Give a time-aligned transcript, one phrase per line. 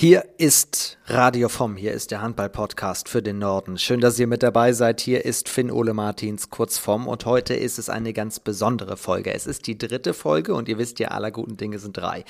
[0.00, 3.78] Hier ist Radio vom, hier ist der Handball-Podcast für den Norden.
[3.78, 5.00] Schön, dass ihr mit dabei seid.
[5.00, 9.34] Hier ist Finn Ole Martins kurz vom und heute ist es eine ganz besondere Folge.
[9.34, 12.24] Es ist die dritte Folge und ihr wisst ja, aller guten Dinge sind drei.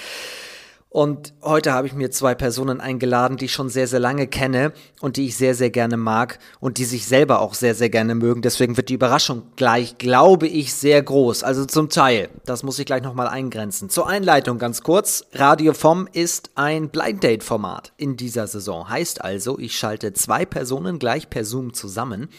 [0.91, 4.73] Und heute habe ich mir zwei Personen eingeladen, die ich schon sehr, sehr lange kenne
[5.03, 8.15] und die ich sehr, sehr gerne mag und die sich selber auch sehr, sehr gerne
[8.15, 8.41] mögen.
[8.41, 11.43] Deswegen wird die Überraschung gleich, glaube ich, sehr groß.
[11.43, 12.31] Also zum Teil.
[12.47, 13.91] Das muss ich gleich nochmal eingrenzen.
[13.91, 15.27] Zur Einleitung ganz kurz.
[15.35, 18.89] Radio vom ist ein Blind Date Format in dieser Saison.
[18.89, 22.31] Heißt also, ich schalte zwei Personen gleich per Zoom zusammen.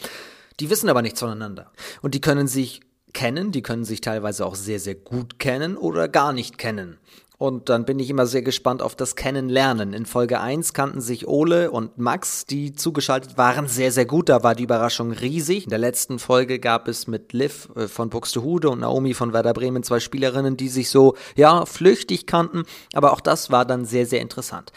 [0.59, 1.71] Die wissen aber nichts voneinander.
[2.01, 2.81] Und die können sich
[3.13, 6.97] kennen, die können sich teilweise auch sehr, sehr gut kennen oder gar nicht kennen.
[7.39, 9.93] Und dann bin ich immer sehr gespannt auf das Kennenlernen.
[9.93, 14.27] In Folge 1 kannten sich Ole und Max, die zugeschaltet waren, sehr, sehr gut.
[14.27, 15.63] Da war die Überraschung riesig.
[15.63, 19.53] In der letzten Folge gab es mit Liv äh, von Buxtehude und Naomi von Werder
[19.53, 22.63] Bremen zwei Spielerinnen, die sich so, ja, flüchtig kannten.
[22.91, 24.73] Aber auch das war dann sehr, sehr interessant.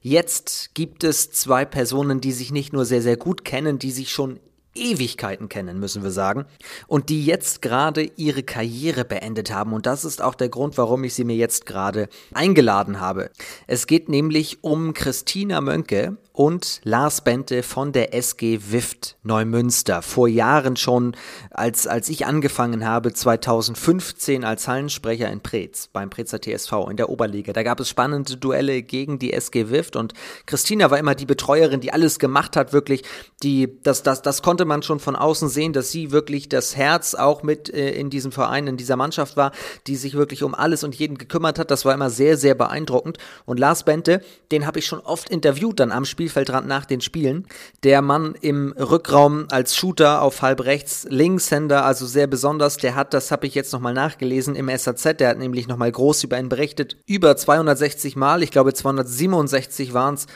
[0.00, 4.12] Jetzt gibt es zwei Personen, die sich nicht nur sehr, sehr gut kennen, die sich
[4.12, 4.38] schon
[4.74, 6.44] Ewigkeiten kennen, müssen wir sagen,
[6.86, 9.72] und die jetzt gerade ihre Karriere beendet haben.
[9.72, 13.30] Und das ist auch der Grund, warum ich sie mir jetzt gerade eingeladen habe.
[13.66, 20.02] Es geht nämlich um Christina Mönke und Lars Bente von der SG Wift Neumünster.
[20.02, 21.16] Vor Jahren schon,
[21.50, 27.08] als, als ich angefangen habe, 2015 als Hallensprecher in Preetz, beim Preetzer TSV in der
[27.08, 27.52] Oberliga.
[27.52, 30.12] Da gab es spannende Duelle gegen die SG Wift und
[30.44, 33.04] Christina war immer die Betreuerin, die alles gemacht hat, wirklich.
[33.44, 37.14] Die, das, das, das konnte man schon von außen sehen, dass sie wirklich das Herz
[37.14, 39.52] auch mit äh, in diesem Verein, in dieser Mannschaft war,
[39.86, 41.70] die sich wirklich um alles und jeden gekümmert hat.
[41.70, 43.18] Das war immer sehr, sehr beeindruckend.
[43.46, 47.02] Und Lars Bente, den habe ich schon oft interviewt dann am Spiel Spielfeldrand nach den
[47.02, 47.46] Spielen.
[47.82, 53.12] Der Mann im Rückraum als Shooter auf halb rechts, Linkshänder, also sehr besonders, der hat,
[53.12, 56.48] das habe ich jetzt nochmal nachgelesen im SAZ, der hat nämlich nochmal groß über ihn
[56.48, 60.26] berichtet, über 260 Mal, ich glaube 267 waren es,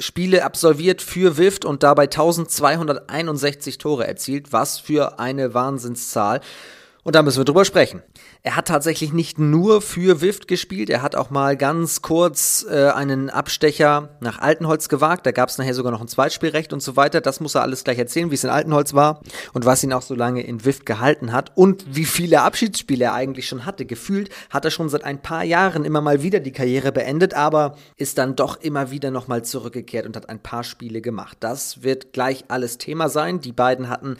[0.00, 6.40] Spiele absolviert für Wift und dabei 1261 Tore erzielt, was für eine Wahnsinnszahl.
[7.08, 8.02] Und da müssen wir drüber sprechen.
[8.42, 12.90] Er hat tatsächlich nicht nur für Wift gespielt, er hat auch mal ganz kurz äh,
[12.90, 15.24] einen Abstecher nach Altenholz gewagt.
[15.24, 17.22] Da gab es nachher sogar noch ein Zweitspielrecht und so weiter.
[17.22, 19.22] Das muss er alles gleich erzählen, wie es in Altenholz war
[19.54, 23.14] und was ihn auch so lange in Wift gehalten hat und wie viele Abschiedsspiele er
[23.14, 23.86] eigentlich schon hatte.
[23.86, 27.78] Gefühlt hat er schon seit ein paar Jahren immer mal wieder die Karriere beendet, aber
[27.96, 31.38] ist dann doch immer wieder nochmal zurückgekehrt und hat ein paar Spiele gemacht.
[31.40, 33.40] Das wird gleich alles Thema sein.
[33.40, 34.18] Die beiden hatten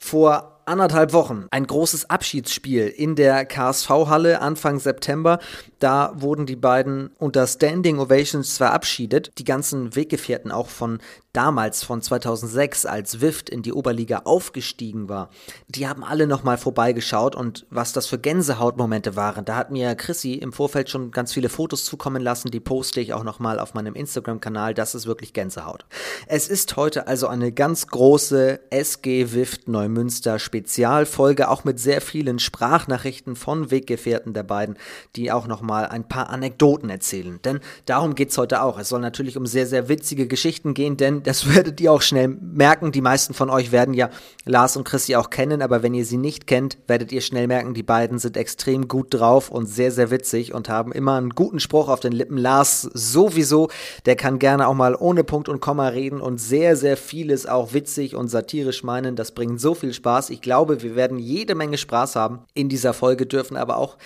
[0.00, 5.38] vor anderthalb Wochen ein großes Abschiedsspiel in der KSV-Halle Anfang September.
[5.78, 9.32] Da wurden die beiden unter Standing Ovations verabschiedet.
[9.38, 10.98] Die ganzen Weggefährten auch von
[11.34, 15.28] damals, von 2006, als Wift in die Oberliga aufgestiegen war,
[15.68, 19.44] die haben alle nochmal vorbeigeschaut und was das für Gänsehautmomente waren.
[19.44, 22.50] Da hat mir Chrissy im Vorfeld schon ganz viele Fotos zukommen lassen.
[22.50, 24.74] Die poste ich auch nochmal auf meinem Instagram-Kanal.
[24.74, 25.84] Das ist wirklich Gänsehaut.
[26.26, 32.38] Es ist heute also eine ganz große SG Wift Neumünster Spezialfolge, auch mit sehr vielen
[32.38, 34.76] Sprachnachrichten von Weggefährten der beiden,
[35.16, 37.40] die auch nochmal ein paar Anekdoten erzählen.
[37.44, 38.78] Denn darum geht es heute auch.
[38.78, 42.28] Es soll natürlich um sehr, sehr witzige Geschichten gehen, denn das werdet ihr auch schnell
[42.28, 42.92] merken.
[42.92, 44.10] Die meisten von euch werden ja
[44.44, 47.74] Lars und Chrissy auch kennen, aber wenn ihr sie nicht kennt, werdet ihr schnell merken,
[47.74, 51.60] die beiden sind extrem gut drauf und sehr, sehr witzig und haben immer einen guten
[51.60, 52.36] Spruch auf den Lippen.
[52.36, 53.68] Lars sowieso,
[54.06, 57.72] der kann gerne auch mal ohne Punkt und Komma reden und sehr, sehr vieles auch
[57.72, 59.16] witzig und satirisch meinen.
[59.16, 60.30] Das bringt so viel Spaß.
[60.30, 63.96] Ich glaube, wir werden jede Menge Spaß haben in dieser Folge, dürfen aber auch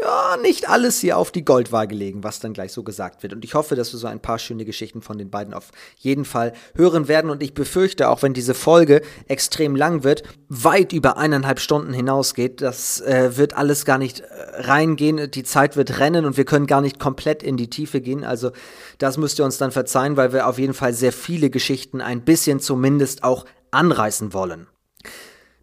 [0.00, 3.32] ja, nicht alles hier auf die Goldwaage legen, was dann gleich so gesagt wird.
[3.32, 6.24] Und ich hoffe, dass wir so ein paar schöne Geschichten von den beiden auf jeden
[6.24, 7.30] Fall hören werden.
[7.30, 12.60] Und ich befürchte, auch wenn diese Folge extrem lang wird, weit über eineinhalb Stunden hinausgeht,
[12.60, 14.24] das äh, wird alles gar nicht äh,
[14.62, 15.30] reingehen.
[15.30, 18.24] Die Zeit wird rennen und wir können gar nicht komplett in die Tiefe gehen.
[18.24, 18.52] Also
[18.98, 22.22] das müsst ihr uns dann verzeihen, weil wir auf jeden Fall sehr viele Geschichten ein
[22.22, 24.66] bisschen zumindest auch anreißen wollen.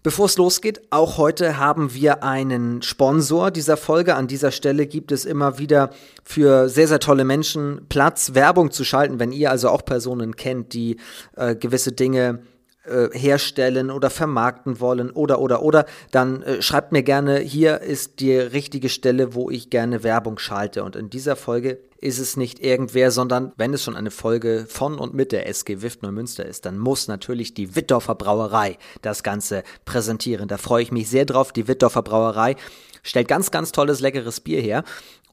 [0.06, 4.14] Bevor es losgeht, auch heute haben wir einen Sponsor dieser Folge.
[4.14, 5.90] An dieser Stelle gibt es immer wieder
[6.24, 10.74] für sehr, sehr tolle Menschen Platz, Werbung zu schalten, wenn ihr also auch Personen kennt,
[10.74, 10.98] die
[11.36, 12.44] äh, gewisse Dinge
[12.88, 18.20] äh, herstellen oder vermarkten wollen oder oder oder, dann äh, schreibt mir gerne, hier ist
[18.20, 20.84] die richtige Stelle, wo ich gerne Werbung schalte.
[20.84, 25.00] Und in dieser Folge ist es nicht irgendwer, sondern wenn es schon eine Folge von
[25.00, 29.64] und mit der SG Wift Neumünster ist, dann muss natürlich die Wittdorfer Brauerei das Ganze
[29.86, 30.48] präsentieren.
[30.48, 31.52] Da freue ich mich sehr drauf.
[31.52, 32.56] Die Wittdorfer Brauerei
[33.02, 34.84] stellt ganz, ganz tolles, leckeres Bier her.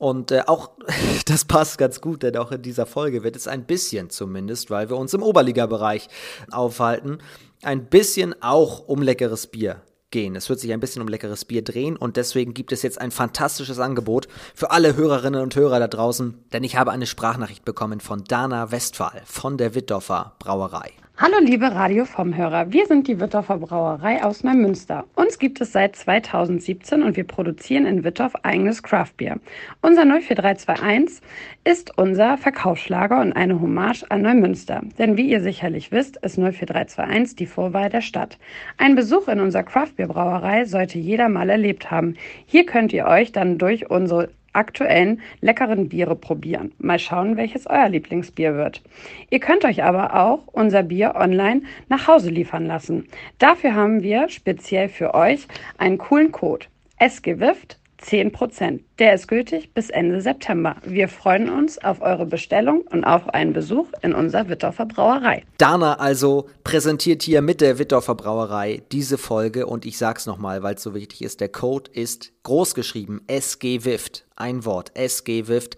[0.03, 0.71] Und äh, auch
[1.27, 4.91] das passt ganz gut, denn auch in dieser Folge wird es ein bisschen zumindest, weil
[4.91, 6.09] wir uns im Oberliga-Bereich
[6.51, 7.19] aufhalten,
[7.63, 10.35] ein bisschen auch um leckeres Bier gehen.
[10.35, 13.13] Es wird sich ein bisschen um leckeres Bier drehen und deswegen gibt es jetzt ein
[13.13, 14.27] fantastisches Angebot
[14.57, 18.73] für alle Hörerinnen und Hörer da draußen, denn ich habe eine Sprachnachricht bekommen von Dana
[18.73, 20.91] Westphal von der Wittdorfer Brauerei.
[21.19, 25.05] Hallo liebe Radio vom Hörer, wir sind die Wittorfer Brauerei aus Neumünster.
[25.15, 29.39] Uns gibt es seit 2017 und wir produzieren in Wittorf eigenes Craftbier.
[29.83, 31.21] Unser 04321
[31.65, 34.81] ist unser Verkaufsschlager und eine Hommage an Neumünster.
[34.99, 38.39] Denn wie ihr sicherlich wisst, ist 04321 die Vorwahl der Stadt.
[38.79, 42.15] Ein Besuch in unserer Craftbierbrauerei sollte jeder mal erlebt haben.
[42.47, 46.73] Hier könnt ihr euch dann durch unsere aktuellen leckeren Biere probieren.
[46.79, 48.83] Mal schauen, welches euer Lieblingsbier wird.
[49.31, 53.07] Ihr könnt euch aber auch unser Bier online nach Hause liefern lassen.
[53.39, 55.47] Dafür haben wir speziell für euch
[55.79, 56.67] einen coolen Code.
[57.01, 58.83] SGWIFT 10 Prozent.
[58.99, 60.77] Der ist gültig bis Ende September.
[60.85, 65.45] Wir freuen uns auf eure Bestellung und auf einen Besuch in unserer Wittorfer Brauerei.
[65.59, 70.75] Dana also präsentiert hier mit der Wittorfer Brauerei diese Folge und ich sag's nochmal, weil
[70.75, 71.41] es so wichtig ist.
[71.41, 74.25] Der Code ist groß geschrieben SG WIFT.
[74.37, 74.93] Ein Wort.
[74.95, 75.77] SG WIFT.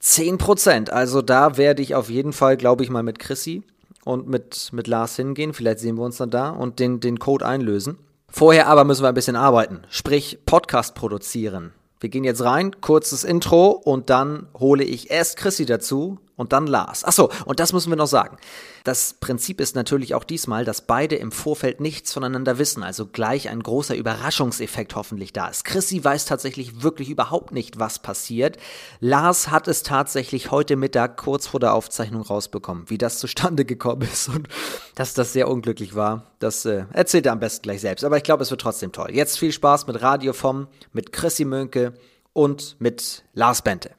[0.00, 0.92] 10 Prozent.
[0.92, 3.62] Also da werde ich auf jeden Fall, glaube ich, mal mit Chrissy
[4.04, 5.52] und mit, mit Lars hingehen.
[5.52, 7.98] Vielleicht sehen wir uns dann da und den, den Code einlösen.
[8.38, 11.72] Vorher aber müssen wir ein bisschen arbeiten, sprich Podcast produzieren.
[12.00, 16.66] Wir gehen jetzt rein, kurzes Intro und dann hole ich erst Chrissy dazu und dann
[16.66, 17.04] Lars.
[17.04, 18.36] Achso, und das müssen wir noch sagen.
[18.84, 23.48] Das Prinzip ist natürlich auch diesmal, dass beide im Vorfeld nichts voneinander wissen, also gleich
[23.48, 25.64] ein großer Überraschungseffekt hoffentlich da ist.
[25.64, 28.58] Chrissy weiß tatsächlich wirklich überhaupt nicht, was passiert.
[29.00, 34.02] Lars hat es tatsächlich heute Mittag kurz vor der Aufzeichnung rausbekommen, wie das zustande gekommen
[34.02, 34.48] ist und
[34.94, 36.30] dass das sehr unglücklich war.
[36.38, 39.10] Das äh, erzählt er am besten gleich selbst, aber ich glaube, es wird trotzdem toll.
[39.12, 41.94] Jetzt viel Spaß mit Radio vom, mit Chrissy Mönke
[42.32, 43.90] und mit Lars Bente.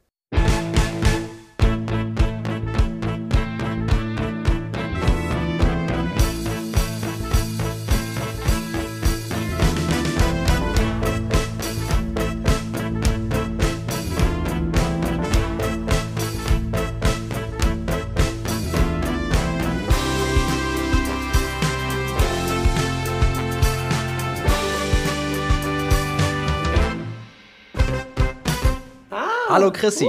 [29.58, 30.08] Hallo Chrissy.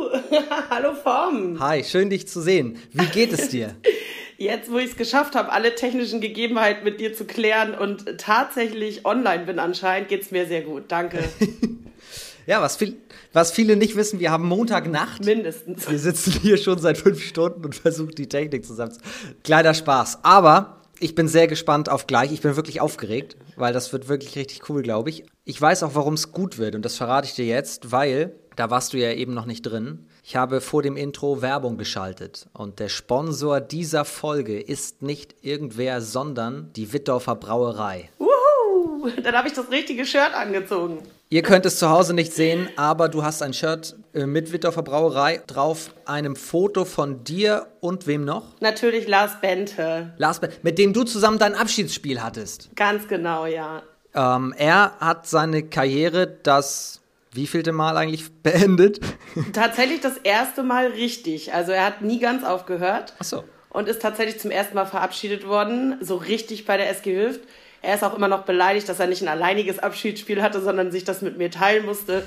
[0.70, 1.58] Hallo Form.
[1.58, 2.78] Hi, schön dich zu sehen.
[2.92, 3.74] Wie geht es dir?
[4.38, 9.04] Jetzt, wo ich es geschafft habe, alle technischen Gegebenheiten mit dir zu klären und tatsächlich
[9.04, 10.84] online bin anscheinend, geht es mir sehr gut.
[10.86, 11.18] Danke.
[12.46, 12.96] ja, was, viel,
[13.32, 15.24] was viele nicht wissen, wir haben Montagnacht.
[15.24, 15.90] Mindestens.
[15.90, 18.96] Wir sitzen hier schon seit fünf Stunden und versuchen die Technik zusammen.
[19.42, 20.20] Kleiner Spaß.
[20.22, 22.30] Aber ich bin sehr gespannt auf gleich.
[22.30, 25.24] Ich bin wirklich aufgeregt, weil das wird wirklich richtig cool, glaube ich.
[25.44, 28.70] Ich weiß auch, warum es gut wird und das verrate ich dir jetzt, weil da
[28.70, 30.08] warst du ja eben noch nicht drin.
[30.24, 36.00] Ich habe vor dem Intro Werbung geschaltet und der Sponsor dieser Folge ist nicht irgendwer,
[36.00, 38.10] sondern die Wittdorfer Brauerei.
[38.18, 39.10] Wuhu!
[39.22, 40.98] Dann habe ich das richtige Shirt angezogen.
[41.28, 44.82] Ihr könnt es zu Hause nicht sehen, aber du hast ein Shirt äh, mit Wittdorfer
[44.82, 48.44] Brauerei drauf, einem Foto von dir und wem noch?
[48.60, 50.14] Natürlich Lars Bente.
[50.18, 52.70] Lars Bente, mit dem du zusammen dein Abschiedsspiel hattest.
[52.76, 53.82] Ganz genau, ja.
[54.14, 57.02] Ähm, er hat seine Karriere das
[57.36, 59.00] wievielte Mal eigentlich beendet?
[59.52, 61.54] Tatsächlich das erste Mal richtig.
[61.54, 63.14] Also er hat nie ganz aufgehört.
[63.18, 63.44] Ach so.
[63.70, 67.42] Und ist tatsächlich zum ersten Mal verabschiedet worden, so richtig bei der SG Hilft.
[67.82, 71.04] Er ist auch immer noch beleidigt, dass er nicht ein alleiniges Abschiedsspiel hatte, sondern sich
[71.04, 72.24] das mit mir teilen musste.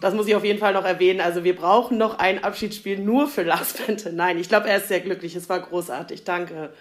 [0.00, 1.20] Das muss ich auf jeden Fall noch erwähnen.
[1.20, 4.12] Also wir brauchen noch ein Abschiedsspiel nur für Lars Bente.
[4.12, 5.34] Nein, ich glaube, er ist sehr glücklich.
[5.34, 6.24] Es war großartig.
[6.24, 6.72] Danke.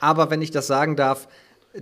[0.00, 1.28] Aber wenn ich das sagen darf,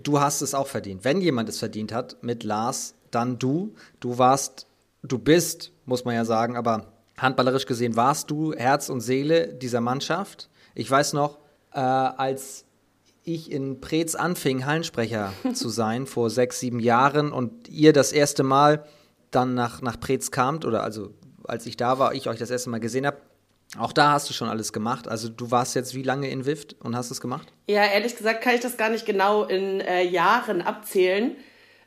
[0.03, 1.05] du hast es auch verdient.
[1.05, 3.75] Wenn jemand es verdient hat mit Lars, dann du.
[4.01, 4.67] Du warst
[5.03, 9.81] du bist, muss man ja sagen, aber handballerisch gesehen warst du Herz und Seele dieser
[9.81, 10.49] Mannschaft.
[10.75, 11.39] Ich weiß noch,
[11.73, 12.65] äh, als
[13.25, 18.43] ich in Preetz anfing, Hallensprecher zu sein, vor sechs, sieben Jahren und ihr das erste
[18.43, 18.85] Mal
[19.31, 22.71] dann nach, nach Preetz kamt, oder also als ich da war, ich euch das erste
[22.71, 23.19] Mal gesehen habe,
[23.79, 25.09] auch da hast du schon alles gemacht.
[25.09, 27.53] Also du warst jetzt wie lange in Wift und hast es gemacht?
[27.69, 31.37] Ja, ehrlich gesagt kann ich das gar nicht genau in äh, Jahren abzählen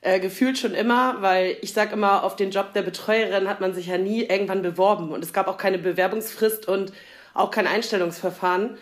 [0.06, 3.74] äh, gefühlt schon immer, weil ich sage immer, auf den Job der Betreuerin hat man
[3.74, 5.10] sich ja nie irgendwann beworben.
[5.10, 6.94] Und es gab auch keine Bewerbungsfrist und
[7.34, 8.78] auch kein Einstellungsverfahren,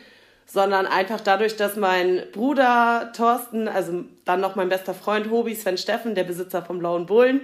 [0.45, 5.77] sondern einfach dadurch, dass mein Bruder Thorsten, also dann noch mein bester Freund Hobi, Sven
[5.77, 7.39] Steffen, der Besitzer vom Blauen Bullen,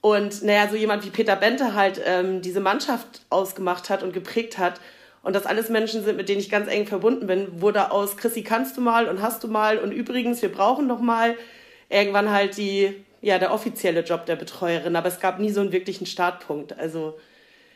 [0.00, 4.58] und naja, so jemand wie Peter Bente halt ähm, diese Mannschaft ausgemacht hat und geprägt
[4.58, 4.80] hat.
[5.24, 8.44] Und das alles Menschen sind, mit denen ich ganz eng verbunden bin, wurde aus Chrissy
[8.44, 9.78] kannst du mal und hast du mal?
[9.78, 11.34] Und übrigens, wir brauchen noch mal.
[11.90, 15.72] Irgendwann halt die ja der offizielle Job der Betreuerin, aber es gab nie so einen
[15.72, 16.78] wirklichen Startpunkt.
[16.78, 17.18] Also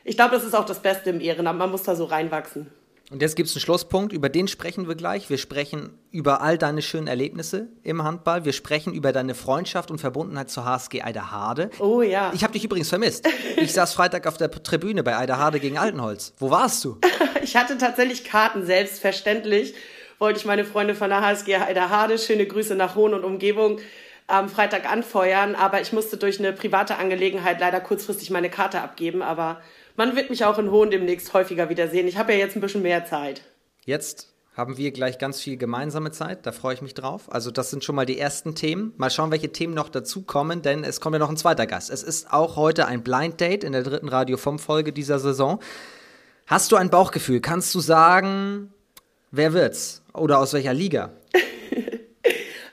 [0.04, 1.58] ich glaube, das ist auch das Beste im Ehrenamt.
[1.58, 2.70] Man muss da so reinwachsen.
[3.12, 5.28] Und jetzt gibt es einen Schlusspunkt, über den sprechen wir gleich.
[5.28, 8.46] Wir sprechen über all deine schönen Erlebnisse im Handball.
[8.46, 11.68] Wir sprechen über deine Freundschaft und Verbundenheit zur HSG Eiderhade.
[11.78, 12.32] Oh ja.
[12.34, 13.28] Ich habe dich übrigens vermisst.
[13.58, 16.32] Ich saß Freitag auf der Tribüne bei Eiderhade gegen Altenholz.
[16.38, 16.96] Wo warst du?
[17.42, 19.74] ich hatte tatsächlich Karten, selbstverständlich.
[20.18, 23.78] Wollte ich meine Freunde von der HSG Eiderhade, schöne Grüße nach Hohn und Umgebung,
[24.32, 25.54] am Freitag anfeuern.
[25.54, 29.22] Aber ich musste durch eine private Angelegenheit leider kurzfristig meine Karte abgeben.
[29.22, 29.60] Aber
[29.96, 32.08] man wird mich auch in Hohen demnächst häufiger wiedersehen.
[32.08, 33.42] Ich habe ja jetzt ein bisschen mehr Zeit.
[33.84, 36.46] Jetzt haben wir gleich ganz viel gemeinsame Zeit.
[36.46, 37.32] Da freue ich mich drauf.
[37.32, 38.92] Also das sind schon mal die ersten Themen.
[38.96, 41.90] Mal schauen, welche Themen noch dazukommen, denn es kommt ja noch ein zweiter Gast.
[41.90, 45.60] Es ist auch heute ein Blind Date in der dritten Radio vom Folge dieser Saison.
[46.46, 47.40] Hast du ein Bauchgefühl?
[47.40, 48.72] Kannst du sagen,
[49.30, 50.02] wer wird's?
[50.12, 51.10] Oder aus welcher Liga?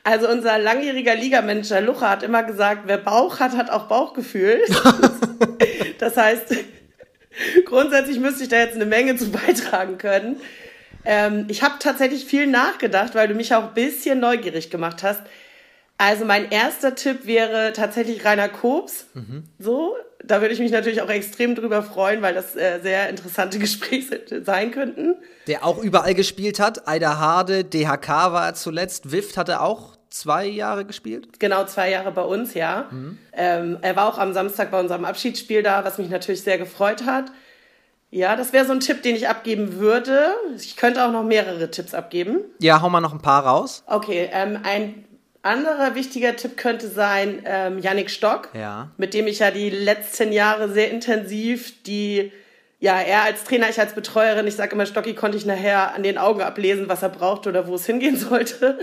[0.03, 4.61] Also unser langjähriger Ligamanager Lucha hat immer gesagt, wer Bauch hat, hat auch Bauchgefühl.
[5.99, 6.55] das heißt,
[7.65, 10.37] Grundsätzlich müsste ich da jetzt eine Menge zu beitragen können.
[11.05, 15.21] Ähm, ich habe tatsächlich viel nachgedacht, weil du mich auch ein bisschen neugierig gemacht hast.
[15.97, 19.07] Also mein erster Tipp wäre tatsächlich Rainer Kobs.
[19.13, 19.43] Mhm.
[19.57, 23.59] So, da würde ich mich natürlich auch extrem drüber freuen, weil das äh, sehr interessante
[23.59, 25.15] Gespräche sein könnten.
[25.47, 26.87] Der auch überall gespielt hat.
[26.87, 29.11] Eider Hade, DHK war er zuletzt.
[29.11, 31.39] Wift hatte auch zwei Jahre gespielt?
[31.39, 32.87] Genau, zwei Jahre bei uns, ja.
[32.91, 33.17] Mhm.
[33.33, 37.05] Ähm, er war auch am Samstag bei unserem Abschiedsspiel da, was mich natürlich sehr gefreut
[37.05, 37.31] hat.
[38.11, 40.33] Ja, das wäre so ein Tipp, den ich abgeben würde.
[40.57, 42.39] Ich könnte auch noch mehrere Tipps abgeben.
[42.59, 43.83] Ja, hau mal noch ein paar raus.
[43.85, 45.05] Okay, ähm, ein
[45.41, 48.91] anderer wichtiger Tipp könnte sein ähm, Yannick Stock, ja.
[48.97, 52.31] mit dem ich ja die letzten Jahre sehr intensiv die,
[52.79, 56.03] ja, er als Trainer, ich als Betreuerin, ich sage immer, Stocki konnte ich nachher an
[56.03, 58.79] den Augen ablesen, was er braucht oder wo es hingehen sollte.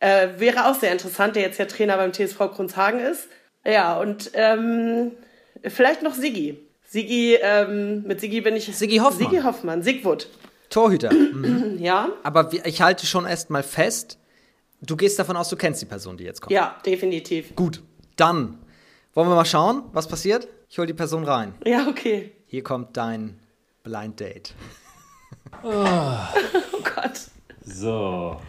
[0.00, 3.28] Äh, wäre auch sehr interessant, der jetzt ja Trainer beim TSV Kronshagen ist.
[3.64, 5.12] Ja, und ähm,
[5.62, 6.58] vielleicht noch Siggi.
[6.86, 8.66] Siggi, ähm, mit Siggi bin ich.
[8.76, 9.30] Siggi Hoffmann.
[9.30, 10.28] Siggi Hoffmann, Sigwood.
[10.70, 11.12] Torhüter.
[11.12, 11.78] Mhm.
[11.80, 12.10] ja.
[12.22, 14.18] Aber ich halte schon erst mal fest,
[14.86, 16.52] du gehst davon aus, du kennst die Person, die jetzt kommt.
[16.52, 17.54] Ja, definitiv.
[17.56, 17.82] Gut,
[18.16, 18.58] dann
[19.14, 20.48] wollen wir mal schauen, was passiert.
[20.68, 21.54] Ich hole die Person rein.
[21.64, 22.32] Ja, okay.
[22.46, 23.38] Hier kommt dein
[23.82, 24.54] Blind Date.
[25.62, 27.20] Oh, oh Gott.
[27.64, 28.40] So.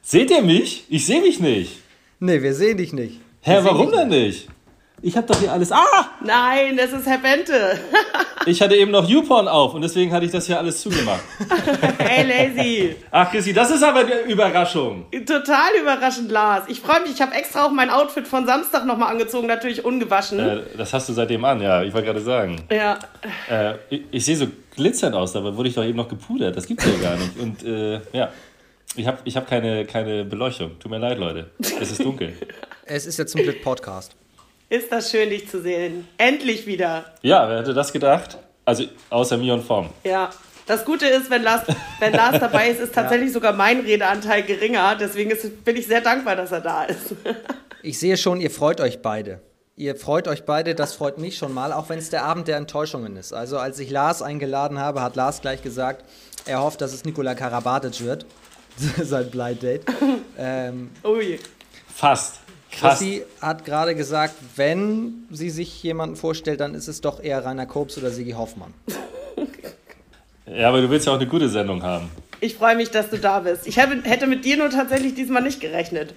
[0.00, 0.84] Seht ihr mich?
[0.88, 1.80] Ich sehe mich nicht.
[2.18, 3.20] Nee, wir sehen dich nicht.
[3.40, 4.48] Hä, warum denn nicht?
[5.04, 5.72] Ich habe doch hier alles.
[5.72, 6.10] Ah!
[6.20, 7.76] Nein, das ist Herr Bente.
[8.46, 11.20] ich hatte eben noch YouPorn auf und deswegen hatte ich das hier alles zugemacht.
[11.98, 12.96] hey, Lazy.
[13.10, 15.06] Ach, Chrissy, das ist aber eine Überraschung.
[15.26, 16.66] Total überraschend, Lars.
[16.68, 17.14] Ich freue mich.
[17.14, 20.38] Ich habe extra auch mein Outfit von Samstag nochmal angezogen, natürlich ungewaschen.
[20.38, 21.82] Äh, das hast du seitdem an, ja.
[21.82, 22.62] Ich wollte gerade sagen.
[22.70, 23.00] Ja.
[23.50, 26.56] Äh, ich, ich sehe so glitzernd aus, dabei wurde ich doch eben noch gepudert.
[26.56, 27.36] Das gibt's ja gar nicht.
[27.40, 28.30] Und äh, ja.
[28.94, 30.78] Ich habe ich hab keine, keine Beleuchtung.
[30.78, 31.50] Tut mir leid, Leute.
[31.58, 32.34] Es ist dunkel.
[32.84, 34.14] es ist ja zum Glück Podcast.
[34.72, 36.08] Ist das schön, dich zu sehen.
[36.16, 37.04] Endlich wieder.
[37.20, 38.38] Ja, wer hätte das gedacht?
[38.64, 39.90] Also außer mir und Form.
[40.02, 40.30] Ja.
[40.66, 41.64] Das Gute ist, wenn Lars,
[42.00, 43.34] wenn Lars dabei ist, ist tatsächlich ja.
[43.34, 44.96] sogar mein Redeanteil geringer.
[44.98, 47.14] Deswegen ist, bin ich sehr dankbar, dass er da ist.
[47.82, 49.42] ich sehe schon, ihr freut euch beide.
[49.76, 52.56] Ihr freut euch beide, das freut mich schon mal, auch wenn es der Abend der
[52.56, 53.34] Enttäuschungen ist.
[53.34, 56.02] Also als ich Lars eingeladen habe, hat Lars gleich gesagt,
[56.46, 58.24] er hofft, dass es Nikola Karabatic wird.
[59.02, 59.84] sein Blind Date.
[60.38, 61.38] ähm, je.
[61.94, 62.41] Fast.
[62.72, 67.66] Chrissy hat gerade gesagt, wenn sie sich jemanden vorstellt, dann ist es doch eher Rainer
[67.66, 68.72] Kobs oder Sigi Hoffmann.
[70.46, 72.10] ja, aber du willst ja auch eine gute Sendung haben.
[72.40, 73.68] Ich freue mich, dass du da bist.
[73.68, 76.14] Ich hätte mit dir nur tatsächlich diesmal nicht gerechnet.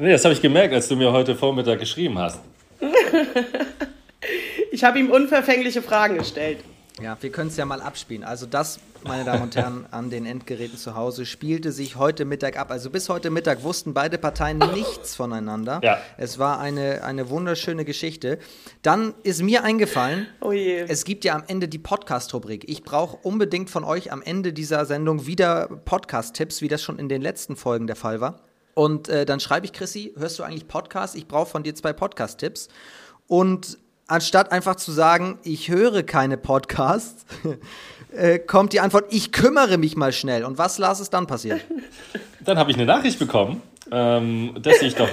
[0.00, 2.40] Nee, das habe ich gemerkt, als du mir heute Vormittag geschrieben hast.
[4.72, 6.58] ich habe ihm unverfängliche Fragen gestellt.
[7.02, 8.24] Ja, wir können es ja mal abspielen.
[8.24, 12.58] Also das, meine Damen und Herren, an den Endgeräten zu Hause spielte sich heute Mittag
[12.58, 12.70] ab.
[12.70, 15.80] Also bis heute Mittag wussten beide Parteien nichts voneinander.
[15.82, 15.98] Ja.
[16.18, 18.38] Es war eine, eine wunderschöne Geschichte.
[18.82, 22.68] Dann ist mir eingefallen, oh es gibt ja am Ende die Podcast-Rubrik.
[22.68, 27.08] Ich brauche unbedingt von euch am Ende dieser Sendung wieder Podcast-Tipps, wie das schon in
[27.08, 28.40] den letzten Folgen der Fall war.
[28.74, 31.16] Und äh, dann schreibe ich, Chrissy, hörst du eigentlich Podcast?
[31.16, 32.68] Ich brauche von dir zwei Podcast-Tipps.
[33.26, 33.78] Und
[34.10, 37.24] anstatt einfach zu sagen, ich höre keine Podcasts,
[38.16, 40.44] äh, kommt die Antwort, ich kümmere mich mal schnell.
[40.44, 41.60] Und was, Lars, ist dann passiert?
[42.44, 43.60] Dann habe ich eine Nachricht bekommen,
[43.92, 45.10] ähm, dass ich doch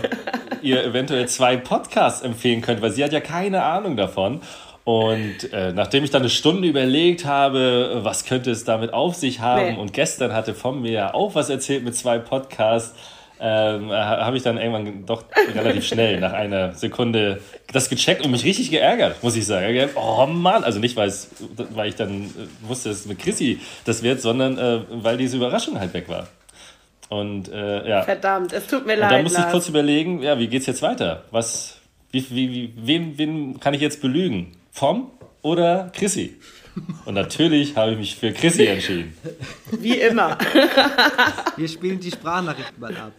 [0.62, 4.39] ihr eventuell zwei Podcasts empfehlen könnte, weil sie hat ja keine Ahnung davon.
[4.86, 9.42] Und äh, nachdem ich dann eine Stunde überlegt habe, was könnte es damit auf sich
[9.42, 9.77] haben, nee.
[9.77, 12.96] und gestern hatte von mir ja auch was erzählt mit zwei Podcasts,
[13.39, 15.24] ähm, habe ich dann irgendwann doch
[15.56, 17.41] relativ schnell nach einer Sekunde
[17.72, 19.89] das gecheckt und mich richtig geärgert, muss ich sagen.
[19.96, 21.13] Oh Mann, also nicht, weil,
[21.72, 25.38] weil ich dann äh, wusste, dass es mit Chrissy das wird, sondern äh, weil diese
[25.38, 26.27] Überraschung halt weg war.
[27.10, 28.03] Und äh, ja.
[28.03, 29.12] Verdammt, es tut mir und leid.
[29.12, 31.24] dann musste ich kurz überlegen, ja, wie geht's jetzt weiter?
[31.32, 31.77] Was,
[32.12, 34.53] wie, wie, wie, wen, wen kann ich jetzt belügen?
[34.72, 36.36] Vom oder Chrissy?
[37.06, 39.17] Und natürlich habe ich mich für Chrissy entschieden.
[39.72, 40.38] Wie immer.
[41.56, 43.12] Wir spielen die Sprachnachrichten mal ab.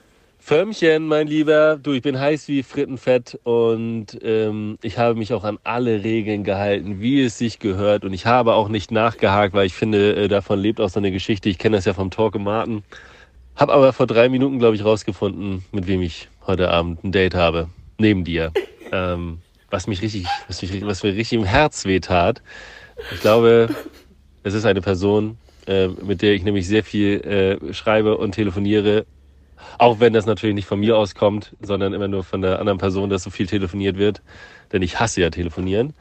[0.48, 5.44] Förmchen, mein Lieber, du, ich bin heiß wie Frittenfett und ähm, ich habe mich auch
[5.44, 8.02] an alle Regeln gehalten, wie es sich gehört.
[8.02, 11.12] Und ich habe auch nicht nachgehakt, weil ich finde, äh, davon lebt auch so eine
[11.12, 11.50] Geschichte.
[11.50, 12.82] Ich kenne das ja vom Talk Martin.
[13.56, 17.34] Hab aber vor drei Minuten, glaube ich, rausgefunden, mit wem ich heute Abend ein Date
[17.34, 17.68] habe.
[17.98, 18.50] Neben dir.
[18.90, 22.40] Ähm, was mich richtig, was, mich, was mir richtig im Herz wehtat.
[23.12, 23.68] Ich glaube,
[24.44, 25.36] es ist eine Person,
[25.66, 29.04] äh, mit der ich nämlich sehr viel äh, schreibe und telefoniere
[29.78, 33.10] auch wenn das natürlich nicht von mir auskommt, sondern immer nur von der anderen Person,
[33.10, 34.22] dass so viel telefoniert wird.
[34.72, 35.94] Denn ich hasse ja telefonieren.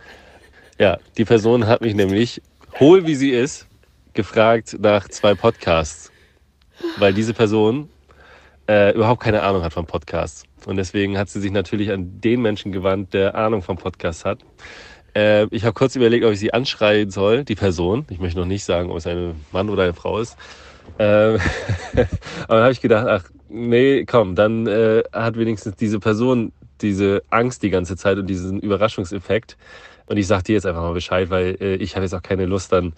[0.80, 2.42] Ja, die Person hat mich nämlich,
[2.80, 3.68] hohl wie sie ist,
[4.14, 6.12] gefragt nach zwei Podcasts.
[6.98, 7.90] Weil diese Person
[8.68, 10.44] äh, überhaupt keine Ahnung hat von Podcasts.
[10.66, 14.40] Und deswegen hat sie sich natürlich an den Menschen gewandt, der Ahnung von Podcasts hat.
[15.16, 18.06] Äh, ich habe kurz überlegt, ob ich sie anschreien soll, die Person.
[18.10, 20.38] Ich möchte noch nicht sagen, ob es ein Mann oder eine Frau ist.
[20.98, 21.40] Äh, aber
[22.48, 26.52] dann habe ich gedacht, ach, nee, komm, dann äh, hat wenigstens diese Person
[26.82, 29.58] diese Angst die ganze Zeit und diesen Überraschungseffekt.
[30.06, 32.46] Und ich sag dir jetzt einfach mal Bescheid, weil äh, ich habe jetzt auch keine
[32.46, 32.94] Lust dann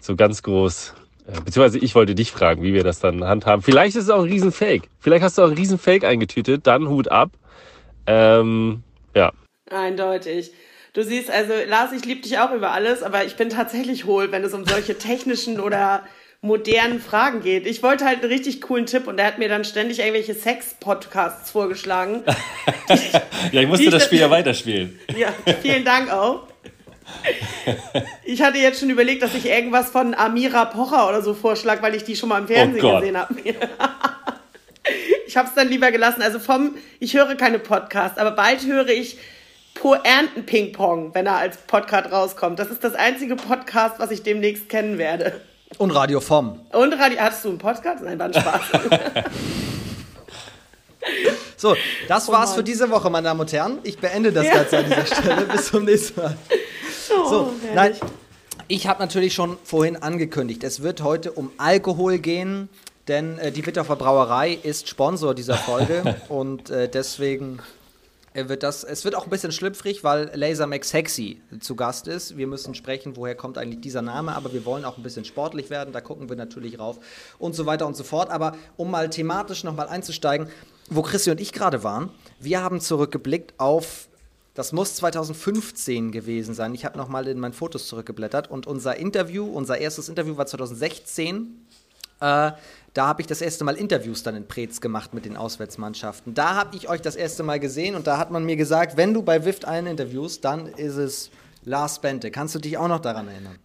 [0.00, 0.94] so ganz groß,
[1.26, 3.62] äh, beziehungsweise ich wollte dich fragen, wie wir das dann handhaben.
[3.62, 4.88] Vielleicht ist es auch ein Riesenfake.
[4.98, 7.30] Vielleicht hast du auch ein Riesenfake eingetütet, dann Hut ab.
[8.06, 8.82] Ähm,
[9.14, 9.32] ja.
[9.70, 10.52] Eindeutig.
[10.94, 14.30] Du siehst, also Lars, ich liebe dich auch über alles, aber ich bin tatsächlich hohl,
[14.30, 16.04] wenn es um solche technischen oder
[16.44, 17.66] modernen Fragen geht.
[17.66, 21.50] Ich wollte halt einen richtig coolen Tipp und er hat mir dann ständig irgendwelche Sex-Podcasts
[21.50, 22.22] vorgeschlagen.
[23.50, 25.00] ja, ich musste das Spiel ja weiterspielen.
[25.16, 25.32] Ja,
[25.62, 26.46] vielen Dank auch.
[28.24, 31.94] Ich hatte jetzt schon überlegt, dass ich irgendwas von Amira Pocher oder so vorschlage, weil
[31.94, 33.34] ich die schon mal im Fernsehen oh gesehen habe.
[35.26, 36.20] ich habe es dann lieber gelassen.
[36.20, 39.16] Also vom, ich höre keine Podcasts, aber bald höre ich
[39.72, 42.58] Poernten Ping Pong, wenn er als Podcast rauskommt.
[42.58, 45.40] Das ist das einzige Podcast, was ich demnächst kennen werde.
[45.78, 46.60] Und Radio vom.
[46.72, 47.18] Und Radio.
[47.20, 48.02] Hattest du einen Podcast?
[48.02, 48.60] Nein, war ein Spaß.
[51.56, 51.76] so,
[52.08, 52.58] das oh war's Mann.
[52.58, 53.78] für diese Woche, meine Damen und Herren.
[53.82, 54.54] Ich beende das ja.
[54.54, 55.42] Ganze an dieser Stelle.
[55.52, 56.36] Bis zum nächsten Mal.
[57.10, 57.94] Oh, so, nein.
[58.66, 62.70] Ich habe natürlich schon vorhin angekündigt, es wird heute um Alkohol gehen,
[63.08, 67.58] denn äh, die Witterfer Brauerei ist Sponsor dieser Folge und äh, deswegen
[68.34, 72.36] wird das, es wird auch ein bisschen schlüpfrig, weil Laser Max Sexy zu Gast ist.
[72.36, 75.70] Wir müssen sprechen, woher kommt eigentlich dieser Name, aber wir wollen auch ein bisschen sportlich
[75.70, 76.98] werden, da gucken wir natürlich rauf
[77.38, 78.30] und so weiter und so fort.
[78.30, 80.48] Aber um mal thematisch nochmal einzusteigen,
[80.90, 84.08] wo Christi und ich gerade waren, wir haben zurückgeblickt auf
[84.54, 86.74] das muss 2015 gewesen sein.
[86.76, 91.63] Ich habe nochmal in meinen Fotos zurückgeblättert und unser Interview, unser erstes Interview war 2016.
[92.24, 92.52] Äh,
[92.94, 96.32] da habe ich das erste Mal Interviews dann in Preetz gemacht mit den Auswärtsmannschaften.
[96.32, 99.12] Da habe ich euch das erste Mal gesehen und da hat man mir gesagt, wenn
[99.12, 101.30] du bei Wift einen interviewst, dann ist es
[101.64, 102.30] Lars Bente.
[102.30, 103.58] Kannst du dich auch noch daran erinnern?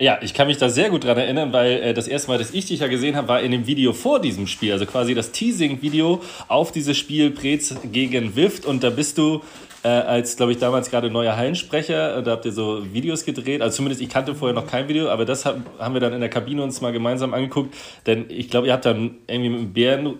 [0.00, 2.50] Ja, ich kann mich da sehr gut dran erinnern, weil äh, das erste Mal, dass
[2.50, 5.30] ich dich ja gesehen habe, war in dem Video vor diesem Spiel, also quasi das
[5.30, 9.42] Teasing-Video auf dieses Spiel Preetz gegen Wift und da bist du
[9.84, 12.22] äh, als, glaube ich, damals gerade neuer Hallensprecher.
[12.22, 13.60] Da habt ihr so Videos gedreht.
[13.60, 16.20] Also zumindest ich kannte vorher noch kein Video, aber das haben, haben wir dann in
[16.20, 17.74] der Kabine uns mal gemeinsam angeguckt.
[18.06, 20.14] Denn ich glaube, ihr habt dann irgendwie mit dem Bären,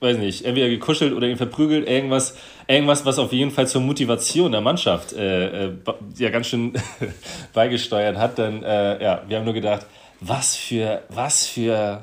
[0.00, 1.88] weiß nicht, entweder gekuschelt oder ihn verprügelt.
[1.88, 5.72] Irgendwas, irgendwas, was auf jeden Fall zur Motivation der Mannschaft äh, äh,
[6.16, 6.72] ja ganz schön
[7.54, 8.38] beigesteuert hat.
[8.38, 9.86] Dann, äh, ja, wir haben nur gedacht,
[10.20, 12.02] was für, was für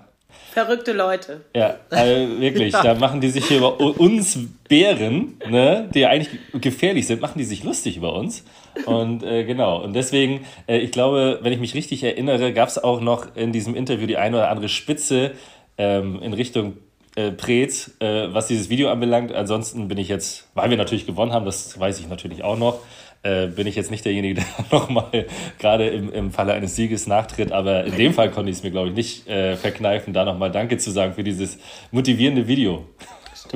[0.55, 1.41] Verrückte Leute.
[1.53, 2.71] Ja, also wirklich.
[2.73, 2.81] ja.
[2.81, 4.39] Da machen die sich hier über uns
[4.69, 8.45] Bären, ne, die ja eigentlich gefährlich sind, machen die sich lustig über uns.
[8.85, 9.83] Und äh, genau.
[9.83, 13.51] Und deswegen, äh, ich glaube, wenn ich mich richtig erinnere, gab es auch noch in
[13.51, 15.31] diesem Interview die eine oder andere Spitze
[15.77, 16.77] ähm, in Richtung
[17.17, 19.33] äh, Preetz, äh, was dieses Video anbelangt.
[19.33, 22.79] Ansonsten bin ich jetzt, weil wir natürlich gewonnen haben, das weiß ich natürlich auch noch,
[23.25, 25.25] äh, bin ich jetzt nicht derjenige, der nochmal
[25.57, 27.51] gerade im, im Falle eines Sieges nachtritt.
[27.51, 30.51] Aber in dem Fall konnte ich es mir, glaube ich, nicht äh, verkneifen, da nochmal
[30.51, 31.57] Danke zu sagen für dieses
[31.91, 32.85] motivierende Video.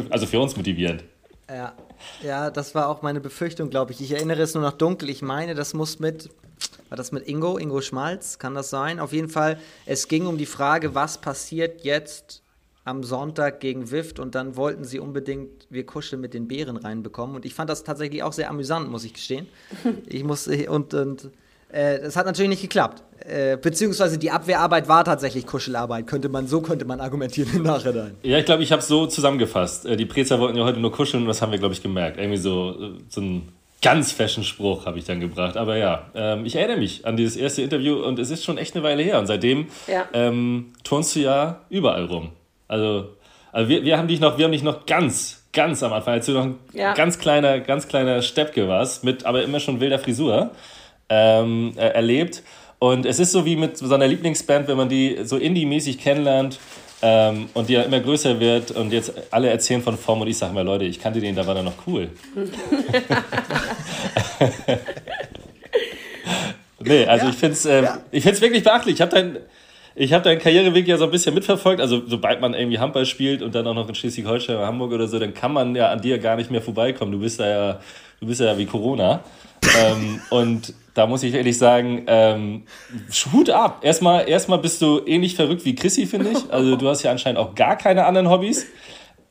[0.10, 1.04] Also für uns motivierend.
[1.48, 1.74] Ja,
[2.24, 4.02] ja, das war auch meine Befürchtung, glaube ich.
[4.02, 5.10] Ich erinnere es nur noch dunkel.
[5.10, 6.30] Ich meine, das muss mit,
[6.90, 9.00] war das mit Ingo, Ingo Schmalz, kann das sein?
[9.00, 12.42] Auf jeden Fall, es ging um die Frage, was passiert jetzt
[12.90, 17.36] am Sonntag gegen Wift und dann wollten sie unbedingt wir kuscheln mit den Bären reinbekommen
[17.36, 19.48] und ich fand das tatsächlich auch sehr amüsant, muss ich gestehen.
[20.08, 21.30] Ich muss und, und
[21.70, 23.04] äh, das hat natürlich nicht geklappt.
[23.26, 28.16] Äh, beziehungsweise die Abwehrarbeit war tatsächlich Kuschelarbeit, könnte man, so könnte man argumentieren im Nachhinein.
[28.24, 29.86] Ja, ich glaube, ich habe es so zusammengefasst.
[29.86, 32.18] Äh, die Prezer wollten ja heute nur kuscheln und das haben wir, glaube ich, gemerkt.
[32.18, 33.50] Irgendwie so, äh, so ein
[33.82, 35.58] ganz fashion Spruch habe ich dann gebracht.
[35.58, 38.76] Aber ja, ähm, ich erinnere mich an dieses erste Interview und es ist schon echt
[38.76, 39.20] eine Weile her.
[39.20, 40.08] Und seitdem ja.
[40.14, 42.32] ähm, turnst du ja überall rum.
[42.70, 43.18] Also,
[43.52, 46.28] also wir, wir, haben dich noch, wir haben dich noch ganz, ganz am Anfang, als
[46.28, 46.94] du noch ein ja.
[46.94, 50.52] ganz kleiner, ganz kleiner Steppke warst, mit aber immer schon wilder Frisur,
[51.10, 52.44] ähm, erlebt.
[52.78, 56.60] Und es ist so wie mit so einer Lieblingsband, wenn man die so indie-mäßig kennenlernt
[57.02, 60.38] ähm, und die ja immer größer wird und jetzt alle erzählen von Form und ich
[60.38, 62.10] sage mal, Leute, ich kannte den, da war der noch cool.
[66.80, 68.42] nee, also ich finde es ähm, ja.
[68.42, 68.96] wirklich beachtlich.
[68.96, 69.38] Ich habe dein,
[69.96, 71.82] ich habe deinen Karriereweg ja so ein bisschen mitverfolgt.
[71.82, 75.08] Also, sobald man irgendwie Handball spielt und dann auch noch in Schleswig-Holstein oder Hamburg oder
[75.08, 77.12] so, dann kann man ja an dir gar nicht mehr vorbeikommen.
[77.12, 77.80] Du bist da ja,
[78.20, 79.22] du bist ja wie Corona.
[79.78, 82.64] ähm, und da muss ich ehrlich sagen, ähm,
[83.34, 83.80] Hut ab.
[83.84, 86.52] Erstmal, erstmal bist du ähnlich verrückt wie Chrissy, finde ich.
[86.52, 88.68] Also, du hast ja anscheinend auch gar keine anderen Hobbys.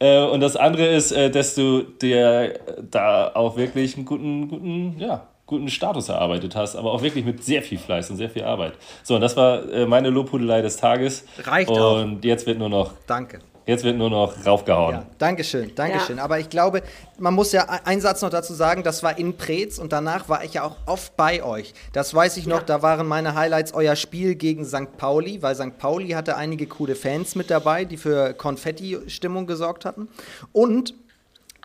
[0.01, 4.97] Äh, und das andere ist, äh, dass du dir da auch wirklich einen guten, guten,
[4.99, 8.45] ja, guten Status erarbeitet hast, aber auch wirklich mit sehr viel Fleiß und sehr viel
[8.45, 8.75] Arbeit.
[9.03, 11.25] So, und das war äh, meine Lobhudelei des Tages.
[11.39, 12.03] Reicht und auch.
[12.03, 12.93] Und jetzt wird nur noch.
[13.07, 13.41] Danke.
[13.65, 14.95] Jetzt wird nur noch raufgehauen.
[14.95, 16.17] Ja, Dankeschön, Dankeschön.
[16.17, 16.25] Ja.
[16.25, 16.83] Aber ich glaube,
[17.19, 20.43] man muss ja einen Satz noch dazu sagen, das war in Preetz und danach war
[20.43, 21.75] ich ja auch oft bei euch.
[21.93, 22.65] Das weiß ich noch, ja.
[22.65, 24.97] da waren meine Highlights euer Spiel gegen St.
[24.97, 25.77] Pauli, weil St.
[25.77, 30.09] Pauli hatte einige coole Fans mit dabei, die für Konfetti-Stimmung gesorgt hatten.
[30.53, 30.95] Und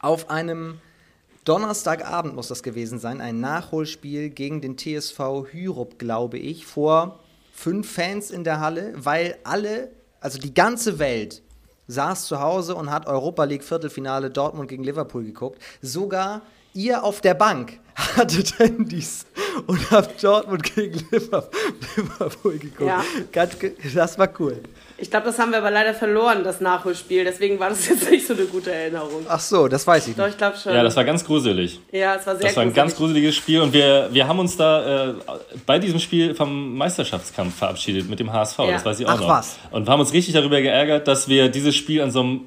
[0.02, 0.80] auf einem
[1.45, 7.19] Donnerstagabend muss das gewesen sein, ein Nachholspiel gegen den TSV Hyrup, glaube ich, vor
[7.53, 11.41] fünf Fans in der Halle, weil alle, also die ganze Welt,
[11.88, 15.62] saß zu Hause und hat Europa League Viertelfinale Dortmund gegen Liverpool geguckt.
[15.82, 19.25] Sogar ihr auf der Bank hattet Handys
[19.67, 22.89] und habt Dortmund gegen Liverpool geguckt.
[22.89, 23.03] Ja.
[23.93, 24.62] Das war cool.
[24.97, 27.23] Ich glaube, das haben wir aber leider verloren, das Nachholspiel.
[27.23, 29.25] Deswegen war das jetzt nicht so eine gute Erinnerung.
[29.27, 30.73] Ach so, das weiß ich Doch, ich glaube schon.
[30.73, 31.79] Ja, das war ganz gruselig.
[31.91, 34.55] Ja, es war sehr Das war ein ganz gruseliges Spiel und wir, wir haben uns
[34.55, 35.13] da äh,
[35.65, 38.59] bei diesem Spiel vom Meisterschaftskampf verabschiedet mit dem HSV.
[38.59, 38.71] Ja.
[38.71, 39.27] Das weiß ich auch Ach, noch.
[39.27, 39.57] Was?
[39.71, 42.41] Und haben uns richtig darüber geärgert, dass wir dieses Spiel an so einem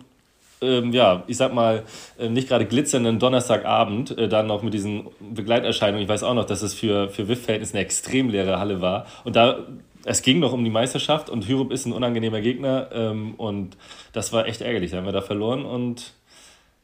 [0.62, 1.84] ähm, ja, ich sag mal,
[2.18, 6.02] äh, nicht gerade glitzernden Donnerstagabend, äh, dann noch mit diesen Begleiterscheinungen.
[6.02, 9.06] Ich weiß auch noch, dass es für, für WIF-Verhältnisse eine extrem leere Halle war.
[9.24, 9.58] Und da
[10.06, 13.76] es ging noch um die Meisterschaft und Hyrup ist ein unangenehmer Gegner ähm, und
[14.12, 14.92] das war echt ärgerlich.
[14.92, 16.14] Da haben wir da verloren und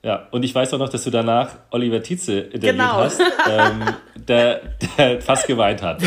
[0.04, 2.94] ja, und ich weiß auch noch, dass du danach Oliver Tietze interviewt genau.
[2.94, 3.84] hast, ähm,
[4.16, 4.60] der,
[4.98, 6.02] der fast geweint hat.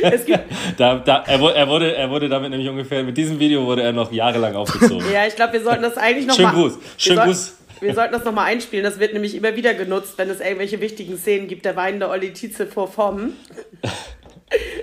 [0.76, 3.92] da, da, er, er, wurde, er wurde damit nämlich ungefähr, mit diesem Video wurde er
[3.92, 5.04] noch jahrelang aufgezogen.
[5.12, 6.54] Ja, ich glaube, wir sollten das eigentlich noch Schönen mal...
[6.54, 6.78] Gruß.
[6.98, 7.56] Schönen wir Gruß.
[7.80, 8.84] wir sollten das nochmal einspielen.
[8.84, 11.64] Das wird nämlich immer wieder genutzt, wenn es irgendwelche wichtigen Szenen gibt.
[11.64, 13.36] Der weinende Olli Tietze vor Formen.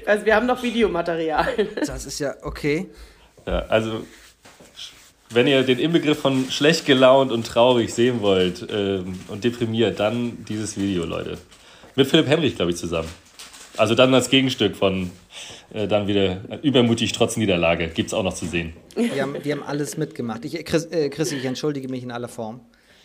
[0.06, 1.46] Also wir haben noch Videomaterial.
[1.86, 2.90] Das ist ja okay.
[3.46, 4.06] Ja, also
[5.30, 10.46] wenn ihr den Inbegriff von schlecht gelaunt und traurig sehen wollt ähm, und deprimiert, dann
[10.46, 11.38] dieses Video, Leute.
[11.96, 13.10] Mit Philipp Henrich, glaube ich, zusammen.
[13.76, 15.12] Also dann das Gegenstück von
[15.74, 17.90] äh, dann wieder übermutig trotz Niederlage.
[17.90, 18.74] Gibt es auch noch zu sehen.
[18.96, 20.46] Wir haben, wir haben alles mitgemacht.
[20.46, 22.62] Ich, Chris, äh, Chris, ich entschuldige mich in aller Form,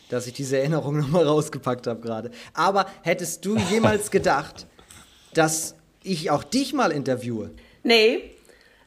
[0.08, 2.30] dass ich diese Erinnerung nochmal rausgepackt habe gerade.
[2.54, 4.66] Aber hättest du jemals gedacht,
[5.34, 7.50] dass ich auch dich mal interviewe.
[7.82, 8.30] Nee.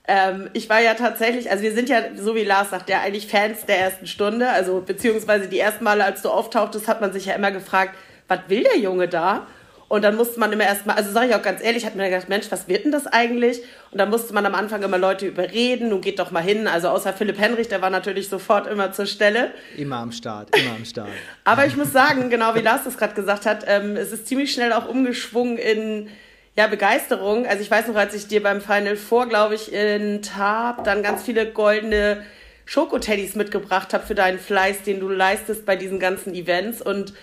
[0.07, 3.27] Ähm, ich war ja tatsächlich, also wir sind ja, so wie Lars sagt, ja eigentlich
[3.27, 4.49] Fans der ersten Stunde.
[4.49, 7.95] Also beziehungsweise die ersten Male, als du auftauchtest, hat man sich ja immer gefragt,
[8.27, 9.47] was will der Junge da?
[9.87, 12.27] Und dann musste man immer erstmal, also sage ich auch ganz ehrlich, hat mir gedacht,
[12.27, 13.61] Mensch, was wird denn das eigentlich?
[13.91, 16.67] Und dann musste man am Anfang immer Leute überreden, nun geht doch mal hin.
[16.67, 19.51] Also außer Philipp Henrich, der war natürlich sofort immer zur Stelle.
[19.77, 21.09] Immer am Start, immer am Start.
[21.43, 24.51] Aber ich muss sagen, genau wie Lars das gerade gesagt hat, ähm, es ist ziemlich
[24.51, 26.09] schnell auch umgeschwungen in
[26.57, 27.45] ja, Begeisterung.
[27.45, 31.03] Also ich weiß noch, als ich dir beim Final Four, glaube ich, in Tab dann
[31.03, 32.23] ganz viele goldene
[32.65, 36.81] Schokoteddys mitgebracht habe für deinen Fleiß, den du leistest bei diesen ganzen Events.
[36.81, 37.13] Und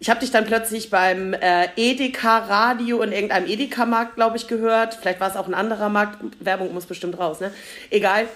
[0.00, 4.94] ich habe dich dann plötzlich beim äh, Edeka-Radio in irgendeinem Edeka-Markt, glaube ich, gehört.
[4.94, 6.18] Vielleicht war es auch ein anderer Markt.
[6.38, 7.52] Werbung muss bestimmt raus, ne?
[7.90, 8.28] Egal.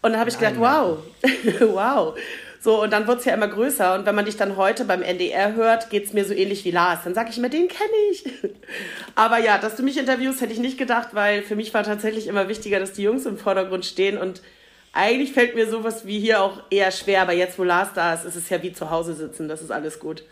[0.00, 0.98] Und dann habe ich gedacht, wow,
[1.60, 2.16] wow.
[2.62, 3.94] So, und dann wird es ja immer größer.
[3.94, 6.70] Und wenn man dich dann heute beim NDR hört, geht es mir so ähnlich wie
[6.70, 7.00] Lars.
[7.04, 8.24] Dann sage ich mir, den kenne ich.
[9.14, 12.26] Aber ja, dass du mich interviewst, hätte ich nicht gedacht, weil für mich war tatsächlich
[12.26, 14.18] immer wichtiger, dass die Jungs im Vordergrund stehen.
[14.18, 14.42] Und
[14.92, 17.22] eigentlich fällt mir sowas wie hier auch eher schwer.
[17.22, 19.48] Aber jetzt, wo Lars da ist, ist es ja wie zu Hause sitzen.
[19.48, 20.22] Das ist alles gut.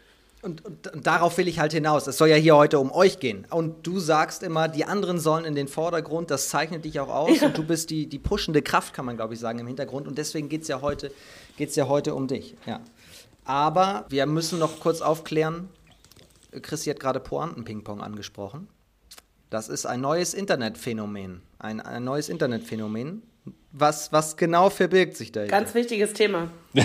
[0.43, 2.07] Und, und, und, darauf will ich halt hinaus.
[2.07, 3.47] Es soll ja hier heute um euch gehen.
[3.51, 6.31] Und du sagst immer, die anderen sollen in den Vordergrund.
[6.31, 7.41] Das zeichnet dich auch aus.
[7.41, 7.47] Ja.
[7.47, 10.07] Und du bist die, die pushende Kraft, kann man, glaube ich, sagen, im Hintergrund.
[10.07, 11.11] Und deswegen geht es ja heute
[11.59, 12.55] geht es ja heute um dich.
[12.64, 12.81] Ja.
[13.44, 15.68] Aber wir müssen noch kurz aufklären,
[16.62, 18.68] Christi hat gerade Pointen-Ping-Pong angesprochen.
[19.51, 21.42] Das ist ein neues Internetphänomen.
[21.59, 23.23] Ein, ein neues Internetphänomen.
[23.73, 25.47] Was, was genau verbirgt sich da?
[25.47, 26.51] Ganz wichtiges Thema.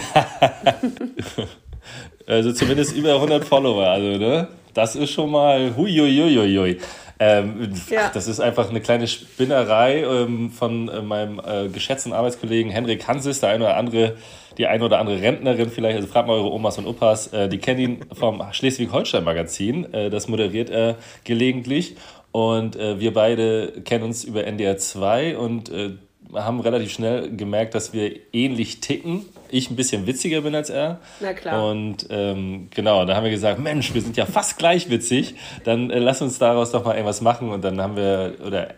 [2.28, 4.48] also zumindest über 100 Follower, also ne?
[4.74, 6.80] Das ist schon mal huiuiuiui.
[7.20, 8.10] Ähm, ja.
[8.14, 13.40] Das ist einfach eine kleine Spinnerei ähm, von äh, meinem äh, geschätzten Arbeitskollegen Henrik Hansis.
[13.40, 14.18] Der eine oder andere
[14.58, 17.58] die eine oder andere Rentnerin vielleicht, also fragt mal eure Omas und Opas, äh, die
[17.58, 19.94] kennen ihn vom Schleswig-Holstein-Magazin.
[19.94, 21.96] Äh, das moderiert er gelegentlich.
[22.32, 25.92] Und äh, wir beide kennen uns über NDR 2 und äh,
[26.34, 29.26] haben relativ schnell gemerkt, dass wir ähnlich ticken.
[29.50, 31.00] Ich ein bisschen witziger bin als er.
[31.20, 31.70] Na klar.
[31.70, 35.36] Und ähm, genau, da haben wir gesagt, Mensch, wir sind ja fast gleich witzig.
[35.64, 37.50] Dann äh, lass uns daraus doch mal irgendwas machen.
[37.50, 38.70] Und dann haben wir, oder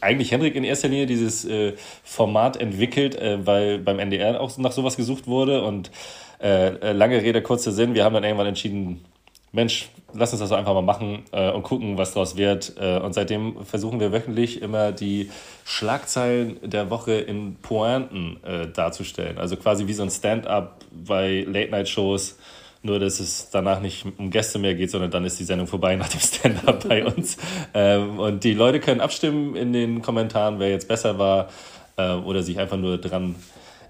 [0.00, 4.72] eigentlich Henrik in erster Linie dieses äh, Format entwickelt, äh, weil beim NDR auch nach
[4.72, 5.62] sowas gesucht wurde.
[5.62, 5.90] Und
[6.40, 9.04] äh, äh, lange Rede, kurzer Sinn, wir haben dann irgendwann entschieden,
[9.52, 12.74] Mensch, lass uns das einfach mal machen äh, und gucken, was daraus wird.
[12.80, 15.30] Äh, und seitdem versuchen wir wöchentlich immer die
[15.64, 18.38] Schlagzeilen der Woche in Pointen
[18.74, 19.38] darzustellen.
[19.38, 22.38] Also quasi wie so ein Stand-up bei Late-Night-Shows.
[22.82, 25.96] Nur, dass es danach nicht um Gäste mehr geht, sondern dann ist die Sendung vorbei
[25.96, 27.36] nach dem Stand-up bei uns.
[27.74, 31.48] Ähm, und die Leute können abstimmen in den Kommentaren, wer jetzt besser war
[31.96, 33.34] äh, oder sich einfach nur dran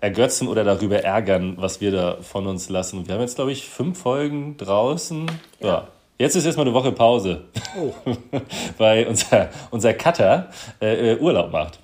[0.00, 3.06] ergötzen oder darüber ärgern, was wir da von uns lassen.
[3.06, 5.30] Wir haben jetzt, glaube ich, fünf Folgen draußen.
[5.60, 5.66] Ja.
[5.66, 5.88] ja.
[6.18, 7.44] Jetzt ist erstmal eine Woche Pause,
[7.78, 7.94] oh.
[8.78, 10.50] weil unser, unser Cutter
[10.80, 11.78] äh, Urlaub macht.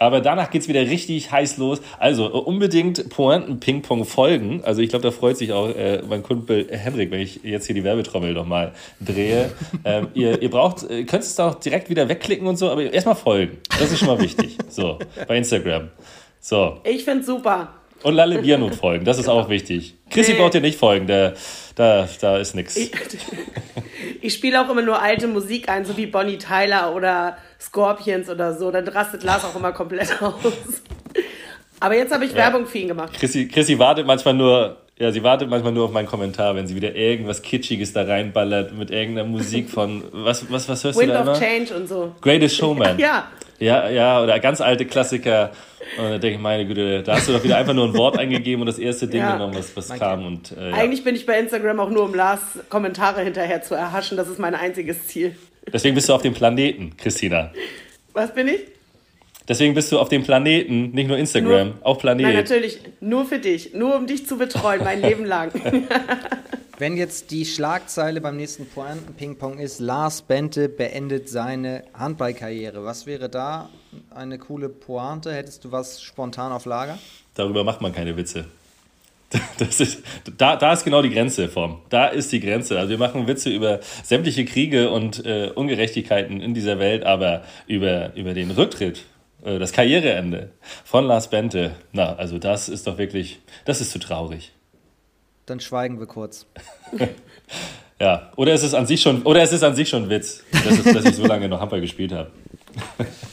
[0.00, 1.82] Aber danach geht es wieder richtig heiß los.
[1.98, 4.64] Also äh, unbedingt Pointen-Ping-Pong folgen.
[4.64, 7.74] Also ich glaube, da freut sich auch äh, mein Kumpel Henrik, wenn ich jetzt hier
[7.74, 9.52] die Werbetrommel nochmal drehe.
[9.84, 13.14] ähm, ihr, ihr braucht, ihr könnt es auch direkt wieder wegklicken und so, aber erstmal
[13.14, 13.58] folgen.
[13.78, 14.56] Das ist schon mal wichtig.
[14.70, 15.90] So, bei Instagram.
[16.40, 16.78] So.
[16.84, 17.74] Ich finde super.
[18.02, 19.40] Und Lalle Biernut folgen, das ist genau.
[19.40, 19.96] auch wichtig.
[20.08, 20.38] Chrissy nee.
[20.38, 21.34] braucht dir nicht folgen, der,
[21.74, 22.74] da, da ist nichts.
[22.76, 22.92] Ich,
[24.22, 28.54] ich spiele auch immer nur alte Musik ein, so wie Bonnie Tyler oder Scorpions oder
[28.54, 28.70] so.
[28.70, 30.34] Dann rastet Lars auch immer komplett aus.
[31.80, 32.38] Aber jetzt habe ich ja.
[32.38, 33.12] Werbung für ihn gemacht.
[33.14, 36.74] Chrissy, Chrissy wartet manchmal nur, ja, sie wartet manchmal nur auf meinen Kommentar, wenn sie
[36.74, 41.14] wieder irgendwas Kitschiges da reinballert mit irgendeiner Musik von, was, was, was hörst Wind du
[41.14, 41.38] da of immer?
[41.38, 42.14] Change und so.
[42.20, 42.98] Greatest Showman.
[42.98, 43.28] ja.
[43.60, 45.50] Ja, ja, oder ganz alte Klassiker.
[45.98, 48.18] Und da denke ich, meine Güte, da hast du doch wieder einfach nur ein Wort
[48.18, 49.32] eingegeben und das erste Ding ja.
[49.32, 50.24] genommen, was, was kam.
[50.24, 50.76] Und, äh, ja.
[50.76, 54.16] Eigentlich bin ich bei Instagram auch nur, um Lars Kommentare hinterher zu erhaschen.
[54.16, 55.36] Das ist mein einziges Ziel.
[55.72, 57.52] Deswegen bist du auf dem Planeten, Christina.
[58.12, 58.60] Was bin ich?
[59.48, 62.24] Deswegen bist du auf dem Planeten, nicht nur Instagram, nur, auch Planet.
[62.24, 65.50] Nein, natürlich, nur für dich, nur um dich zu betreuen, mein Leben lang.
[66.78, 73.28] Wenn jetzt die Schlagzeile beim nächsten Pointen-Ping-Pong ist, Lars Bente beendet seine Handballkarriere, was wäre
[73.28, 73.68] da
[74.14, 75.32] eine coole Pointe?
[75.32, 76.98] Hättest du was spontan auf Lager?
[77.34, 78.46] Darüber macht man keine Witze.
[79.58, 80.02] Das ist,
[80.38, 81.82] da, da ist genau die Grenze vom.
[81.88, 82.78] Da ist die Grenze.
[82.78, 88.14] Also wir machen Witze über sämtliche Kriege und äh, Ungerechtigkeiten in dieser Welt, aber über,
[88.16, 89.04] über den Rücktritt,
[89.44, 90.50] äh, das Karriereende
[90.84, 94.52] von Lars Bente, na, also das ist doch wirklich, das ist zu traurig.
[95.46, 96.46] Dann schweigen wir kurz.
[98.00, 100.44] ja, oder es ist an sich schon, oder es ist an sich schon ein Witz,
[100.52, 102.30] dass, es, dass ich so lange noch Handball gespielt habe.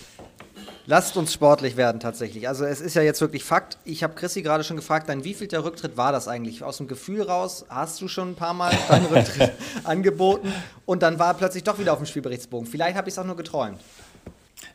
[0.90, 2.48] Lasst uns sportlich werden tatsächlich.
[2.48, 3.78] Also es ist ja jetzt wirklich Fakt.
[3.84, 6.64] Ich habe Chrissy gerade schon gefragt, dein wievielter Rücktritt war das eigentlich?
[6.64, 9.52] Aus dem Gefühl raus hast du schon ein paar Mal deinen Rücktritt
[9.84, 10.54] angeboten
[10.86, 12.66] und dann war er plötzlich doch wieder auf dem Spielberichtsbogen.
[12.66, 13.82] Vielleicht habe ich es auch nur geträumt.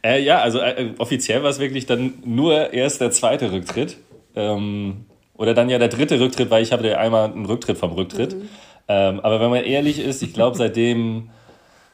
[0.04, 3.96] Äh, ja, also äh, offiziell war es wirklich dann nur erst der zweite Rücktritt.
[4.34, 7.92] Ähm, oder dann ja der dritte Rücktritt, weil ich habe ja einmal einen Rücktritt vom
[7.92, 8.36] Rücktritt.
[8.36, 8.48] Mhm.
[8.88, 11.30] Ähm, aber wenn man ehrlich ist, ich glaube, seitdem,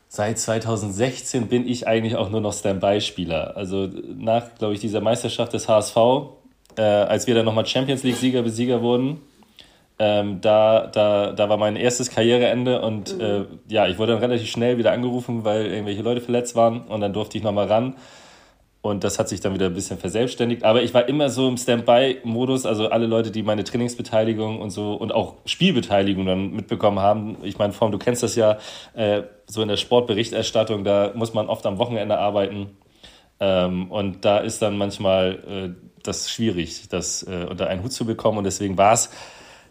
[0.08, 3.56] seit 2016 bin ich eigentlich auch nur noch Standby-Spieler.
[3.56, 5.96] Also nach, glaube ich, dieser Meisterschaft des HSV,
[6.76, 9.20] äh, als wir dann nochmal Champions League-Sieger Besieger wurden,
[10.00, 13.20] ähm, da, da, da war mein erstes Karriereende und mhm.
[13.20, 17.00] äh, ja, ich wurde dann relativ schnell wieder angerufen, weil irgendwelche Leute verletzt waren und
[17.00, 17.96] dann durfte ich nochmal ran.
[18.80, 20.62] Und das hat sich dann wieder ein bisschen verselbstständigt.
[20.62, 22.64] Aber ich war immer so im Standby-Modus.
[22.64, 27.38] Also alle Leute, die meine Trainingsbeteiligung und so und auch Spielbeteiligung dann mitbekommen haben.
[27.42, 28.58] Ich meine, Form, du kennst das ja,
[28.94, 32.76] äh, so in der Sportberichterstattung, da muss man oft am Wochenende arbeiten.
[33.40, 38.04] Ähm, und da ist dann manchmal äh, das schwierig, das äh, unter einen Hut zu
[38.04, 38.38] bekommen.
[38.38, 39.10] Und deswegen war es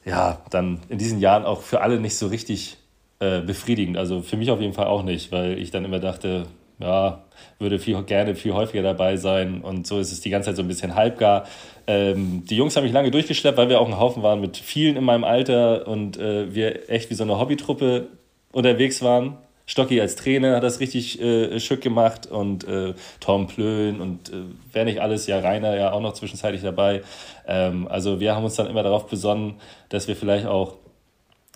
[0.06, 2.78] ja dann in diesen Jahren auch für alle nicht so richtig
[3.20, 3.98] äh, befriedigend.
[3.98, 6.46] Also für mich auf jeden Fall auch nicht, weil ich dann immer dachte,
[6.80, 7.24] ja,
[7.60, 9.62] würde viel, gerne viel häufiger dabei sein.
[9.62, 11.46] Und so ist es die ganze Zeit so ein bisschen halbgar.
[11.88, 14.98] Ähm, die Jungs haben mich lange durchgeschleppt, weil wir auch ein Haufen waren mit vielen
[14.98, 18.08] in meinem Alter und äh, wir echt wie so eine Hobbytruppe
[18.52, 19.38] unterwegs waren.
[19.66, 24.44] Stocki als Trainer hat das richtig äh, schick gemacht und äh, Tom Plön und äh,
[24.72, 27.02] wer nicht alles, ja Rainer ja auch noch zwischenzeitlich dabei.
[27.46, 29.56] Ähm, also wir haben uns dann immer darauf besonnen,
[29.90, 30.76] dass wir vielleicht auch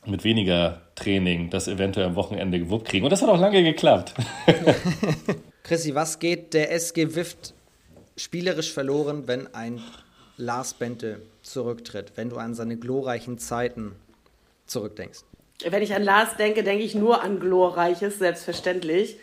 [0.06, 3.04] mit weniger Training das eventuell am Wochenende gewuppt kriegen.
[3.06, 4.14] Und das hat auch lange geklappt.
[5.64, 7.54] Chrissy, was geht der SG Wift
[8.18, 9.82] spielerisch verloren, wenn ein
[10.38, 13.96] Lars Bente zurücktritt, wenn du an seine glorreichen Zeiten
[14.66, 15.20] zurückdenkst?
[15.64, 19.18] Wenn ich an Lars denke, denke ich nur an glorreiches, selbstverständlich.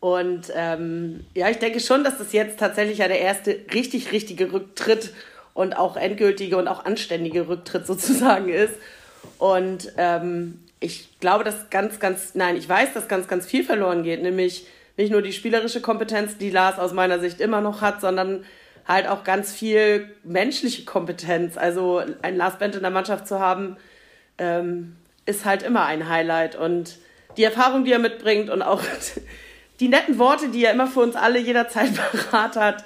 [0.00, 4.52] Und ähm, ja, ich denke schon, dass das jetzt tatsächlich ja der erste richtig, richtige
[4.52, 5.12] Rücktritt
[5.52, 8.74] und auch endgültige und auch anständige Rücktritt sozusagen ist.
[9.38, 14.02] Und ähm, ich glaube, dass ganz, ganz, nein, ich weiß, dass ganz, ganz viel verloren
[14.02, 18.00] geht, nämlich nicht nur die spielerische Kompetenz, die Lars aus meiner Sicht immer noch hat,
[18.00, 18.44] sondern
[18.86, 21.56] halt auch ganz viel menschliche Kompetenz.
[21.56, 23.76] Also ein Lars Bent in der Mannschaft zu haben,
[24.38, 26.54] ähm, ist halt immer ein Highlight.
[26.54, 26.98] Und
[27.36, 28.82] die Erfahrung, die er mitbringt und auch
[29.80, 31.90] die netten Worte, die er immer für uns alle jederzeit
[32.30, 32.84] parat hat,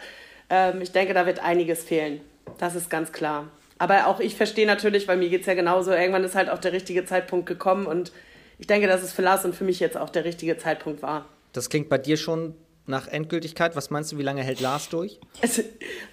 [0.51, 2.21] ähm, ich denke, da wird einiges fehlen.
[2.59, 3.49] Das ist ganz klar.
[3.79, 6.59] Aber auch ich verstehe natürlich, weil mir geht es ja genauso, irgendwann ist halt auch
[6.59, 8.13] der richtige Zeitpunkt gekommen und
[8.59, 11.27] ich denke, dass es für Lars und für mich jetzt auch der richtige Zeitpunkt war.
[11.53, 12.55] Das klingt bei dir schon
[12.87, 13.77] nach Endgültigkeit.
[13.77, 15.21] Was meinst du, wie lange hält Lars durch?
[15.43, 15.63] Also,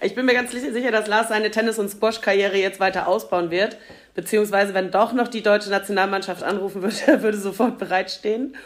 [0.00, 3.76] ich bin mir ganz sicher, dass Lars seine Tennis- und Squash-Karriere jetzt weiter ausbauen wird.
[4.14, 8.56] Beziehungsweise, wenn doch noch die deutsche Nationalmannschaft anrufen würde, er würde sofort bereitstehen.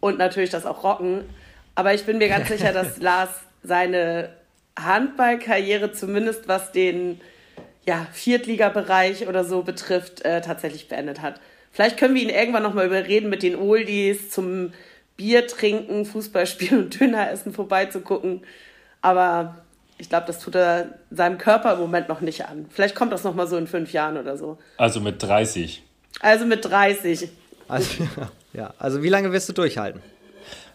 [0.00, 1.24] Und natürlich das auch rocken.
[1.74, 3.30] Aber ich bin mir ganz sicher, dass Lars
[3.62, 4.30] seine
[4.78, 7.20] Handballkarriere zumindest was den
[7.90, 11.40] ja, Viertligabereich oder so betrifft, äh, tatsächlich beendet hat.
[11.72, 14.72] Vielleicht können wir ihn irgendwann nochmal überreden, mit den Oldies zum
[15.16, 18.42] Bier trinken, Fußball spielen und Döner essen vorbeizugucken.
[19.02, 19.56] Aber
[19.98, 22.66] ich glaube, das tut er seinem Körper im Moment noch nicht an.
[22.70, 24.58] Vielleicht kommt das nochmal so in fünf Jahren oder so.
[24.76, 25.82] Also mit 30.
[26.20, 27.28] Also mit 30.
[27.66, 28.04] Also,
[28.52, 30.00] ja, also wie lange wirst du durchhalten?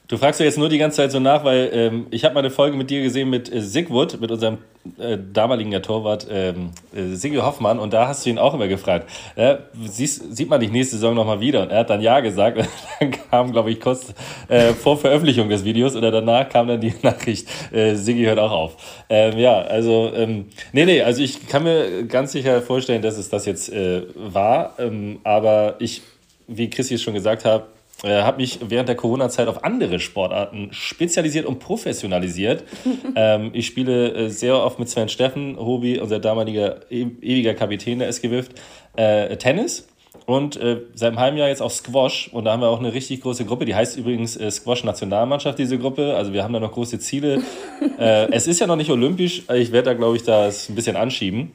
[0.07, 2.41] Du fragst ja jetzt nur die ganze Zeit so nach, weil ähm, ich habe mal
[2.41, 4.59] eine Folge mit dir gesehen mit äh, Sigwood, mit unserem
[4.99, 8.67] äh, damaligen ja, Torwart ähm, äh, Sigi Hoffmann und da hast du ihn auch immer
[8.67, 11.63] gefragt, äh, siehst, sieht man dich nächste Saison nochmal wieder?
[11.63, 12.67] Und er hat dann Ja gesagt und
[12.99, 14.13] dann kam, glaube ich, kurz
[14.47, 18.51] äh, vor Veröffentlichung des Videos oder danach kam dann die Nachricht, äh, Sigi hört auch
[18.51, 19.05] auf.
[19.09, 23.29] Ähm, ja, also, ähm, nee, nee, also ich kann mir ganz sicher vorstellen, dass es
[23.29, 26.03] das jetzt äh, war, ähm, aber ich,
[26.47, 30.69] wie Christi es schon gesagt hat, äh, habe mich während der Corona-Zeit auf andere Sportarten
[30.71, 32.63] spezialisiert und professionalisiert.
[33.15, 37.99] ähm, ich spiele äh, sehr oft mit Sven Steffen, Hobi, unser damaliger e ewiger Kapitän
[37.99, 38.53] der SG Wift,
[38.95, 39.87] äh, Tennis.
[40.25, 42.29] Und äh, seit einem halben Jahr jetzt auch Squash.
[42.33, 43.65] Und da haben wir auch eine richtig große Gruppe.
[43.65, 46.15] Die heißt übrigens äh, Squash-Nationalmannschaft, diese Gruppe.
[46.15, 47.43] Also wir haben da noch große Ziele.
[47.99, 49.43] äh, es ist ja noch nicht olympisch.
[49.53, 51.51] Ich werde da, glaube ich, das ein bisschen anschieben.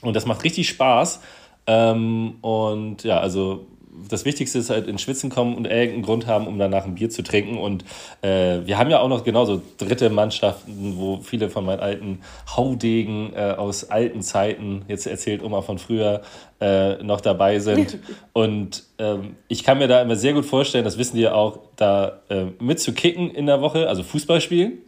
[0.00, 1.20] Und das macht richtig Spaß.
[1.66, 3.66] Ähm, und ja, also
[4.08, 7.10] das Wichtigste ist halt ins Schwitzen kommen und irgendeinen Grund haben, um danach ein Bier
[7.10, 7.58] zu trinken.
[7.58, 7.84] Und
[8.22, 12.20] äh, wir haben ja auch noch genauso dritte Mannschaften, wo viele von meinen alten
[12.56, 16.22] Haudegen äh, aus alten Zeiten, jetzt erzählt Oma von früher,
[16.60, 17.98] äh, noch dabei sind.
[18.32, 21.60] Und ähm, ich kann mir da immer sehr gut vorstellen, das wissen die ja auch,
[21.76, 24.78] da äh, mitzukicken in der Woche, also Fußball spielen.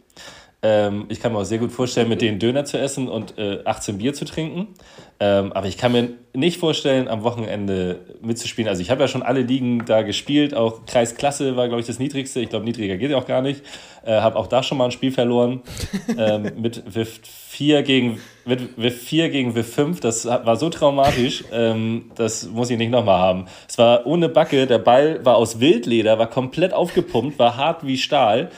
[0.63, 3.59] Ähm, ich kann mir auch sehr gut vorstellen, mit denen Döner zu essen und äh,
[3.65, 4.67] 18 Bier zu trinken.
[5.23, 8.67] Ähm, aber ich kann mir nicht vorstellen, am Wochenende mitzuspielen.
[8.67, 10.55] Also ich habe ja schon alle Ligen da gespielt.
[10.55, 12.39] Auch Kreisklasse war, glaube ich, das niedrigste.
[12.39, 13.61] Ich glaube, niedriger geht ja auch gar nicht.
[14.03, 15.61] Äh, habe auch da schon mal ein Spiel verloren.
[16.17, 16.95] ähm, mit
[17.61, 22.71] 4 gegen mit WIF 4 gegen WIF 5, das war so traumatisch, ähm, das muss
[22.71, 23.45] ich nicht nochmal haben.
[23.69, 27.99] Es war ohne Backe, der Ball war aus Wildleder, war komplett aufgepumpt, war hart wie
[27.99, 28.49] Stahl.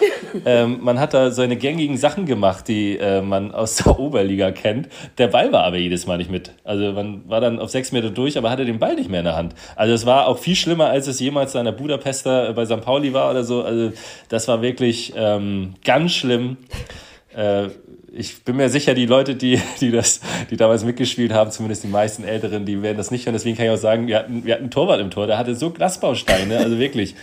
[0.45, 4.87] Ähm, man hat da seine gängigen Sachen gemacht, die äh, man aus der Oberliga kennt.
[5.17, 6.53] Der Ball war aber jedes Mal nicht mit.
[6.63, 9.25] Also man war dann auf sechs Meter durch, aber hatte den Ball nicht mehr in
[9.25, 9.53] der Hand.
[9.75, 12.79] Also es war auch viel schlimmer, als es jemals in der Budapester bei St.
[12.79, 13.63] Pauli war oder so.
[13.63, 13.91] Also
[14.29, 16.55] das war wirklich ähm, ganz schlimm.
[17.35, 17.69] Äh,
[18.15, 20.21] ich bin mir sicher, die Leute, die, die das,
[20.51, 23.33] die damals mitgespielt haben, zumindest die meisten Älteren, die werden das nicht hören.
[23.33, 25.55] Deswegen kann ich auch sagen, wir hatten, wir hatten einen Torwart im Tor, der hatte
[25.55, 27.15] so Glasbausteine, also wirklich,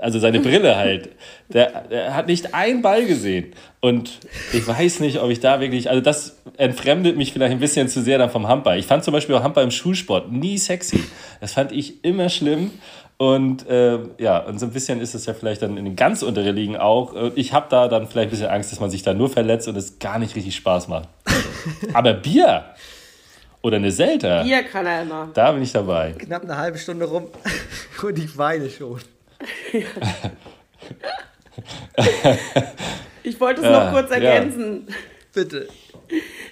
[0.00, 1.08] also seine Brille halt.
[1.48, 3.52] Der, der hat nicht einen Ball gesehen.
[3.80, 4.20] Und
[4.52, 8.02] ich weiß nicht, ob ich da wirklich, also das entfremdet mich vielleicht ein bisschen zu
[8.02, 8.78] sehr dann vom Handball.
[8.78, 11.02] Ich fand zum Beispiel auch Handball im Schulsport nie sexy.
[11.40, 12.70] Das fand ich immer schlimm.
[13.16, 16.22] Und äh, ja, und so ein bisschen ist es ja vielleicht dann in den ganz
[16.22, 17.14] unteren Ligen auch.
[17.36, 19.76] Ich habe da dann vielleicht ein bisschen Angst, dass man sich da nur verletzt und
[19.76, 21.08] es gar nicht richtig Spaß macht.
[21.94, 22.64] Aber Bier
[23.62, 24.42] oder eine Selter.
[24.42, 25.30] Bier kann er immer.
[25.32, 26.12] Da bin ich dabei.
[26.18, 27.28] Knapp eine halbe Stunde rum
[28.02, 29.00] und ich weine schon.
[33.22, 34.86] ich wollte es noch kurz ergänzen.
[34.88, 34.94] Ja.
[35.34, 35.68] Bitte.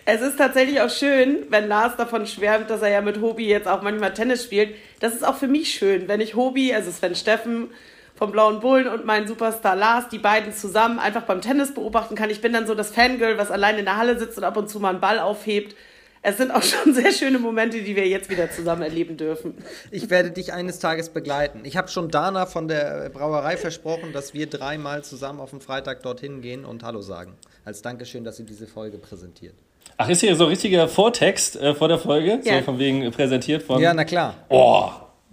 [0.04, 3.68] Es ist tatsächlich auch schön, wenn Lars davon schwärmt, dass er ja mit Hobi jetzt
[3.68, 4.74] auch manchmal Tennis spielt.
[4.98, 7.70] Das ist auch für mich schön, wenn ich Hobi, also Sven Steffen
[8.16, 12.30] vom Blauen Bullen und mein Superstar Lars, die beiden zusammen einfach beim Tennis beobachten kann.
[12.30, 14.68] Ich bin dann so das Fangirl, was allein in der Halle sitzt und ab und
[14.68, 15.76] zu mal einen Ball aufhebt.
[16.24, 19.54] Es sind auch schon sehr schöne Momente, die wir jetzt wieder zusammen erleben dürfen.
[19.90, 21.62] Ich werde dich eines Tages begleiten.
[21.64, 26.04] Ich habe schon Dana von der Brauerei versprochen, dass wir dreimal zusammen auf dem Freitag
[26.04, 27.34] dorthin gehen und Hallo sagen.
[27.64, 29.54] Als Dankeschön, dass sie diese Folge präsentiert.
[29.96, 32.38] Ach, ist hier so ein richtiger Vortext äh, vor der Folge?
[32.44, 32.58] Ja.
[32.58, 33.80] So von wegen präsentiert von.
[33.80, 34.36] Ja, na klar.
[34.48, 34.90] Oh!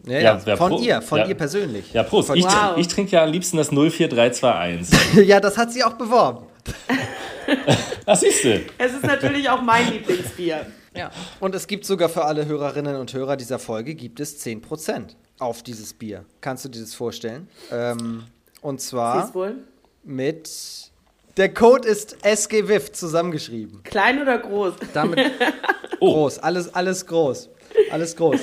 [0.08, 0.42] Ja, ja.
[0.44, 1.94] ja von ihr, von ihr persönlich.
[1.94, 2.32] Ja, Prost.
[2.34, 2.78] Ich, wow.
[2.78, 5.28] ich trinke ja am liebsten das 04321.
[5.28, 6.48] ja, das hat sie auch beworben.
[8.06, 8.62] Was siehst du?
[8.78, 10.66] Es ist natürlich auch mein Lieblingsbier.
[11.00, 11.12] Ja.
[11.40, 15.64] Und es gibt sogar für alle Hörerinnen und Hörer dieser Folge gibt es 10% auf
[15.64, 16.26] dieses Bier.
[16.42, 17.48] Kannst du dir das vorstellen?
[17.72, 18.24] Ähm,
[18.62, 19.32] und zwar
[20.04, 20.50] mit
[21.38, 23.82] der Code ist SGWIF zusammengeschrieben.
[23.84, 24.74] Klein oder groß?
[24.94, 25.20] Damit
[26.00, 26.12] oh.
[26.14, 27.50] groß, alles, alles groß.
[27.92, 28.42] Alles groß.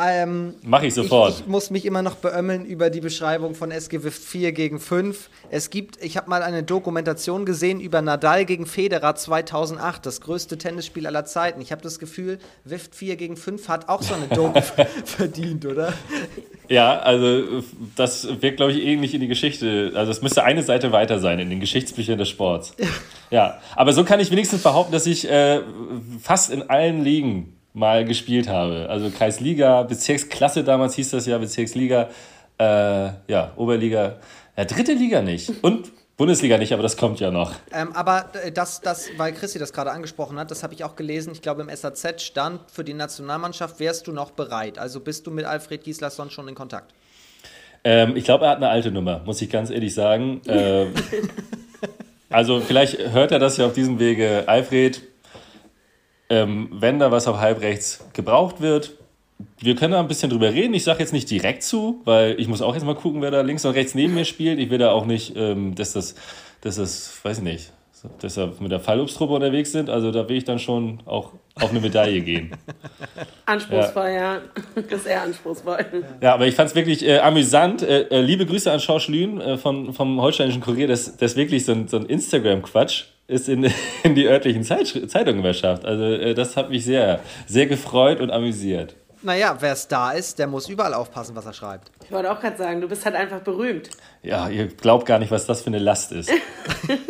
[0.00, 1.34] Ähm, Mach ich sofort.
[1.34, 5.30] Ich, ich, muss mich immer noch beömmeln über die Beschreibung von SGW 4 gegen 5.
[5.50, 10.58] Es gibt, ich habe mal eine Dokumentation gesehen über Nadal gegen Federer 2008, das größte
[10.58, 11.60] Tennisspiel aller Zeiten.
[11.60, 14.60] Ich habe das Gefühl, WIFT 4 gegen 5 hat auch so eine Doku
[15.04, 15.92] verdient, oder?
[16.68, 17.62] Ja, also
[17.96, 19.92] das wirkt, glaube ich, ähnlich in die Geschichte.
[19.94, 22.74] Also es müsste eine Seite weiter sein in den Geschichtsbüchern des Sports.
[23.30, 25.60] Ja, aber so kann ich wenigstens behaupten, dass ich äh,
[26.22, 28.88] fast in allen Ligen mal gespielt habe.
[28.88, 32.08] Also Kreisliga, Bezirksklasse damals hieß das ja, Bezirksliga,
[32.58, 34.16] äh, ja, Oberliga,
[34.56, 35.52] ja, dritte Liga nicht.
[35.62, 37.54] Und Bundesliga nicht, aber das kommt ja noch.
[37.72, 40.96] Ähm, aber äh, das, das, weil Christi das gerade angesprochen hat, das habe ich auch
[40.96, 41.32] gelesen.
[41.32, 44.78] Ich glaube, im SAZ stand für die Nationalmannschaft, wärst du noch bereit?
[44.78, 46.92] Also bist du mit Alfred Gislason schon in Kontakt?
[47.84, 50.42] Ähm, ich glaube, er hat eine alte Nummer, muss ich ganz ehrlich sagen.
[50.48, 50.92] Ähm,
[52.30, 54.42] also, vielleicht hört er das ja auf diesem Wege.
[54.46, 55.00] Alfred,
[56.30, 58.94] ähm, wenn da was auf halbrechts gebraucht wird,
[59.60, 60.74] wir können da ein bisschen drüber reden.
[60.74, 63.40] Ich sage jetzt nicht direkt zu, weil ich muss auch jetzt mal gucken, wer da
[63.40, 64.58] links und rechts neben mir spielt.
[64.58, 66.14] Ich will da auch nicht, ähm, dass das,
[66.60, 67.72] dass das, weiß ich nicht,
[68.20, 69.90] dass wir mit der Fallobstruppe unterwegs sind.
[69.90, 72.50] Also da will ich dann schon auch auf eine Medaille gehen.
[73.46, 74.34] Anspruchsvoll, ja.
[74.34, 74.40] ja.
[74.74, 75.84] Das ist eher anspruchsvoll.
[76.20, 77.82] Ja, aber ich fand es wirklich äh, amüsant.
[77.82, 80.88] Äh, äh, liebe Grüße an Schorsch Lühn äh, vom, vom Holsteinischen Kurier.
[80.88, 83.70] Das, das ist wirklich so ein, so ein Instagram-Quatsch ist in,
[84.02, 85.84] in die örtlichen Zeit, Zeitungen überschafft.
[85.84, 88.96] Also äh, das hat mich sehr, sehr gefreut und amüsiert.
[89.20, 91.90] Naja, wer es da ist, der muss überall aufpassen, was er schreibt.
[92.04, 93.90] Ich wollte auch gerade sagen, du bist halt einfach berühmt.
[94.22, 96.30] Ja, ihr glaubt gar nicht, was das für eine Last ist.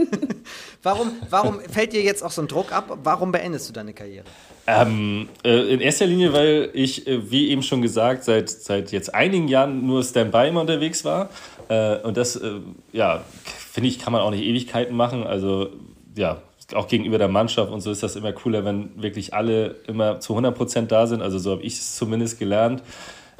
[0.82, 2.98] warum, warum fällt dir jetzt auch so ein Druck ab?
[3.04, 4.24] Warum beendest du deine Karriere?
[4.66, 9.14] Ähm, äh, in erster Linie, weil ich, äh, wie eben schon gesagt, seit, seit jetzt
[9.14, 11.28] einigen Jahren nur Standby immer unterwegs war.
[11.68, 12.60] Äh, und das, äh,
[12.92, 15.26] ja, finde ich, kann man auch nicht Ewigkeiten machen.
[15.26, 15.72] Also
[16.18, 16.38] ja,
[16.74, 20.34] auch gegenüber der Mannschaft und so ist das immer cooler, wenn wirklich alle immer zu
[20.34, 21.22] 100 Prozent da sind.
[21.22, 22.82] Also so habe ich es zumindest gelernt.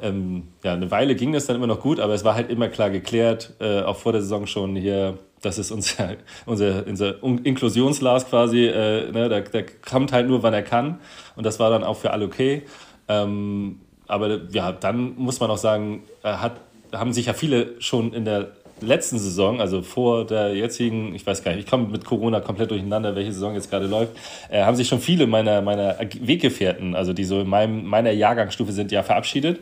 [0.01, 2.69] Ähm, ja, eine Weile ging das dann immer noch gut, aber es war halt immer
[2.69, 6.15] klar geklärt, äh, auch vor der Saison schon hier, das ist unser,
[6.45, 10.99] unser, unser Inklusionslas quasi, äh, ne, der, der kommt halt nur, wann er kann
[11.35, 12.63] und das war dann auch für alle okay.
[13.09, 16.61] Ähm, aber ja, dann muss man auch sagen, hat,
[16.93, 21.43] haben sich ja viele schon in der letzten Saison, also vor der jetzigen, ich weiß
[21.43, 24.13] gar nicht, ich komme mit Corona komplett durcheinander, welche Saison jetzt gerade läuft,
[24.49, 28.71] äh, haben sich schon viele meiner, meiner Weggefährten, also die so in meinem, meiner Jahrgangsstufe
[28.71, 29.59] sind, ja verabschiedet.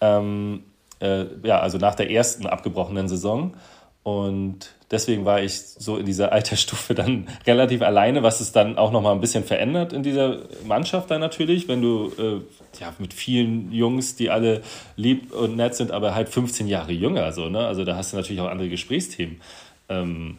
[0.00, 0.64] Ähm,
[1.00, 3.54] äh, ja, also nach der ersten abgebrochenen Saison.
[4.02, 8.92] Und deswegen war ich so in dieser Altersstufe dann relativ alleine, was es dann auch
[8.92, 13.72] nochmal ein bisschen verändert in dieser Mannschaft dann natürlich, wenn du äh, ja, mit vielen
[13.72, 14.62] Jungs, die alle
[14.96, 17.66] lieb und nett sind, aber halt 15 Jahre jünger, so, ne?
[17.66, 19.40] also da hast du natürlich auch andere Gesprächsthemen.
[19.88, 20.38] Ähm,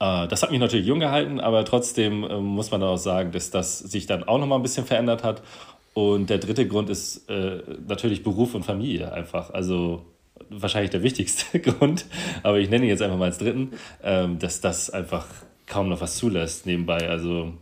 [0.00, 3.50] äh, das hat mich natürlich jung gehalten, aber trotzdem äh, muss man auch sagen, dass
[3.50, 5.42] das sich dann auch nochmal ein bisschen verändert hat.
[5.92, 9.50] Und der dritte Grund ist äh, natürlich Beruf und Familie einfach.
[9.50, 10.04] Also
[10.48, 12.06] wahrscheinlich der wichtigste Grund,
[12.42, 13.72] aber ich nenne ihn jetzt einfach mal als dritten,
[14.02, 15.26] ähm, dass das einfach
[15.66, 17.08] kaum noch was zulässt nebenbei.
[17.08, 17.52] Also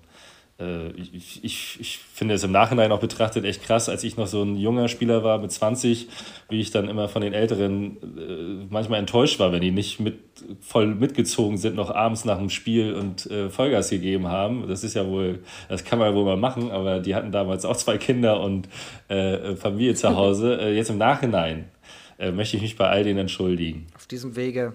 [0.61, 4.26] äh, ich, ich, ich finde es im Nachhinein auch betrachtet echt krass, als ich noch
[4.26, 6.09] so ein junger Spieler war mit 20,
[6.49, 10.18] wie ich dann immer von den Älteren äh, manchmal enttäuscht war, wenn die nicht mit,
[10.61, 14.66] voll mitgezogen sind, noch abends nach dem Spiel und äh, Vollgas gegeben haben.
[14.66, 17.64] Das ist ja wohl, das kann man ja wohl mal machen, aber die hatten damals
[17.64, 18.68] auch zwei Kinder und
[19.57, 20.70] Familie zu Hause.
[20.70, 21.64] Jetzt im Nachhinein
[22.18, 23.86] äh, möchte ich mich bei all denen entschuldigen.
[23.96, 24.72] Auf diesem Wege.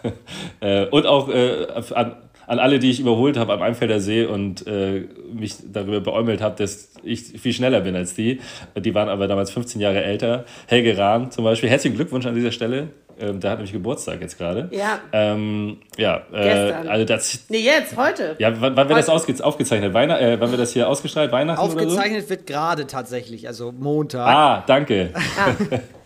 [0.60, 2.16] äh, und auch äh, an,
[2.46, 6.56] an alle, die ich überholt habe am Einfelder See und äh, mich darüber beäumelt habe,
[6.56, 8.40] dass ich viel schneller bin als die.
[8.76, 10.44] Die waren aber damals 15 Jahre älter.
[10.66, 11.70] Helge Rahn zum Beispiel.
[11.70, 12.88] Herzlichen Glückwunsch an dieser Stelle.
[13.18, 14.68] Ähm, der hat nämlich Geburtstag jetzt gerade.
[14.72, 14.98] Ja.
[15.12, 16.22] Ähm, ja.
[16.32, 17.44] Äh, also das.
[17.48, 18.34] Nee, jetzt, heute.
[18.38, 19.94] Ja, wann, wann wird das ausge aufgezeichnet?
[19.94, 21.30] Weihnacht, äh, wann wird das hier ausgestrahlt?
[21.30, 22.30] Weihnachten Aufgezeichnet so?
[22.30, 24.26] wird gerade tatsächlich, also Montag.
[24.26, 25.10] Ah, danke.
[25.14, 25.52] Ah.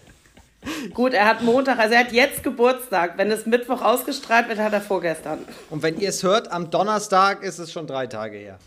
[0.95, 3.17] Gut, er hat Montag, also er hat jetzt Geburtstag.
[3.17, 5.39] Wenn es Mittwoch ausgestrahlt wird, hat er vorgestern.
[5.71, 8.59] Und wenn ihr es hört, am Donnerstag ist es schon drei Tage her.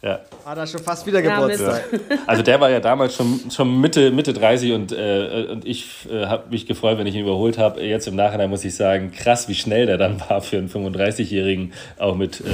[0.00, 0.20] Ja.
[0.44, 1.84] Hat er schon fast wieder Geburtstag.
[1.92, 2.16] Ja.
[2.26, 6.26] Also der war ja damals schon, schon Mitte, Mitte 30 und, äh, und ich äh,
[6.26, 7.82] habe mich gefreut, wenn ich ihn überholt habe.
[7.82, 11.72] Jetzt im Nachhinein muss ich sagen, krass, wie schnell der dann war für einen 35-Jährigen,
[11.98, 12.44] auch mit äh,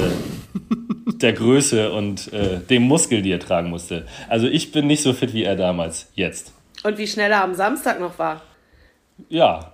[1.13, 4.07] der Größe und äh, dem Muskel, die er tragen musste.
[4.31, 6.54] Also ich bin nicht so fit wie er damals, jetzt.
[6.85, 8.43] Und wie schnell er am Samstag noch war.
[9.31, 9.73] Ja.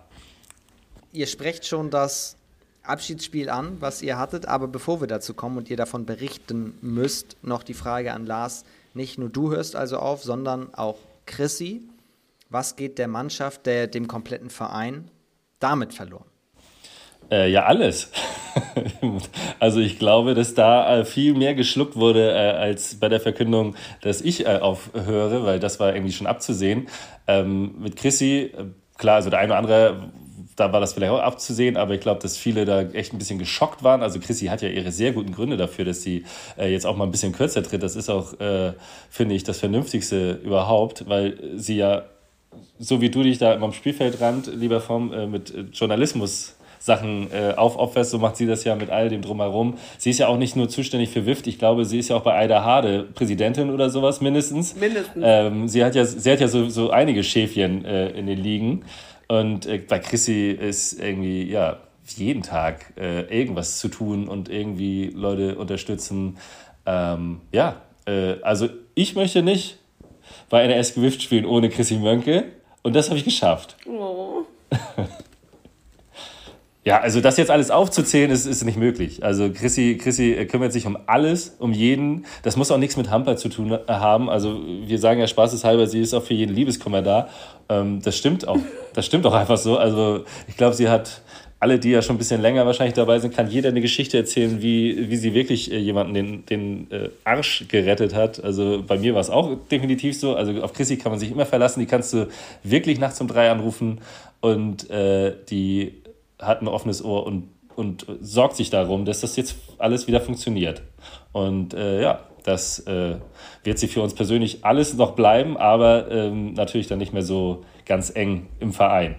[1.13, 2.37] Ihr sprecht schon das
[2.85, 7.37] Abschiedsspiel an, was ihr hattet, aber bevor wir dazu kommen und ihr davon berichten müsst,
[7.43, 8.65] noch die Frage an Lars.
[8.95, 11.83] Nicht nur du hörst also auf, sondern auch Chrissy.
[12.49, 15.11] Was geht der Mannschaft, der, dem kompletten Verein
[15.59, 16.30] damit verloren?
[17.31, 18.11] Äh, ja, alles.
[19.61, 23.77] also ich glaube, dass da äh, viel mehr geschluckt wurde äh, als bei der Verkündung,
[24.01, 26.89] dass ich äh, aufhöre, weil das war irgendwie schon abzusehen.
[27.29, 28.65] Ähm, mit Chrissy, äh,
[28.99, 30.11] klar, also der eine oder andere,
[30.57, 33.39] da war das vielleicht auch abzusehen, aber ich glaube, dass viele da echt ein bisschen
[33.39, 34.03] geschockt waren.
[34.03, 36.25] Also Chrissy hat ja ihre sehr guten Gründe dafür, dass sie
[36.59, 37.83] äh, jetzt auch mal ein bisschen kürzer tritt.
[37.83, 38.35] Das ist auch,
[39.09, 42.05] finde ich, das Vernünftigste überhaupt, weil sie ja
[42.79, 48.11] so wie du dich da immer am Spielfeldrand, lieber äh, mit Journalismus Sachen äh, aufopferst,
[48.11, 49.75] so macht sie das ja mit all dem drumherum.
[49.99, 52.23] Sie ist ja auch nicht nur zuständig für WIFT, ich glaube, sie ist ja auch
[52.23, 54.75] bei Aida Hade Präsidentin oder sowas mindestens.
[54.75, 55.23] Mindestens.
[55.25, 58.85] Ähm, sie hat ja, sie hat ja so, so einige Schäfchen äh, in den Ligen.
[59.29, 61.81] Und äh, bei Chrissy ist irgendwie, ja,
[62.17, 66.39] jeden Tag äh, irgendwas zu tun und irgendwie Leute unterstützen.
[66.87, 69.79] Ähm, ja, äh, also ich möchte nicht
[70.49, 72.47] bei einer SGWIFT spielen ohne Chrissy Mönke.
[72.83, 73.77] Und das habe ich geschafft.
[73.87, 74.45] Oh.
[76.83, 79.23] Ja, also das jetzt alles aufzuzählen, ist, ist nicht möglich.
[79.23, 82.25] Also Chrissy, Chrissy kümmert sich um alles, um jeden.
[82.43, 84.31] Das muss auch nichts mit Hamper zu tun haben.
[84.31, 87.29] Also wir sagen ja spaßeshalber, sie ist auch für jeden Liebeskummer da.
[87.69, 88.59] Ähm, das stimmt auch.
[88.95, 89.77] Das stimmt auch einfach so.
[89.77, 91.21] Also ich glaube, sie hat
[91.61, 94.63] alle, die ja schon ein bisschen länger wahrscheinlich dabei sind, kann jeder eine Geschichte erzählen,
[94.63, 98.43] wie, wie sie wirklich äh, jemanden den, den äh, Arsch gerettet hat.
[98.43, 100.35] Also bei mir war es auch definitiv so.
[100.35, 101.81] Also auf Chrissy kann man sich immer verlassen.
[101.81, 102.29] Die kannst du
[102.63, 104.01] wirklich nachts um drei anrufen
[104.41, 106.01] und äh, die
[106.41, 110.83] hat ein offenes Ohr und, und sorgt sich darum, dass das jetzt alles wieder funktioniert.
[111.33, 113.17] Und äh, ja, das äh,
[113.65, 117.65] wird sie für uns persönlich alles noch bleiben, aber ähm, natürlich dann nicht mehr so
[117.87, 119.17] ganz eng im Verein.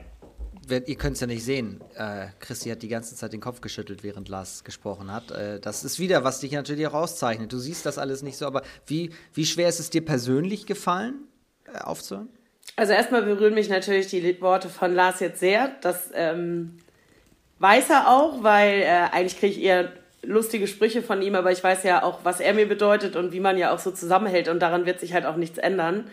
[0.69, 1.81] Ihr könnt es ja nicht sehen.
[1.95, 5.31] Äh, Christi hat die ganze Zeit den Kopf geschüttelt, während Lars gesprochen hat.
[5.31, 7.51] Äh, das ist wieder, was dich natürlich auch auszeichnet.
[7.51, 11.27] Du siehst das alles nicht so, aber wie, wie schwer ist es dir persönlich gefallen,
[11.65, 12.29] äh, aufzuhören?
[12.77, 15.71] Also erstmal berühren mich natürlich die Worte von Lars jetzt sehr.
[15.81, 16.77] Das ähm,
[17.61, 19.91] weiß er auch, weil äh, eigentlich kriege ich eher
[20.23, 23.39] lustige Sprüche von ihm, aber ich weiß ja auch, was er mir bedeutet und wie
[23.39, 26.09] man ja auch so zusammenhält und daran wird sich halt auch nichts ändern.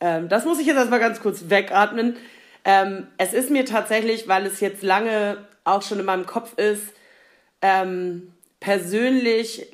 [0.00, 2.16] Ähm, das muss ich jetzt erstmal ganz kurz wegatmen.
[2.64, 6.86] Ähm, es ist mir tatsächlich, weil es jetzt lange auch schon in meinem Kopf ist,
[7.60, 9.66] ähm, persönlich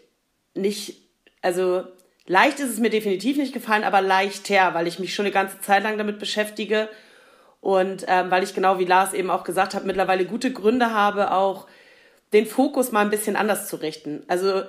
[0.55, 1.01] nicht,
[1.41, 1.85] also
[2.27, 5.61] leicht ist es mir definitiv nicht gefallen, aber leichter, weil ich mich schon eine ganze
[5.61, 6.89] Zeit lang damit beschäftige
[7.61, 11.33] und ähm, weil ich genau wie Lars eben auch gesagt hat, mittlerweile gute Gründe habe,
[11.33, 11.67] auch
[12.33, 14.23] den Fokus mal ein bisschen anders zu richten.
[14.29, 14.63] Also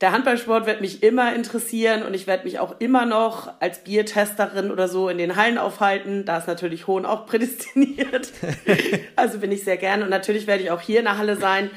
[0.00, 4.70] der Handballsport wird mich immer interessieren und ich werde mich auch immer noch als Biertesterin
[4.70, 6.24] oder so in den Hallen aufhalten.
[6.24, 8.32] Da ist natürlich Hohn auch prädestiniert.
[9.16, 11.70] also bin ich sehr gern und natürlich werde ich auch hier in der Halle sein.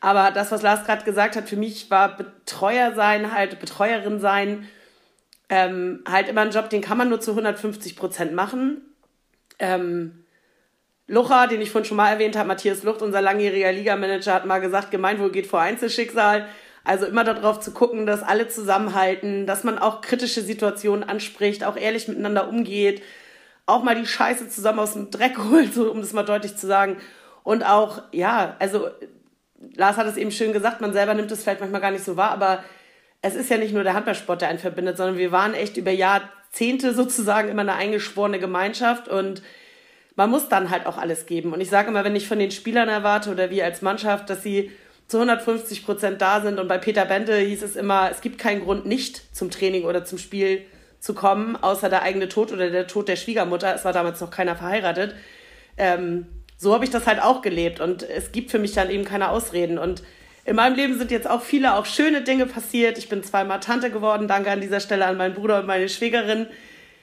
[0.00, 4.68] Aber das, was Lars gerade gesagt hat, für mich war Betreuer sein, halt Betreuerin sein,
[5.48, 8.82] ähm, halt immer ein Job, den kann man nur zu 150 Prozent machen.
[9.58, 10.24] Ähm,
[11.08, 14.60] Lucha, den ich vorhin schon mal erwähnt habe, Matthias Lucht, unser langjähriger Ligamanager, hat mal
[14.60, 16.48] gesagt, Gemeinwohl geht vor Einzelschicksal.
[16.82, 21.76] Also immer darauf zu gucken, dass alle zusammenhalten, dass man auch kritische Situationen anspricht, auch
[21.76, 23.02] ehrlich miteinander umgeht,
[23.66, 26.66] auch mal die Scheiße zusammen aus dem Dreck holt, so, um das mal deutlich zu
[26.66, 26.98] sagen.
[27.42, 28.88] Und auch, ja, also
[29.74, 32.16] Lars hat es eben schön gesagt, man selber nimmt es vielleicht manchmal gar nicht so
[32.16, 32.64] wahr, aber
[33.22, 35.90] es ist ja nicht nur der Handballsport, der einen verbindet, sondern wir waren echt über
[36.56, 39.42] Jahrzehnte sozusagen immer eine eingeschworene Gemeinschaft und
[40.14, 41.52] man muss dann halt auch alles geben.
[41.52, 44.42] Und ich sage immer, wenn ich von den Spielern erwarte oder wir als Mannschaft, dass
[44.42, 44.70] sie
[45.06, 48.64] zu 150 Prozent da sind und bei Peter Bente hieß es immer, es gibt keinen
[48.64, 50.62] Grund, nicht zum Training oder zum Spiel
[50.98, 53.74] zu kommen, außer der eigene Tod oder der Tod der Schwiegermutter.
[53.74, 55.14] Es war damals noch keiner verheiratet.
[55.76, 56.26] Ähm,
[56.56, 59.28] so habe ich das halt auch gelebt und es gibt für mich dann eben keine
[59.28, 59.76] Ausreden.
[59.76, 60.02] Und
[60.46, 62.98] in meinem Leben sind jetzt auch viele auch schöne Dinge passiert.
[62.98, 64.28] Ich bin zweimal Tante geworden.
[64.28, 66.46] Danke an dieser Stelle an meinen Bruder und meine Schwägerin.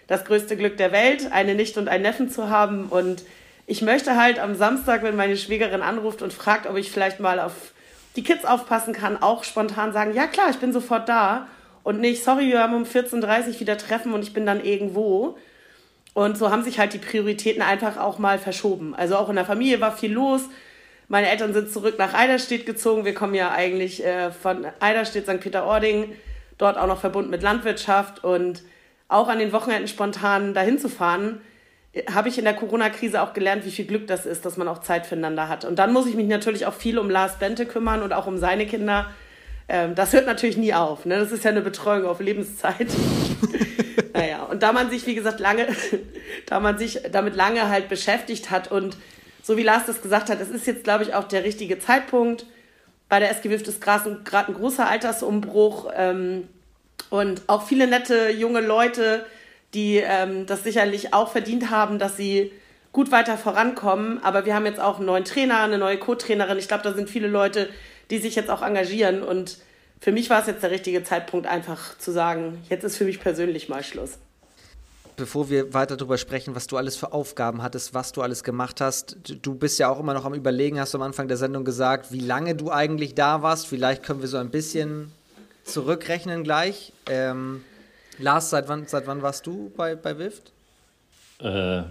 [0.07, 2.87] Das größte Glück der Welt, eine Nichte und einen Neffen zu haben.
[2.87, 3.23] Und
[3.67, 7.41] ich möchte halt am Samstag, wenn meine Schwägerin anruft und fragt, ob ich vielleicht mal
[7.41, 7.73] auf
[8.15, 11.47] die Kids aufpassen kann, auch spontan sagen, ja klar, ich bin sofort da.
[11.83, 15.37] Und nicht, sorry, wir haben um 14.30 Uhr wieder Treffen und ich bin dann irgendwo.
[16.13, 18.95] Und so haben sich halt die Prioritäten einfach auch mal verschoben.
[18.95, 20.43] Also auch in der Familie war viel los.
[21.07, 23.05] Meine Eltern sind zurück nach Eiderstedt gezogen.
[23.05, 25.39] Wir kommen ja eigentlich äh, von Eiderstedt, St.
[25.39, 26.15] Peter-Ording,
[26.57, 28.63] dort auch noch verbunden mit Landwirtschaft und
[29.07, 31.41] auch an den Wochenenden spontan dahin zu fahren,
[32.11, 34.79] habe ich in der Corona-Krise auch gelernt, wie viel Glück das ist, dass man auch
[34.79, 35.63] Zeit füreinander hat.
[35.65, 38.37] Und dann muss ich mich natürlich auch viel um Lars Bente kümmern und auch um
[38.37, 39.11] seine Kinder.
[39.69, 41.05] Ähm, das hört natürlich nie auf.
[41.05, 41.19] Ne?
[41.19, 42.87] Das ist ja eine Betreuung auf Lebenszeit.
[44.13, 45.67] naja, und da man sich, wie gesagt, lange,
[46.47, 48.97] da man sich damit lange halt beschäftigt hat und
[49.43, 52.45] so wie Lars das gesagt hat, es ist jetzt, glaube ich, auch der richtige Zeitpunkt.
[53.09, 55.91] Bei der SG Wift ist gerade ein, großer Altersumbruch.
[55.95, 56.47] Ähm,
[57.09, 59.25] Und auch viele nette junge Leute,
[59.73, 62.53] die ähm, das sicherlich auch verdient haben, dass sie
[62.93, 64.23] gut weiter vorankommen.
[64.23, 66.57] Aber wir haben jetzt auch einen neuen Trainer, eine neue Co-Trainerin.
[66.57, 67.69] Ich glaube, da sind viele Leute,
[68.09, 69.23] die sich jetzt auch engagieren.
[69.23, 69.57] Und
[69.99, 73.19] für mich war es jetzt der richtige Zeitpunkt, einfach zu sagen, jetzt ist für mich
[73.19, 74.19] persönlich mal Schluss.
[75.15, 78.81] Bevor wir weiter darüber sprechen, was du alles für Aufgaben hattest, was du alles gemacht
[78.81, 81.65] hast, du bist ja auch immer noch am Überlegen, hast du am Anfang der Sendung
[81.65, 83.67] gesagt, wie lange du eigentlich da warst.
[83.67, 85.11] Vielleicht können wir so ein bisschen
[85.63, 86.93] zurückrechnen gleich.
[87.07, 87.63] Ähm,
[88.17, 90.51] Lars, seit wann, seit wann warst du bei, bei WIFT?
[91.39, 91.83] Äh,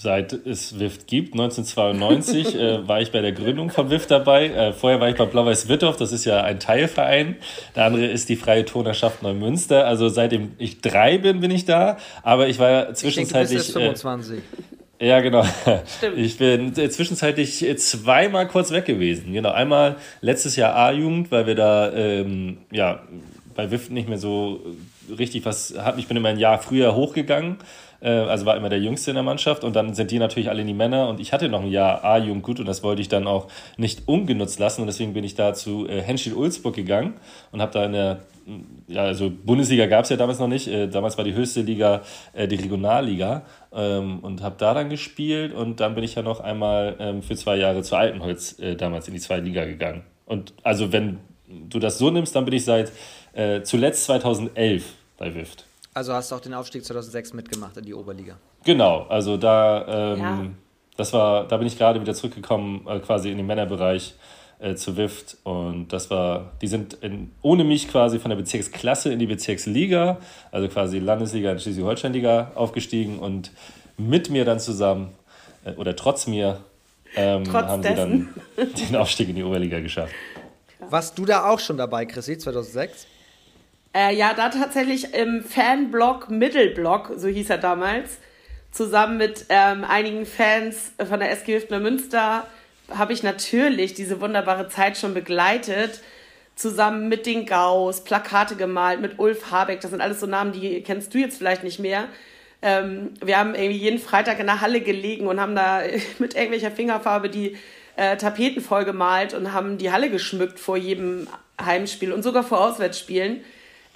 [0.00, 4.46] seit es WIFT gibt, 1992, äh, war ich bei der Gründung von WIFT dabei.
[4.46, 7.36] Äh, vorher war ich bei Blau-Weiß Wittorf, das ist ja ein Teilverein.
[7.76, 9.86] Der andere ist die Freie Turnerschaft Neumünster.
[9.86, 11.98] Also seitdem ich drei bin, bin ich da.
[12.22, 13.60] Aber ich war zwischenzeitlich.
[13.60, 14.38] Ich denke, du bist 25.
[14.98, 15.44] Äh, ja, genau.
[15.98, 16.16] Stimmt.
[16.16, 19.34] Ich bin äh, zwischenzeitlich zweimal kurz weg gewesen.
[19.34, 23.02] Genau, einmal letztes Jahr A-Jugend, weil wir da ähm, ja,
[23.54, 24.60] bei WIFT nicht mehr so
[25.18, 25.98] richtig was hatten.
[25.98, 29.22] Ich bin immer ein Jahr früher hochgegangen äh, also war immer der Jüngste in der
[29.22, 31.70] Mannschaft und dann sind die natürlich alle in die Männer und ich hatte noch ein
[31.70, 35.24] Jahr A-Jugend gut und das wollte ich dann auch nicht ungenutzt lassen und deswegen bin
[35.24, 37.14] ich da zu äh, Henschel-Ulzburg gegangen
[37.52, 38.20] und habe da in der
[38.88, 40.68] ja, also Bundesliga gab es ja damals noch nicht.
[40.68, 43.42] Äh, damals war die höchste Liga äh, die Regionalliga
[43.72, 47.36] ähm, und habe da dann gespielt und dann bin ich ja noch einmal ähm, für
[47.36, 50.02] zwei Jahre zu Altenholz äh, damals in die zweite Liga gegangen.
[50.26, 52.92] Und also wenn du das so nimmst, dann bin ich seit
[53.32, 54.84] äh, zuletzt 2011
[55.16, 55.66] bei WIFT.
[55.92, 58.36] Also hast du auch den Aufstieg 2006 mitgemacht in die Oberliga.
[58.64, 60.46] Genau, also da, ähm, ja.
[60.96, 64.14] das war, da bin ich gerade wieder zurückgekommen, äh, quasi in den Männerbereich
[64.60, 69.12] äh, zu WIFT und das war, die sind in, ohne mich quasi von der Bezirksklasse
[69.12, 70.18] in die Bezirksliga,
[70.52, 73.50] also quasi Landesliga und Schleswig-Holstein-Liga aufgestiegen und
[73.96, 75.12] mit mir dann zusammen
[75.64, 76.60] äh, oder trotz mir
[77.16, 78.28] ähm, trotz haben dessen.
[78.56, 80.14] sie dann den Aufstieg in die Oberliga geschafft.
[80.88, 83.06] Warst du da auch schon dabei, Chrissy, 2006?
[83.92, 88.18] Äh, ja, da tatsächlich im Fanblock Mittelblock, so hieß er damals,
[88.70, 92.46] zusammen mit ähm, einigen Fans von der SG Hüftner Münster
[92.88, 96.00] habe ich natürlich diese wunderbare Zeit schon begleitet.
[96.54, 100.82] Zusammen mit den Gaus, Plakate gemalt, mit Ulf Habeck, das sind alles so Namen, die
[100.82, 102.06] kennst du jetzt vielleicht nicht mehr.
[102.62, 105.80] Ähm, wir haben irgendwie jeden Freitag in der Halle gelegen und haben da
[106.18, 107.56] mit irgendwelcher Fingerfarbe die
[107.96, 111.28] äh, Tapeten vollgemalt und haben die Halle geschmückt vor jedem
[111.60, 113.42] Heimspiel und sogar vor Auswärtsspielen.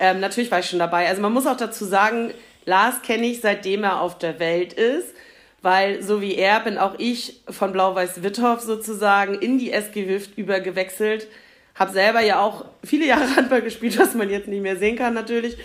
[0.04, 1.08] Ähm, natürlich war ich schon dabei.
[1.08, 2.34] Also man muss auch dazu sagen,
[2.66, 5.14] Lars kenne ich seitdem er auf der Welt ist,
[5.62, 10.36] weil so wie er bin auch ich von Blau-Weiß Wittorf sozusagen in die SG Wift
[10.36, 11.26] übergewechselt.
[11.74, 15.14] Hab selber ja auch viele Jahre Handball gespielt, was man jetzt nicht mehr sehen kann
[15.14, 15.56] natürlich.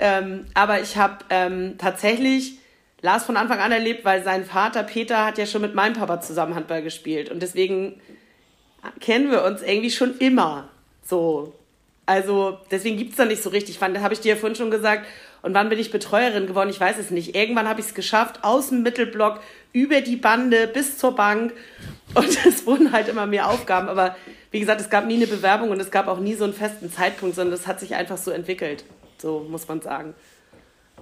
[0.00, 2.58] Ähm, aber ich habe ähm, tatsächlich
[3.02, 6.20] Lars von Anfang an erlebt, weil sein Vater Peter hat ja schon mit meinem Papa
[6.20, 8.00] zusammen Handball gespielt und deswegen
[9.00, 10.68] kennen wir uns irgendwie schon immer
[11.04, 11.54] so
[12.06, 13.80] also deswegen gibt es da nicht so richtig.
[13.80, 15.06] Wann habe ich dir ja vorhin schon gesagt,
[15.42, 16.70] und wann bin ich Betreuerin geworden?
[16.70, 17.36] Ich weiß es nicht.
[17.36, 19.40] Irgendwann habe ich es geschafft, aus dem Mittelblock,
[19.72, 21.52] über die Bande bis zur Bank.
[22.14, 23.88] Und es wurden halt immer mehr Aufgaben.
[23.88, 24.16] Aber
[24.50, 26.90] wie gesagt, es gab nie eine Bewerbung und es gab auch nie so einen festen
[26.90, 28.84] Zeitpunkt, sondern es hat sich einfach so entwickelt.
[29.18, 30.14] So muss man sagen.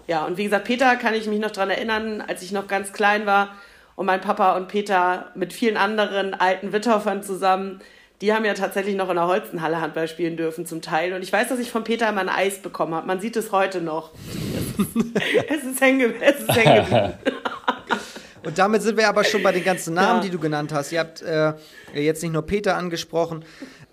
[0.07, 2.93] Ja, und wie gesagt, Peter kann ich mich noch daran erinnern, als ich noch ganz
[2.93, 3.57] klein war
[3.97, 7.81] und mein Papa und Peter mit vielen anderen alten Witterfern zusammen
[8.21, 11.13] die haben ja tatsächlich noch in der Holzenhalle Handball spielen dürfen zum Teil.
[11.15, 13.07] Und ich weiß, dass ich von Peter mal ein Eis bekommen habe.
[13.07, 14.13] Man sieht es heute noch.
[15.49, 17.15] es ist hängen geblieben.
[18.45, 20.25] Und damit sind wir aber schon bei den ganzen Namen, ja.
[20.25, 20.93] die du genannt hast.
[20.93, 21.55] Ihr habt äh,
[21.95, 23.45] jetzt nicht nur Peter angesprochen,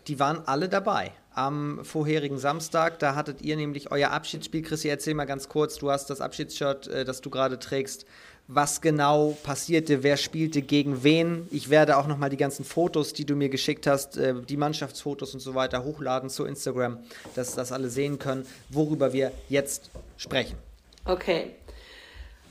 [0.07, 1.13] die waren alle dabei.
[1.33, 4.61] Am vorherigen Samstag, da hattet ihr nämlich euer Abschiedsspiel.
[4.61, 8.05] Chrissy, erzähl mal ganz kurz, du hast das Abschiedsshirt, äh, das du gerade trägst,
[8.53, 11.47] was genau passierte, wer spielte gegen wen.
[11.51, 15.33] Ich werde auch nochmal die ganzen Fotos, die du mir geschickt hast, äh, die Mannschaftsfotos
[15.33, 16.99] und so weiter hochladen zu Instagram,
[17.35, 20.57] dass das alle sehen können, worüber wir jetzt sprechen.
[21.05, 21.51] Okay.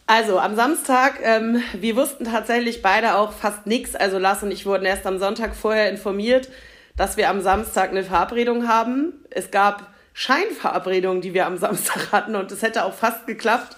[0.06, 3.94] Also am Samstag, ähm, wir wussten tatsächlich beide auch fast nichts.
[3.94, 6.48] Also Lars und ich wurden erst am Sonntag vorher informiert,
[6.96, 9.12] dass wir am Samstag eine Verabredung haben.
[9.30, 13.76] Es gab Scheinverabredungen, die wir am Samstag hatten und es hätte auch fast geklappt.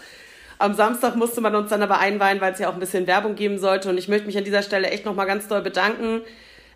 [0.62, 3.34] Am Samstag musste man uns dann aber einweihen, weil es ja auch ein bisschen Werbung
[3.34, 3.90] geben sollte.
[3.90, 6.20] Und ich möchte mich an dieser Stelle echt nochmal ganz doll bedanken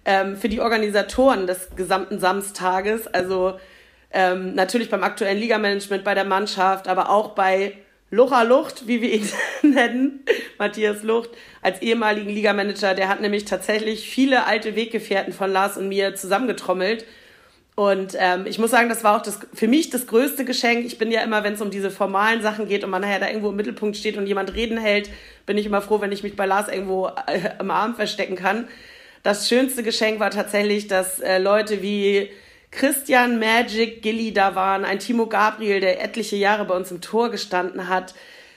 [0.05, 3.07] ähm, für die Organisatoren des gesamten Samstages.
[3.07, 3.61] Also
[4.11, 7.75] ähm, natürlich beim aktuellen Ligamanagement, bei der Mannschaft, aber auch bei
[8.11, 9.29] Lucha Lucht, wie wir ihn
[9.63, 10.25] nennen,
[10.59, 11.31] Matthias Lucht,
[11.63, 12.93] als ehemaligen Ligamanager.
[12.95, 17.05] Der hat nämlich tatsächlich viele alte Weggefährten von Lars und mir zusammengetrommelt
[17.77, 20.87] und ähm, ich muss sagen, das war auch das, für mich das größte Geschenk.
[20.87, 23.29] Ich bin ja immer, wenn es um diese formalen Sachen geht und man nachher da
[23.29, 25.11] irgendwo im Mittelpunkt steht und jemand reden hält,
[25.45, 28.67] bin ich immer froh, wenn ich mich bei Lars irgendwo äh, im Arm verstecken kann.
[29.23, 32.31] Das schönste Geschenk war tatsächlich, dass äh, Leute wie
[32.71, 37.31] Christian Magic Gilly da waren, ein Timo Gabriel, der etliche Jahre bei uns im Tor
[37.31, 38.15] gestanden hat,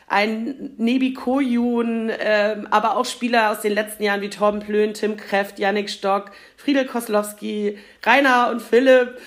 [0.10, 5.16] ein Nebi Koyun, äh, aber auch Spieler aus den letzten Jahren wie Torben Plön, Tim
[5.18, 9.20] Kreft, Yannick Stock, Friedel Koslowski, Rainer und Philipp.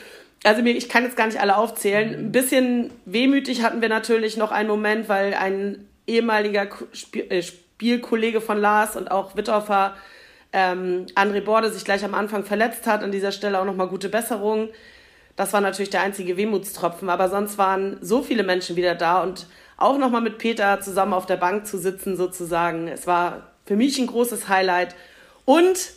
[0.43, 2.15] Also mir, ich kann jetzt gar nicht alle aufzählen.
[2.15, 8.41] Ein bisschen wehmütig hatten wir natürlich noch einen Moment, weil ein ehemaliger Spiel, äh, Spielkollege
[8.41, 9.97] von Lars und auch Wittorfer
[10.53, 13.05] ähm, André Borde sich gleich am Anfang verletzt hat.
[13.05, 14.69] An dieser Stelle auch nochmal gute Besserung.
[15.37, 19.47] Das war natürlich der einzige Wehmutstropfen, aber sonst waren so viele Menschen wieder da und
[19.83, 22.89] auch nochmal mit Peter zusammen auf der Bank zu sitzen sozusagen.
[22.89, 24.95] Es war für mich ein großes Highlight.
[25.45, 25.93] Und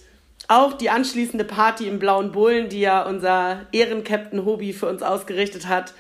[0.48, 5.68] auch die anschließende Party im Blauen Bullen, die ja unser Ehrencaptain Hobie für uns ausgerichtet
[5.68, 5.94] hat.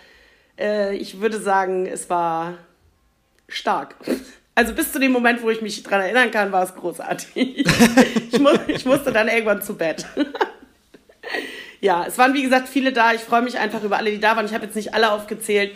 [0.59, 2.53] Äh, ich würde sagen, es war
[3.47, 3.95] stark.
[4.57, 7.35] Also bis zu dem Moment, wo ich mich dran erinnern kann, war es großartig.
[8.31, 10.05] ich, mu ich musste dann irgendwann zu Bett.
[11.81, 13.11] ja, es waren wie gesagt viele da.
[13.11, 14.45] Ich freue mich einfach über alle, die da waren.
[14.45, 15.75] Ich habe jetzt nicht alle aufgezählt.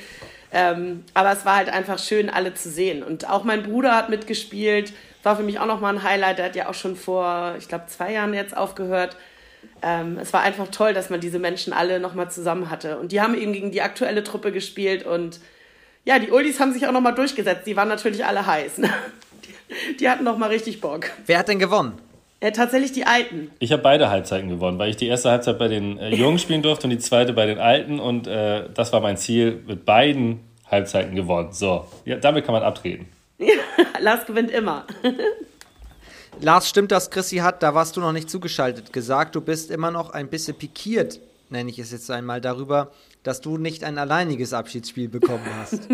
[0.52, 3.04] Ähm, aber es war halt einfach schön, alle zu sehen.
[3.04, 4.93] Und auch mein Bruder hat mitgespielt.
[5.22, 6.39] War für mich auch nochmal ein Highlight.
[6.39, 9.16] Der hat ja auch schon vor, ich glaube, zwei Jahren jetzt aufgehört.
[9.82, 12.97] Ähm, es war einfach toll, dass man diese Menschen alle nochmal zusammen hatte.
[12.97, 15.06] Und die haben eben gegen die aktuelle Truppe gespielt.
[15.06, 15.39] Und
[16.04, 17.68] ja, die Uldis haben sich auch nochmal durchgesetzt.
[17.68, 18.80] Die waren natürlich alle heiß.
[18.80, 18.89] Ne?
[19.45, 21.12] Die, die hatten nochmal richtig Bock.
[21.28, 22.00] Wer hat denn gewonnen?
[22.41, 23.51] Äh, tatsächlich die Alten.
[23.59, 26.61] Ich habe beide Halbzeiten gewonnen, weil ich die erste Halbzeit bei den äh, Jungen spielen
[26.61, 27.99] durfte und die zweite bei den Alten.
[27.99, 31.51] Und äh, das war mein Ziel, mit beiden Halbzeiten gewonnen.
[31.51, 33.07] So, ja, damit kann man abtreten.
[33.99, 34.85] Lars gewinnt immer.
[36.41, 39.91] Lars, stimmt das, Chrissy hat, da warst du noch nicht zugeschaltet, gesagt, du bist immer
[39.91, 41.19] noch ein bisschen pikiert,
[41.49, 42.91] nenne ich es jetzt einmal, darüber,
[43.23, 45.89] dass du nicht ein alleiniges Abschiedsspiel bekommen hast.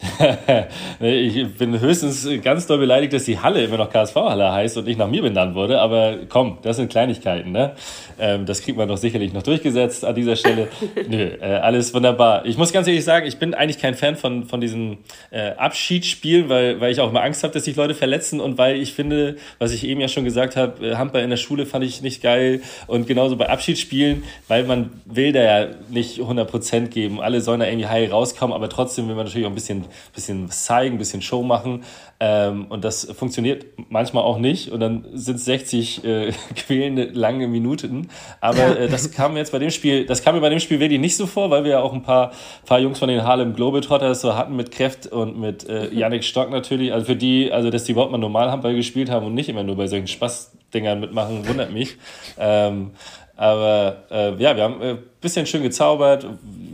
[1.00, 4.98] ich bin höchstens ganz doll beleidigt, dass die Halle immer noch KSV-Halle heißt und nicht
[4.98, 5.80] nach mir benannt wurde.
[5.80, 7.52] Aber komm, das sind Kleinigkeiten.
[7.52, 7.72] Ne?
[8.18, 10.68] Ähm, das kriegt man doch sicherlich noch durchgesetzt an dieser Stelle.
[11.08, 12.46] Nö, äh, alles wunderbar.
[12.46, 14.98] Ich muss ganz ehrlich sagen, ich bin eigentlich kein Fan von, von diesen
[15.30, 18.76] äh, Abschiedsspielen, weil, weil ich auch immer Angst habe, dass sich Leute verletzen und weil
[18.76, 21.84] ich finde, was ich eben ja schon gesagt habe, äh, Handball in der Schule fand
[21.84, 27.20] ich nicht geil und genauso bei Abschiedsspielen, weil man will da ja nicht 100% geben.
[27.20, 30.50] Alle sollen da irgendwie heil rauskommen, aber trotzdem will man natürlich auch ein bisschen bisschen
[30.50, 31.84] zeigen, ein bisschen Show machen.
[32.20, 34.70] Ähm, und das funktioniert manchmal auch nicht.
[34.70, 38.07] Und dann sind es 60 äh, quälende lange Minuten.
[38.40, 41.00] Aber äh, das kam jetzt bei dem Spiel, das kam mir bei dem Spiel wirklich
[41.00, 42.32] nicht so vor, weil wir ja auch ein paar,
[42.66, 46.50] paar Jungs von den Harlem Globetrotters so hatten mit Kräft und mit äh, Yannick Stock
[46.50, 46.92] natürlich.
[46.92, 49.62] Also für die, also dass die überhaupt mal normal Handball gespielt haben und nicht immer
[49.62, 51.96] nur bei solchen Spaßdingern mitmachen, wundert mich.
[52.38, 52.92] Ähm,
[53.38, 56.26] aber äh, ja, wir haben ein äh, bisschen schön gezaubert.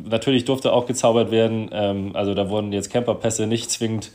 [0.08, 1.68] Natürlich durfte auch gezaubert werden.
[1.70, 4.12] Ähm, also da wurden jetzt Camperpässe nicht zwingend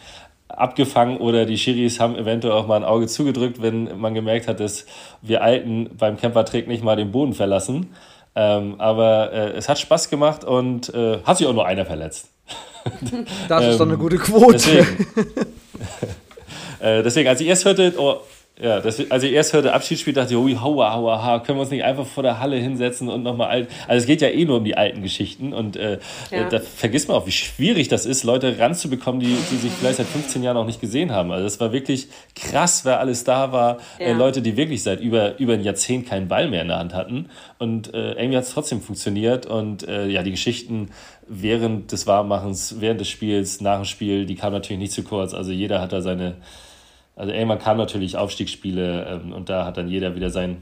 [0.50, 4.60] abgefangen oder die Schiris haben eventuell auch mal ein Auge zugedrückt, wenn man gemerkt hat,
[4.60, 4.86] dass
[5.22, 7.94] wir Alten beim Campertrick nicht mal den Boden verlassen.
[8.36, 12.30] Ähm, aber äh, es hat Spaß gemacht und äh, hat sich auch nur einer verletzt.
[13.48, 14.54] Das ist ähm, doch eine gute Quote.
[14.54, 15.08] Deswegen,
[16.80, 18.22] äh, deswegen als ich erst hörte, oh,
[18.62, 21.62] ja, das, als ich erst hörte Abschiedsspiel, dachte ich, oh, haua, haua, ha, können wir
[21.62, 23.70] uns nicht einfach vor der Halle hinsetzen und nochmal alt.
[23.88, 26.00] Also es geht ja eh nur um die alten Geschichten und äh,
[26.30, 26.50] ja.
[26.50, 30.08] da vergisst man auch, wie schwierig das ist, Leute ranzubekommen, die, die sich vielleicht seit
[30.08, 31.32] 15 Jahren auch nicht gesehen haben.
[31.32, 33.78] Also es war wirklich krass, wer alles da war.
[33.98, 34.10] Äh, ja.
[34.10, 36.94] Äh, Leute, die wirklich seit über, über ein Jahrzehnt keinen Ball mehr in der Hand
[36.94, 37.30] hatten.
[37.60, 39.46] Und äh, irgendwie hat es trotzdem funktioniert.
[39.46, 40.90] Und äh, ja, die Geschichten
[41.30, 45.34] während des Warmmachens, während des Spiels, nach dem Spiel, die kamen natürlich nicht zu kurz.
[45.34, 46.36] Also jeder hat da seine
[47.20, 50.62] also irgendwann kam natürlich Aufstiegsspiele ähm, und da hat dann jeder wieder sein,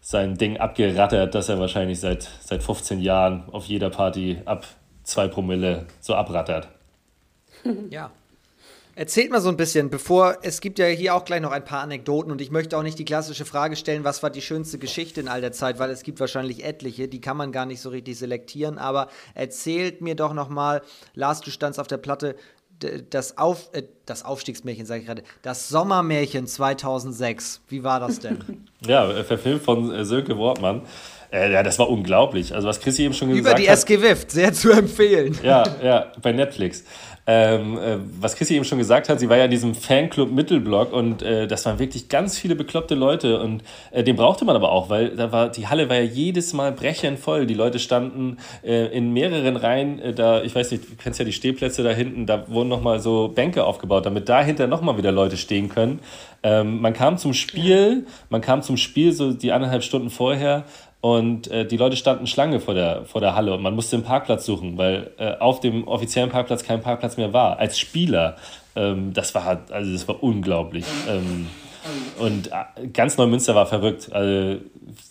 [0.00, 4.66] sein Ding abgerattert, dass er wahrscheinlich seit, seit 15 Jahren auf jeder Party ab
[5.04, 6.68] zwei Promille so abrattert.
[7.90, 8.10] Ja.
[8.94, 11.80] Erzählt mal so ein bisschen, bevor es gibt ja hier auch gleich noch ein paar
[11.80, 15.20] Anekdoten und ich möchte auch nicht die klassische Frage stellen, was war die schönste Geschichte
[15.20, 17.88] in all der Zeit, weil es gibt wahrscheinlich etliche, die kann man gar nicht so
[17.88, 20.82] richtig selektieren, aber erzählt mir doch noch mal,
[21.14, 22.36] Lars, du standst auf der Platte,
[23.10, 27.60] das, Auf, äh, das Aufstiegsmärchen, sage ich gerade, das Sommermärchen 2006.
[27.68, 28.38] Wie war das denn?
[28.86, 30.82] ja, äh, verfilmt von äh, Sönke Wortmann.
[31.32, 32.54] Äh, ja, das war unglaublich.
[32.54, 33.60] Also was Chrissy eben schon gesagt hat.
[33.60, 35.38] Über die SG Wift, sehr zu empfehlen.
[35.42, 36.84] Ja, ja, bei Netflix.
[37.24, 40.92] Ähm, äh, was Chrissy eben schon gesagt hat, sie war ja in diesem Fanclub Mittelblock
[40.92, 43.62] und äh, das waren wirklich ganz viele bekloppte Leute und
[43.92, 46.72] äh, den brauchte man aber auch, weil da war die Halle war ja jedes Mal
[46.72, 47.46] brechend voll.
[47.46, 51.24] Die Leute standen äh, in mehreren Reihen, äh, da ich weiß nicht, du kennst ja
[51.24, 55.36] die Stehplätze da hinten, da wurden nochmal so Bänke aufgebaut, damit dahinter nochmal wieder Leute
[55.36, 56.00] stehen können.
[56.42, 60.64] Ähm, man kam zum Spiel, man kam zum Spiel so die anderthalb Stunden vorher
[61.02, 64.04] und äh, die Leute standen Schlange vor der, vor der Halle und man musste einen
[64.04, 67.58] Parkplatz suchen, weil äh, auf dem offiziellen Parkplatz kein Parkplatz mehr war.
[67.58, 68.36] Als Spieler,
[68.76, 70.84] ähm, das war also das war unglaublich.
[71.08, 71.48] Ähm,
[72.20, 74.12] und äh, ganz Neumünster war verrückt.
[74.12, 74.60] Also,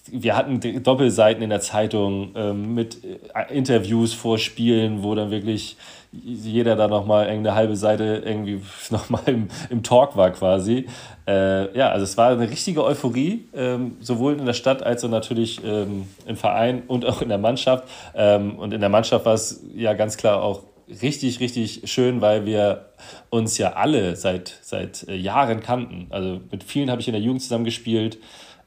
[0.09, 5.75] wir hatten Doppelseiten in der Zeitung ähm, mit äh, Interviews vor Spielen, wo dann wirklich
[6.11, 10.87] jeder da nochmal eine halbe Seite irgendwie nochmal im, im Talk war quasi.
[11.27, 15.09] Äh, ja, also es war eine richtige Euphorie, ähm, sowohl in der Stadt als auch
[15.09, 17.87] natürlich ähm, im Verein und auch in der Mannschaft.
[18.13, 20.63] Ähm, und in der Mannschaft war es ja ganz klar auch
[21.01, 22.87] richtig, richtig schön, weil wir
[23.29, 26.07] uns ja alle seit, seit äh, Jahren kannten.
[26.09, 28.17] Also mit vielen habe ich in der Jugend zusammen gespielt.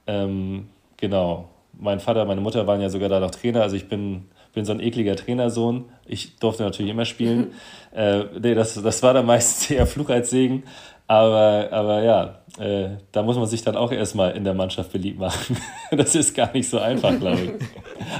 [0.07, 1.51] Ähm, genau.
[1.76, 3.62] Mein Vater, meine Mutter waren ja sogar da noch Trainer.
[3.62, 5.85] Also ich bin bin so ein ekliger Trainersohn.
[6.07, 7.53] Ich durfte natürlich immer spielen.
[7.95, 10.63] äh, nee, das, das war dann meistens eher Fluch als Segen.
[11.07, 15.19] Aber, aber ja, äh, da muss man sich dann auch erstmal in der Mannschaft beliebt
[15.19, 15.57] machen.
[15.91, 17.51] das ist gar nicht so einfach, glaube ich.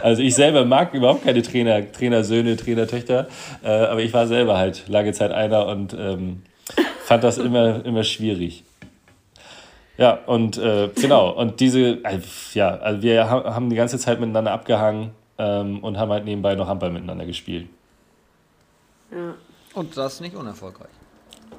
[0.03, 3.29] Also ich selber mag überhaupt keine Trainer, Trainersöhne, Trainertöchter,
[3.63, 6.43] äh, aber ich war selber halt lange Zeit einer und ähm,
[7.05, 8.65] fand das immer, immer schwierig.
[9.97, 12.19] Ja, und äh, genau, und diese, äh,
[12.53, 16.69] ja, also wir haben die ganze Zeit miteinander abgehangen ähm, und haben halt nebenbei noch
[16.69, 17.69] Handball miteinander gespielt.
[19.11, 19.35] Ja.
[19.75, 20.91] Und das nicht unerfolgreich.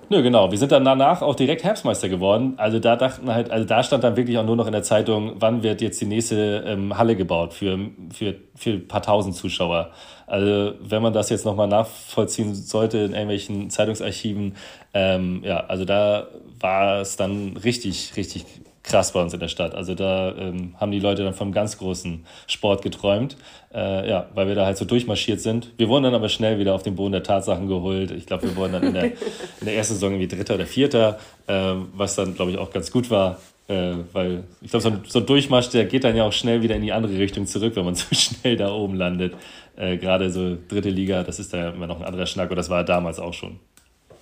[0.08, 0.52] Nö, genau.
[0.52, 2.54] Wir sind dann danach auch direkt Herbstmeister geworden.
[2.58, 5.36] Also da dachten halt, also da stand dann wirklich auch nur noch in der Zeitung,
[5.40, 7.78] wann wird jetzt die nächste ähm, Halle gebaut für,
[8.14, 9.92] für, für ein paar tausend Zuschauer.
[10.28, 14.56] Also wenn man das jetzt nochmal nachvollziehen sollte in irgendwelchen Zeitungsarchiven,
[14.94, 16.28] ähm, ja, also da
[16.60, 18.46] war es dann richtig, richtig
[18.86, 19.76] krass bei uns in der Stadt.
[19.76, 23.36] Also da ähm, haben die Leute dann vom ganz großen Sport geträumt,
[23.74, 25.72] äh, ja, weil wir da halt so durchmarschiert sind.
[25.78, 28.12] Wir wurden dann aber schnell wieder auf den Boden der Tatsachen geholt.
[28.12, 29.06] Ich glaube, wir wurden dann in der,
[29.60, 32.92] in der ersten Saison irgendwie Dritter oder Vierter, äh, was dann, glaube ich, auch ganz
[32.92, 33.40] gut war.
[33.68, 36.62] Äh, weil ich glaube, so, ein, so ein Durchmarsch, der geht dann ja auch schnell
[36.62, 39.34] wieder in die andere Richtung zurück, wenn man so schnell da oben landet.
[39.76, 42.70] Äh, Gerade so dritte Liga, das ist da immer noch ein anderer Schnack, und das
[42.70, 43.60] war damals auch schon.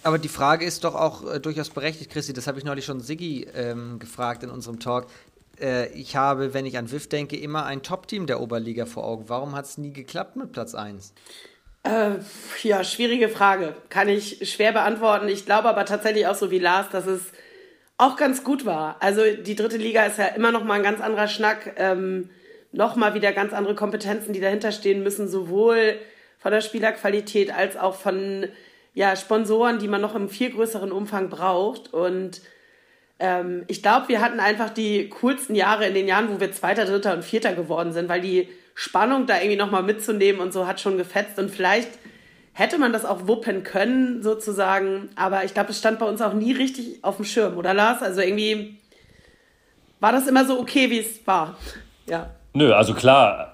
[0.04, 2.34] Aber die Frage ist doch auch äh, durchaus berechtigt, Christi.
[2.34, 5.08] Das habe ich neulich schon Siggi ähm, gefragt in unserem Talk.
[5.60, 9.30] Äh, ich habe, wenn ich an WIF denke, immer ein Top-Team der Oberliga vor Augen.
[9.30, 11.14] Warum hat es nie geklappt mit Platz 1?
[11.84, 12.12] Äh,
[12.64, 13.76] ja, schwierige Frage.
[13.90, 15.28] Kann ich schwer beantworten.
[15.28, 17.22] Ich glaube aber tatsächlich auch so wie Lars, dass es
[17.98, 18.98] auch ganz gut war.
[19.02, 21.76] Also die dritte Liga ist ja immer noch mal ein ganz anderer Schnack.
[21.78, 22.30] Ähm,
[22.72, 26.00] noch mal wieder ganz andere Kompetenzen, die dahinter stehen müssen, sowohl
[26.40, 28.48] von der Spielerqualität als auch von
[28.94, 31.94] ja, Sponsoren, die man noch im viel größeren Umfang braucht.
[31.94, 32.42] Und
[33.20, 36.86] ähm, ich glaube, wir hatten einfach die coolsten Jahre in den Jahren, wo wir Zweiter,
[36.86, 40.80] Dritter und Vierter geworden sind, weil die Spannung da irgendwie nochmal mitzunehmen und so hat
[40.80, 41.40] schon gefetzt.
[41.40, 41.90] Und vielleicht
[42.54, 45.10] hätte man das auch wuppen können, sozusagen.
[45.16, 48.02] Aber ich glaube, es stand bei uns auch nie richtig auf dem Schirm, oder Lars?
[48.02, 48.80] Also irgendwie
[50.00, 51.58] war das immer so okay, wie es war.
[52.06, 52.30] Ja.
[52.54, 53.53] Nö, also klar,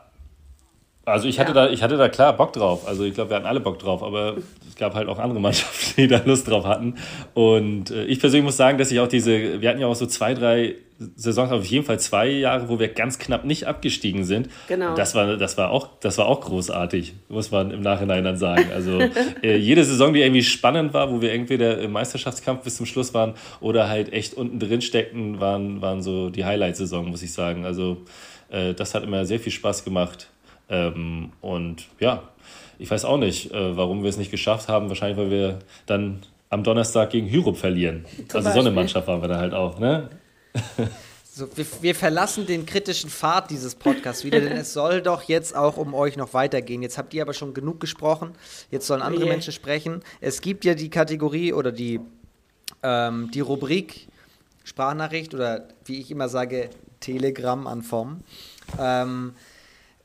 [1.12, 1.68] also ich hatte, ja.
[1.68, 2.88] da, ich hatte da klar Bock drauf.
[2.88, 4.38] Also ich glaube, wir hatten alle Bock drauf, aber
[4.68, 6.95] es gab halt auch andere Mannschaften, die da Lust drauf hatten.
[7.34, 10.05] Und äh, ich persönlich muss sagen, dass ich auch diese, wir hatten ja auch so
[10.05, 10.76] zwei, drei
[11.16, 14.49] Saisons, auf jeden Fall zwei Jahre, wo wir ganz knapp nicht abgestiegen sind.
[14.68, 14.95] Genau.
[14.95, 18.66] Das war, das war, auch, das war auch großartig, muss man im Nachhinein dann sagen.
[18.74, 18.99] Also
[19.41, 23.14] äh, jede Saison, die irgendwie spannend war, wo wir entweder im Meisterschaftskampf bis zum Schluss
[23.14, 27.64] waren oder halt echt unten drin steckten, waren, waren so die Highlight-Saison, muss ich sagen.
[27.64, 27.97] Also
[28.49, 30.28] äh, das hat immer sehr viel Spaß gemacht.
[30.70, 32.24] Ähm, und ja,
[32.78, 34.89] ich weiß auch nicht, äh, warum wir es nicht geschafft haben.
[34.89, 38.05] Wahrscheinlich, weil wir dann am Donnerstag gegen Hyrup verlieren.
[38.28, 40.09] Zum also so eine Mannschaft waren wir da halt auch, ne?
[41.32, 45.55] So, wir, wir, verlassen den kritischen Pfad dieses Podcasts wieder, denn es soll doch jetzt
[45.55, 46.82] auch um euch noch weitergehen.
[46.82, 48.32] Jetzt habt ihr aber schon genug gesprochen.
[48.72, 49.34] Jetzt sollen andere yeah.
[49.34, 50.01] Menschen sprechen.
[50.20, 52.01] Es gibt ja die Kategorie oder die,
[52.84, 54.07] ähm, die Rubrik
[54.63, 58.22] Sprachnachricht oder wie ich immer sage, Telegram an vom.
[58.80, 59.34] Ähm,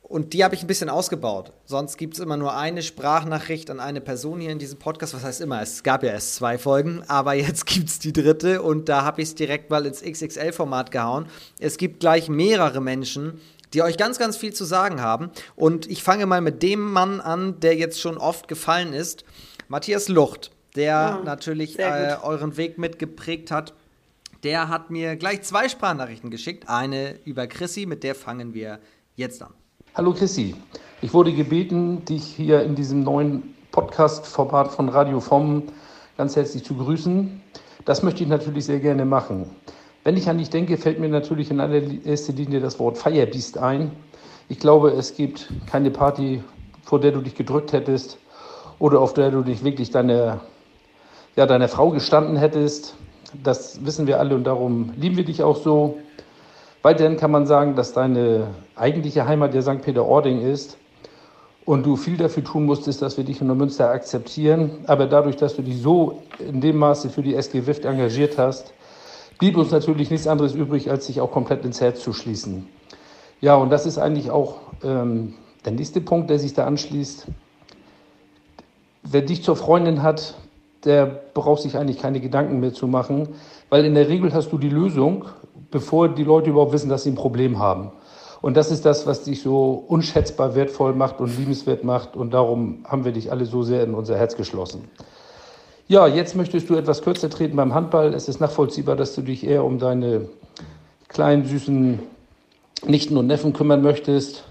[0.07, 1.51] und die habe ich ein bisschen ausgebaut.
[1.65, 5.15] Sonst gibt es immer nur eine Sprachnachricht an eine Person hier in diesem Podcast.
[5.15, 5.61] Was heißt immer?
[5.61, 9.21] Es gab ja erst zwei Folgen, aber jetzt gibt es die dritte und da habe
[9.21, 11.25] ich es direkt mal ins XXL-Format gehauen.
[11.59, 13.41] Es gibt gleich mehrere Menschen,
[13.73, 15.31] die euch ganz, ganz viel zu sagen haben.
[15.55, 19.25] Und ich fange mal mit dem Mann an, der jetzt schon oft gefallen ist.
[19.69, 23.73] Matthias Lucht, der ja, natürlich äh, euren Weg mitgeprägt hat.
[24.43, 26.69] Der hat mir gleich zwei Sprachnachrichten geschickt.
[26.69, 28.79] Eine über Chrissy, mit der fangen wir
[29.15, 29.53] jetzt an.
[29.97, 30.55] Hallo Chrissy,
[31.01, 35.63] ich wurde gebeten, dich hier in diesem neuen Podcast-Format von Radio Vom
[36.17, 37.41] ganz herzlich zu grüßen.
[37.85, 39.49] Das möchte ich natürlich sehr gerne machen.
[40.03, 43.91] Wenn ich an dich denke, fällt mir natürlich in allererster Linie das Wort Firebeast ein.
[44.49, 46.43] Ich glaube, es gibt keine Party,
[46.83, 48.17] vor der du dich gedrückt hättest
[48.79, 50.41] oder auf der du dich wirklich deiner,
[51.37, 52.97] ja, deiner Frau gestanden hättest.
[53.41, 55.95] Das wissen wir alle und darum lieben wir dich auch so.
[56.81, 59.81] Weiterhin kann man sagen, dass deine eigentliche Heimat der St.
[59.81, 60.77] Peter-Ording ist
[61.65, 64.71] und du viel dafür tun musstest, dass wir dich in Neumünster akzeptieren.
[64.87, 68.73] Aber dadurch, dass du dich so in dem Maße für die SG Wift engagiert hast,
[69.39, 72.67] blieb uns natürlich nichts anderes übrig, als sich auch komplett ins Herz zu schließen.
[73.41, 75.33] Ja, und das ist eigentlich auch ähm,
[75.65, 77.27] der nächste Punkt, der sich da anschließt.
[79.03, 80.35] Wer dich zur Freundin hat,
[80.83, 83.29] der braucht sich eigentlich keine Gedanken mehr zu machen,
[83.69, 85.25] weil in der Regel hast du die Lösung,
[85.71, 87.91] bevor die Leute überhaupt wissen, dass sie ein Problem haben.
[88.45, 92.15] Und das ist das, was dich so unschätzbar wertvoll macht und liebenswert macht.
[92.15, 94.87] Und darum haben wir dich alle so sehr in unser Herz geschlossen.
[95.87, 98.13] Ja, jetzt möchtest du etwas kürzer treten beim Handball.
[98.13, 100.29] Es ist nachvollziehbar, dass du dich eher um deine
[101.07, 101.97] kleinen, süßen
[102.85, 104.43] Nichten und Neffen kümmern möchtest.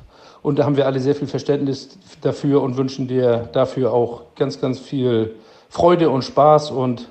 [0.43, 4.61] Und da haben wir alle sehr viel Verständnis dafür und wünschen dir dafür auch ganz,
[4.61, 5.37] ganz viel
[5.69, 7.09] Freude und Spaß und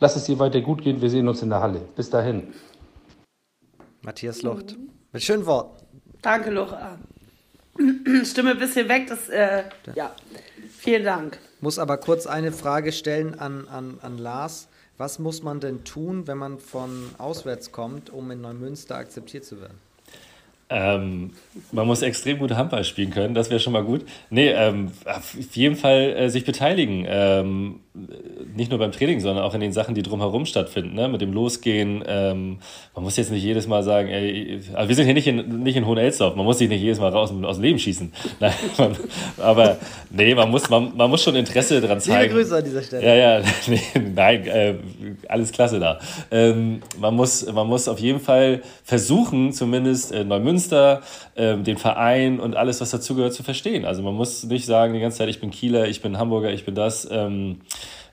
[0.00, 1.00] lass es dir weiter gut gehen.
[1.00, 1.82] Wir sehen uns in der Halle.
[1.94, 2.48] Bis dahin.
[4.02, 4.74] Matthias Lucht.
[5.12, 5.85] Mit schönen Worten.
[6.22, 6.98] Danke, Laura.
[8.24, 9.64] Stimme ein bisschen weg, das, äh,
[9.94, 10.14] ja.
[10.78, 11.38] Vielen Dank.
[11.60, 14.68] Muss aber kurz eine Frage stellen an, an, an Lars.
[14.98, 19.60] Was muss man denn tun, wenn man von auswärts kommt, um in Neumünster akzeptiert zu
[19.60, 19.78] werden?
[20.68, 21.30] Ähm,
[21.70, 24.04] man muss extrem gut Handball spielen können, das wäre schon mal gut.
[24.30, 27.04] Nee, ähm, auf jeden Fall äh, sich beteiligen.
[27.08, 27.80] Ähm,
[28.54, 31.08] nicht nur beim Training, sondern auch in den Sachen, die drumherum stattfinden, ne?
[31.08, 32.02] mit dem Losgehen.
[32.06, 32.58] Ähm,
[32.94, 35.76] man muss jetzt nicht jedes Mal sagen, ey, also wir sind hier nicht in, nicht
[35.76, 38.12] in Hohenelsdorf, man muss sich nicht jedes Mal raus aus dem Leben schießen.
[38.40, 38.96] Nein, man,
[39.38, 39.76] aber
[40.10, 42.34] nee, man muss, man, man muss schon Interesse dran zeigen.
[42.34, 43.06] Liebe Grüße an dieser Stelle.
[43.06, 43.80] Ja, ja, nee,
[44.14, 44.74] nein, äh,
[45.28, 45.98] alles klasse da.
[46.30, 51.02] Ähm, man, muss, man muss auf jeden Fall versuchen, zumindest äh, Neumünster,
[51.34, 53.84] äh, den Verein und alles, was dazugehört, zu verstehen.
[53.84, 56.64] Also man muss nicht sagen die ganze Zeit, ich bin Kieler, ich bin Hamburger, ich
[56.64, 57.08] bin das.
[57.10, 57.60] Ähm,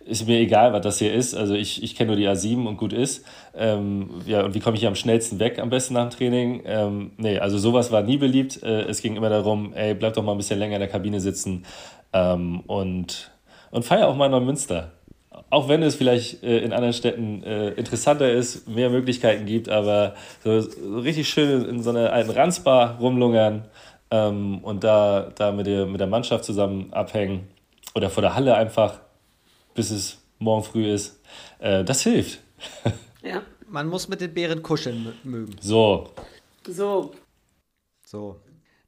[0.05, 1.33] ist mir egal, was das hier ist.
[1.33, 3.25] Also ich, ich kenne nur die A7 und gut ist.
[3.55, 6.63] Ähm, ja, und wie komme ich hier am schnellsten weg, am besten nach dem Training?
[6.65, 8.61] Ähm, nee, also sowas war nie beliebt.
[8.63, 11.19] Äh, es ging immer darum, ey, bleib doch mal ein bisschen länger in der Kabine
[11.19, 11.65] sitzen
[12.13, 13.31] ähm, und,
[13.71, 14.91] und feier auch mal Neumünster.
[15.49, 20.15] Auch wenn es vielleicht äh, in anderen Städten äh, interessanter ist, mehr Möglichkeiten gibt, aber
[20.43, 23.65] so, so richtig schön in so einer alten Ranzbar rumlungern
[24.11, 27.47] ähm, und da, da mit, der, mit der Mannschaft zusammen abhängen
[27.95, 28.99] oder vor der Halle einfach
[29.73, 31.19] bis es morgen früh ist.
[31.59, 32.39] Äh, das hilft.
[33.25, 33.41] Ja.
[33.69, 35.55] Man muss mit den Bären kuscheln mögen.
[35.61, 36.09] So.
[36.67, 37.11] So.
[38.05, 38.39] So.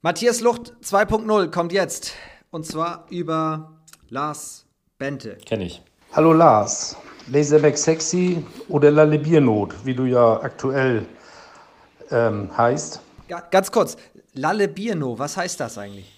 [0.02, 2.12] Matthias Lucht 2.0 kommt jetzt.
[2.50, 3.80] Und zwar über
[4.10, 4.66] Lars
[4.98, 5.38] Bente.
[5.44, 5.82] Kenn ich.
[6.12, 6.96] Hallo Lars.
[7.32, 11.06] Laserback Sexy oder Lalle Biernot, wie du ja aktuell
[12.10, 13.00] ähm, heißt.
[13.28, 13.96] Ja, ganz kurz.
[14.34, 16.12] Lalle Bierno, was heißt das eigentlich?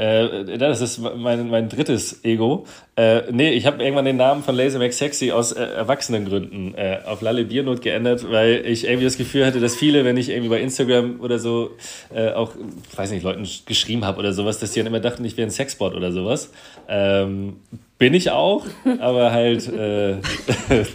[0.00, 2.64] Äh, das ist mein, mein drittes Ego.
[2.96, 7.20] Äh, nee, ich habe irgendwann den Namen von Lasermax Sexy aus äh, Erwachsenengründen äh, auf
[7.20, 10.60] Lalle Biernot geändert, weil ich irgendwie das Gefühl hatte, dass viele, wenn ich irgendwie bei
[10.60, 11.72] Instagram oder so
[12.14, 12.52] äh, auch,
[12.96, 15.50] weiß nicht, Leuten geschrieben habe oder sowas, dass die dann immer dachten, ich wäre ein
[15.50, 16.50] Sexbot oder sowas.
[16.88, 17.56] Ähm,
[17.98, 18.64] bin ich auch,
[19.00, 20.16] aber halt äh,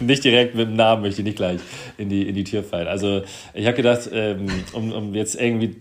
[0.00, 1.60] nicht direkt mit dem Namen möchte ich nicht gleich
[1.96, 2.88] in die, in die Tür fallen.
[2.88, 3.22] Also
[3.54, 5.76] ich habe gedacht, ähm, um, um jetzt irgendwie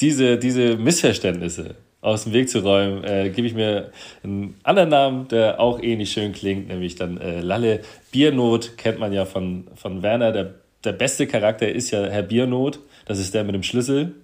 [0.00, 1.76] diese, diese Missverständnisse
[2.06, 3.90] aus dem Weg zu räumen, äh, gebe ich mir
[4.22, 7.80] einen anderen Namen, der auch ähnlich schön klingt, nämlich dann äh, Lalle
[8.12, 10.30] Biernot, kennt man ja von, von Werner.
[10.30, 10.54] Der,
[10.84, 14.14] der beste Charakter ist ja Herr Biernot, das ist der mit dem Schlüssel.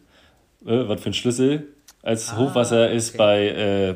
[0.64, 1.66] Äh, was für ein Schlüssel?
[2.02, 3.18] Als ah, Hochwasser ist okay.
[3.18, 3.94] bei, äh,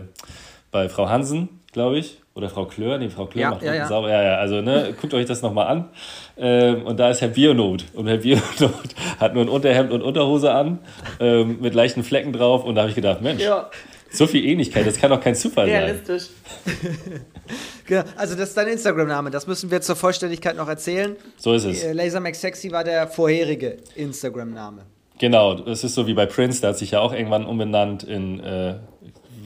[0.72, 2.18] bei Frau Hansen, glaube ich.
[2.36, 3.88] Oder Frau Klör, nee, Frau Klör ja, macht ja, ja.
[3.88, 4.10] sauber.
[4.10, 5.88] Ja, ja, also ne, guckt euch das nochmal an.
[6.36, 7.86] Ähm, und da ist Herr Biernot.
[7.94, 8.44] Und Herr Biernot
[9.18, 10.80] hat nur ein Unterhemd und Unterhose an,
[11.18, 12.62] ähm, mit leichten Flecken drauf.
[12.62, 13.70] Und da habe ich gedacht, Mensch, ja.
[14.10, 16.24] so viel Ähnlichkeit, das kann doch kein Zufall Realistisch.
[16.66, 16.98] sein.
[17.86, 21.16] genau, also das ist dein Instagram-Name, das müssen wir zur Vollständigkeit noch erzählen.
[21.38, 21.84] So ist es.
[21.84, 24.82] Äh, Lasermax Sexy war der vorherige Instagram-Name.
[25.18, 28.40] Genau, es ist so wie bei Prince, der hat sich ja auch irgendwann umbenannt in,
[28.40, 28.74] äh,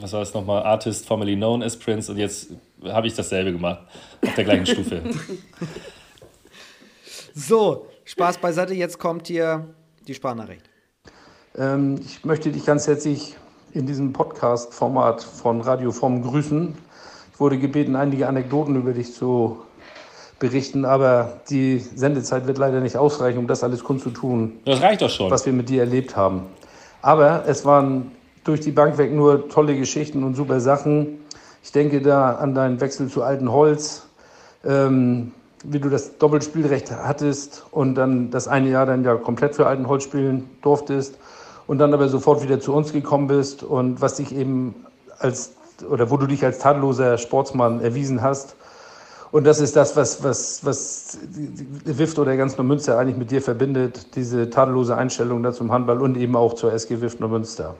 [0.01, 2.49] was war es nochmal, Artist formerly known as Prince und jetzt
[2.85, 3.79] habe ich dasselbe gemacht,
[4.25, 5.01] auf der gleichen Stufe.
[7.33, 9.65] So, Spaß beiseite, jetzt kommt hier
[10.05, 10.69] die Sprachnachricht.
[11.57, 13.37] Ähm, ich möchte dich ganz herzlich
[13.71, 16.75] in diesem Podcast-Format von Radio Form grüßen.
[17.33, 19.63] Ich wurde gebeten, einige Anekdoten über dich zu
[20.39, 24.59] berichten, aber die Sendezeit wird leider nicht ausreichen, um das alles kundzutun.
[24.65, 25.31] Das reicht doch schon.
[25.31, 26.47] Was wir mit dir erlebt haben.
[27.01, 28.11] Aber es waren
[28.43, 31.20] durch die Bank weg nur tolle Geschichten und super Sachen.
[31.63, 34.07] Ich denke da an deinen Wechsel zu Alten Holz,
[34.65, 35.31] ähm,
[35.63, 39.87] wie du das Doppelspielrecht hattest und dann das eine Jahr dann ja komplett für Alten
[39.87, 41.17] Holz spielen durftest
[41.67, 44.85] und dann aber sofort wieder zu uns gekommen bist und was dich eben
[45.19, 45.53] als
[45.89, 48.55] oder wo du dich als tadelloser Sportsmann erwiesen hast.
[49.31, 51.17] Und das ist das, was, was, was
[51.85, 56.17] WIFT oder ganz Neumünster eigentlich mit dir verbindet, diese tadellose Einstellung da zum Handball und
[56.17, 57.75] eben auch zur SG WIFT Neumünster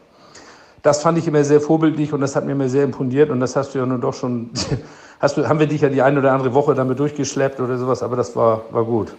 [0.81, 3.55] das fand ich immer sehr vorbildlich und das hat mir immer sehr imponiert und das
[3.55, 4.49] hast du ja nun doch schon,
[5.19, 8.03] hast du, haben wir dich ja die eine oder andere Woche damit durchgeschleppt oder sowas,
[8.03, 9.15] aber das war, war gut.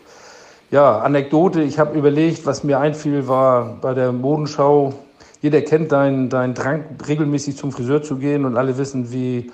[0.71, 4.95] Ja, Anekdote, ich habe überlegt, was mir einfiel, war bei der Modenschau,
[5.43, 9.51] jeder kennt deinen, deinen Drang, regelmäßig zum Friseur zu gehen und alle wissen, wie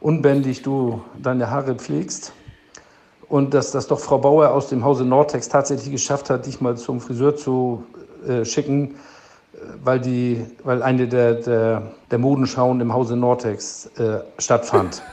[0.00, 2.32] unbändig du deine Haare pflegst.
[3.28, 6.76] Und dass das doch Frau Bauer aus dem Hause Nortex tatsächlich geschafft hat, dich mal
[6.76, 7.84] zum Friseur zu
[8.26, 8.96] äh, schicken,
[9.82, 15.02] weil, die, weil eine der, der, der Modenschauen im Hause Nortex äh, stattfand.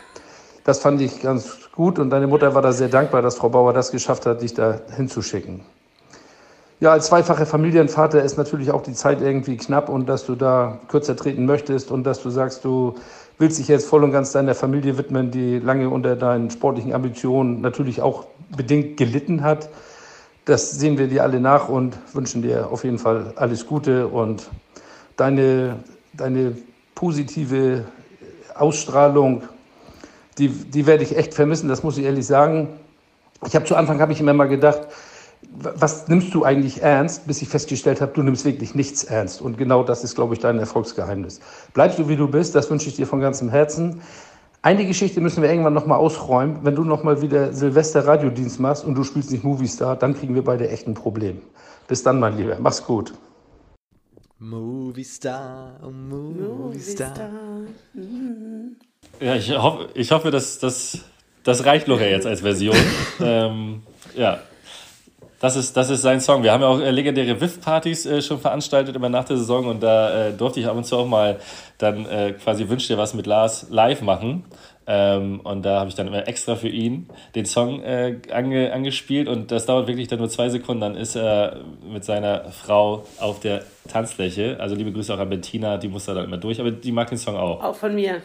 [0.64, 3.72] Das fand ich ganz gut und deine Mutter war da sehr dankbar, dass Frau Bauer
[3.72, 5.62] das geschafft hat, dich da hinzuschicken.
[6.82, 10.80] Ja, als zweifacher Familienvater ist natürlich auch die Zeit irgendwie knapp und dass du da
[10.90, 12.96] kürzer treten möchtest und dass du sagst, du
[13.40, 17.62] willst dich jetzt voll und ganz deiner Familie widmen, die lange unter deinen sportlichen Ambitionen
[17.62, 19.70] natürlich auch bedingt gelitten hat.
[20.48, 24.50] Das sehen wir dir alle nach und wünschen dir auf jeden Fall alles Gute und
[25.16, 25.78] deine,
[26.14, 26.58] deine
[26.96, 27.86] positive
[28.56, 29.44] Ausstrahlung
[30.38, 32.70] die, die werde ich echt vermissen, das muss ich ehrlich sagen.
[33.46, 34.88] Ich habe zu Anfang habe ich immer mal gedacht,
[35.52, 39.42] was nimmst du eigentlich ernst, bis ich festgestellt habe, du nimmst wirklich nichts ernst.
[39.42, 41.40] Und genau das ist, glaube ich, dein Erfolgsgeheimnis.
[41.74, 44.02] Bleibst du, wie du bist, das wünsche ich dir von ganzem Herzen.
[44.68, 46.60] Eine Geschichte müssen wir irgendwann nochmal ausräumen.
[46.64, 50.44] Wenn du nochmal wieder Silvester Radiodienst machst und du spielst nicht Movistar, dann kriegen wir
[50.44, 51.42] beide echt ein Problem.
[51.88, 52.58] Bis dann, mein Lieber.
[52.60, 53.14] Mach's gut.
[54.40, 57.14] Movistar, Movistar.
[57.14, 57.30] Movistar.
[59.22, 61.00] Ja, ich, hoff, ich hoffe, dass das,
[61.46, 62.76] das reicht Lore jetzt als Version.
[63.22, 63.84] ähm,
[64.18, 64.42] ja,
[65.40, 66.44] das ist, das ist sein Song.
[66.44, 69.84] Wir haben ja auch äh, legendäre WIF-Partys äh, schon veranstaltet immer nach der Saison und
[69.84, 71.40] da äh, durfte ich ab und zu auch mal
[71.78, 74.46] dann äh, quasi Wünsch dir was mit Lars live machen.
[74.90, 79.28] Ähm, und da habe ich dann immer extra für ihn den Song äh, ange, angespielt
[79.28, 80.82] und das dauert wirklich dann nur zwei Sekunden.
[80.82, 81.58] Dann ist er
[81.88, 84.58] mit seiner Frau auf der Tanzfläche.
[84.60, 87.10] Also liebe Grüße auch an Bettina, die muss da dann immer durch, aber die mag
[87.10, 87.62] den Song auch.
[87.62, 88.22] Auch von mir.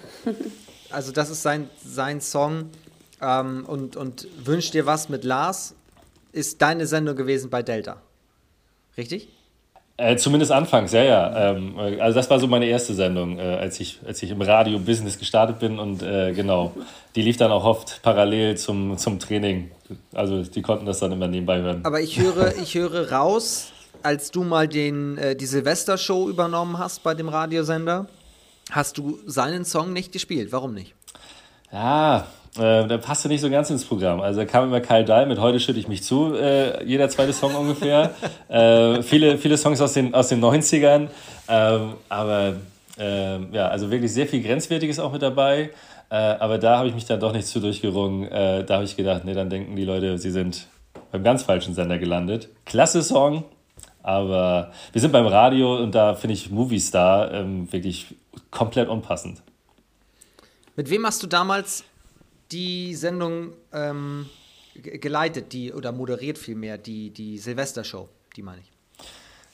[0.90, 2.70] also das ist sein, sein Song
[3.20, 5.74] ähm, und, und Wünsch dir was mit Lars
[6.33, 8.01] ist deine Sendung gewesen bei Delta.
[8.97, 9.28] Richtig?
[9.99, 11.51] Äh, zumindest anfangs, ja, ja.
[11.51, 15.18] Ähm, also das war so meine erste Sendung, äh, als, ich, als ich im Radio-Business
[15.18, 16.72] gestartet bin und äh, genau,
[17.14, 19.70] die lief dann auch oft parallel zum, zum Training.
[20.14, 21.85] Also die konnten das dann immer nebenbei hören.
[21.85, 23.72] Aber ich höre, ich höre raus,
[24.03, 28.07] als du mal den, äh, die Silvester-Show übernommen hast bei dem Radiosender,
[28.70, 30.53] hast du seinen Song nicht gespielt.
[30.53, 30.95] Warum nicht?
[31.70, 32.26] Ja,
[32.57, 34.20] äh, der passte nicht so ganz ins Programm.
[34.20, 37.32] Also da kam immer Kyle Dahl mit Heute schütte ich mich zu, äh, jeder zweite
[37.32, 38.14] Song ungefähr.
[38.48, 41.09] äh, viele, viele Songs aus den, aus den 90ern.
[41.48, 42.55] Ähm, aber
[42.98, 45.70] ähm, ja, also wirklich sehr viel Grenzwertiges auch mit dabei.
[46.11, 48.30] Äh, aber da habe ich mich dann doch nicht zu durchgerungen.
[48.30, 50.66] Äh, da habe ich gedacht, nee, dann denken die Leute, sie sind
[51.11, 52.50] beim ganz falschen Sender gelandet.
[52.66, 53.44] Klasse Song,
[54.03, 58.14] aber wir sind beim Radio und da finde ich Movie Star ähm, wirklich
[58.50, 59.42] komplett unpassend.
[60.76, 61.84] Mit wem hast du damals
[62.53, 64.26] die Sendung ähm,
[64.74, 68.72] geleitet, die oder moderiert vielmehr, die, die Silvestershow, die meine ich?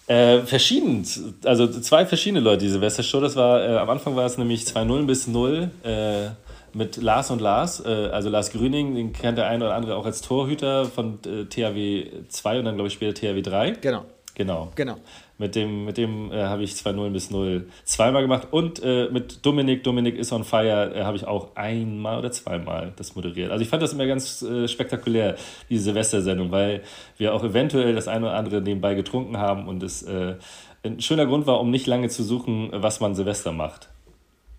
[0.08, 1.06] Äh, verschieden,
[1.44, 3.20] also zwei verschiedene Leute, die Silvestershow.
[3.20, 6.30] Das war, äh, am Anfang war es nämlich 2-0 bis 0 äh,
[6.72, 7.84] mit Lars und Lars.
[7.84, 11.44] Äh, also Lars Grüning, den kennt der eine oder andere auch als Torhüter von äh,
[11.44, 13.72] THW 2 und dann glaube ich später THW 3.
[13.82, 14.06] Genau.
[14.38, 14.70] Genau.
[14.76, 14.96] Genau.
[15.36, 18.46] Mit dem, mit dem äh, habe ich 2-0 bis 0 zweimal gemacht.
[18.52, 22.92] Und äh, mit Dominik, Dominik is on fire, äh, habe ich auch einmal oder zweimal
[22.94, 23.50] das moderiert.
[23.50, 25.34] Also ich fand das immer ganz äh, spektakulär,
[25.68, 26.82] diese Silvestersendung, weil
[27.16, 30.36] wir auch eventuell das eine oder andere nebenbei getrunken haben und es äh,
[30.84, 33.88] ein schöner Grund war, um nicht lange zu suchen, was man Silvester macht.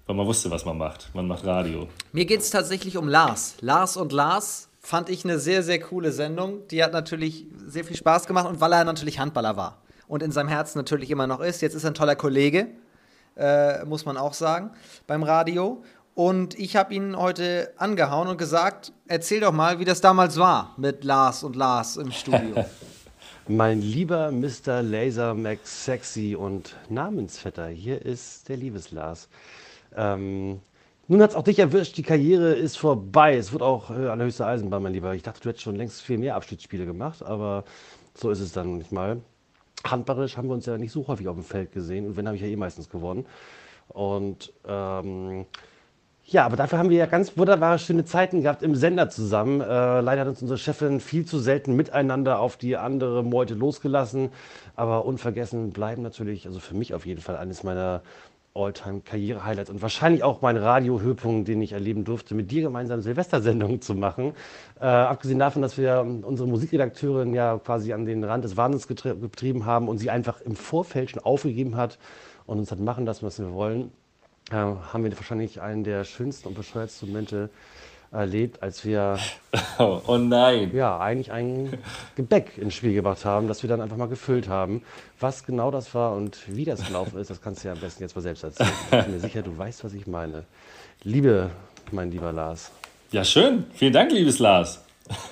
[0.08, 1.10] Weil man wusste, was man macht.
[1.14, 1.88] Man macht Radio.
[2.12, 3.56] Mir geht es tatsächlich um Lars.
[3.62, 6.68] Lars und Lars fand ich eine sehr, sehr coole Sendung.
[6.70, 10.32] Die hat natürlich sehr viel Spaß gemacht und weil er natürlich Handballer war und in
[10.32, 11.62] seinem Herzen natürlich immer noch ist.
[11.62, 12.68] Jetzt ist er ein toller Kollege,
[13.38, 14.72] äh, muss man auch sagen,
[15.08, 15.84] beim Radio.
[16.16, 20.74] Und ich habe ihn heute angehauen und gesagt, erzähl doch mal, wie das damals war
[20.78, 22.66] mit Lars und Lars im Studio.
[23.48, 24.82] mein lieber Mr.
[24.82, 29.30] Laser Max Sexy und Namensvetter, hier ist der Liebeslars.
[29.95, 30.60] Ähm,
[31.10, 33.36] nun hat es auch dich erwischt, die Karriere ist vorbei.
[33.36, 35.14] Es wird auch äh, allerhöchste Eisenbahn, mein Lieber.
[35.14, 37.65] Ich dachte, du hättest schon längst viel mehr Abschiedsspiele gemacht, aber
[38.14, 39.22] so ist es dann nicht mal
[39.84, 42.36] handballerisch haben wir uns ja nicht so häufig auf dem Feld gesehen und wenn, habe
[42.36, 43.26] ich ja eh meistens gewonnen.
[43.88, 45.45] Und ähm,
[46.26, 49.61] ja, aber dafür haben wir ja ganz wunderbare, schöne Zeiten gehabt im Sender zusammen.
[49.61, 54.30] Äh, leider hat uns unsere Chefin viel zu selten miteinander auf die andere Meute losgelassen.
[54.76, 58.03] Aber unvergessen bleiben natürlich, also für mich auf jeden Fall, eines meiner
[58.60, 63.95] All-Time-Karriere-Highlights und wahrscheinlich auch mein Radio-Höhepunkt, den ich erleben durfte, mit dir gemeinsam Silvestersendungen zu
[63.95, 64.34] machen.
[64.80, 69.65] Äh, abgesehen davon, dass wir unsere Musikredakteurin ja quasi an den Rand des Wahnsinns getrieben
[69.65, 71.98] haben und sie einfach im Vorfeld schon aufgegeben hat
[72.45, 73.91] und uns hat machen lassen, was wir wollen,
[74.52, 77.49] äh, haben wir wahrscheinlich einen der schönsten und bescheuertsten Momente
[78.11, 79.18] erlebt, als wir
[79.80, 80.72] Oh, oh nein.
[80.73, 81.77] ja eigentlich ein
[82.15, 84.84] Gebäck ins Spiel gebracht haben, das wir dann einfach mal gefüllt haben.
[85.19, 88.03] Was genau das war und wie das gelaufen ist, das kannst du ja am besten
[88.03, 88.69] jetzt mal selbst erzählen.
[88.91, 90.44] Ich bin mir sicher, du weißt, was ich meine.
[91.03, 91.49] Liebe,
[91.91, 92.72] mein lieber Lars.
[93.11, 93.65] Ja, schön.
[93.73, 94.84] Vielen Dank, liebes Lars.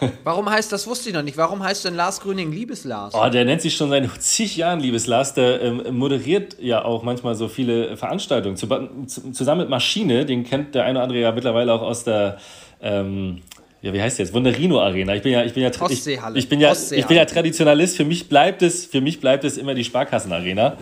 [0.24, 3.14] Warum heißt, das wusste ich noch nicht, warum heißt denn Lars Grüning Liebeslars?
[3.14, 5.36] Oh, der nennt sich schon seit zig Jahren, liebes Lars.
[5.36, 8.58] Der ähm, moderiert ja auch manchmal so viele Veranstaltungen.
[8.58, 8.68] Zu,
[9.06, 12.38] zu, zusammen mit Maschine, den kennt der eine oder andere ja mittlerweile auch aus der,
[12.82, 13.42] ähm,
[13.82, 14.34] ja, wie heißt jetzt?
[14.34, 15.16] Wunderino Arena.
[15.16, 17.96] Ich bin ja, ich bin ja, ich, ich bin ja, ich bin ja Traditionalist.
[17.96, 20.78] Für mich bleibt es, für mich bleibt es immer die Sparkassenarena.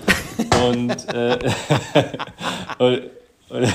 [0.66, 1.38] Und, äh,
[2.80, 3.02] und,
[3.50, 3.68] und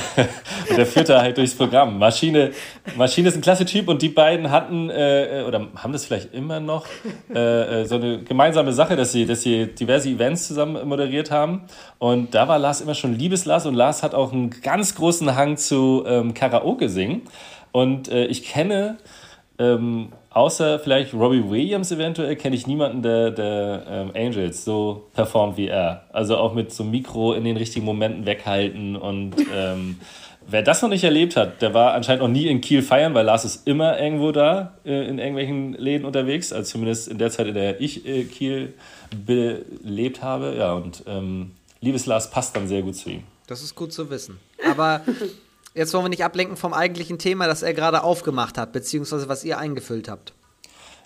[0.76, 1.98] der führt da halt durchs Programm.
[1.98, 2.50] Maschine,
[2.96, 6.58] Maschine ist ein klasse Typ und die beiden hatten, äh, oder haben das vielleicht immer
[6.58, 6.86] noch,
[7.32, 11.62] äh, äh, so eine gemeinsame Sache, dass sie, dass sie diverse Events zusammen moderiert haben.
[11.98, 15.56] Und da war Lars immer schon Liebeslars und Lars hat auch einen ganz großen Hang
[15.56, 17.22] zu ähm, Karaoke singen.
[17.72, 18.98] Und äh, ich kenne
[19.60, 25.58] ähm, außer vielleicht Robbie Williams eventuell, kenne ich niemanden, der, der ähm, Angels so performt
[25.58, 26.04] wie er.
[26.12, 28.96] Also auch mit so einem Mikro in den richtigen Momenten weghalten.
[28.96, 29.98] Und ähm,
[30.46, 33.26] wer das noch nicht erlebt hat, der war anscheinend noch nie in Kiel feiern, weil
[33.26, 36.52] Lars ist immer irgendwo da äh, in irgendwelchen Läden unterwegs.
[36.52, 38.72] Also zumindest in der Zeit, in der ich äh, Kiel
[39.26, 40.54] belebt habe.
[40.56, 41.50] Ja, und ähm,
[41.82, 43.24] liebes Lars passt dann sehr gut zu ihm.
[43.46, 44.38] Das ist gut zu wissen.
[44.70, 45.02] Aber
[45.74, 49.44] jetzt wollen wir nicht ablenken vom eigentlichen Thema, das er gerade aufgemacht hat, beziehungsweise was
[49.44, 50.32] ihr eingefüllt habt.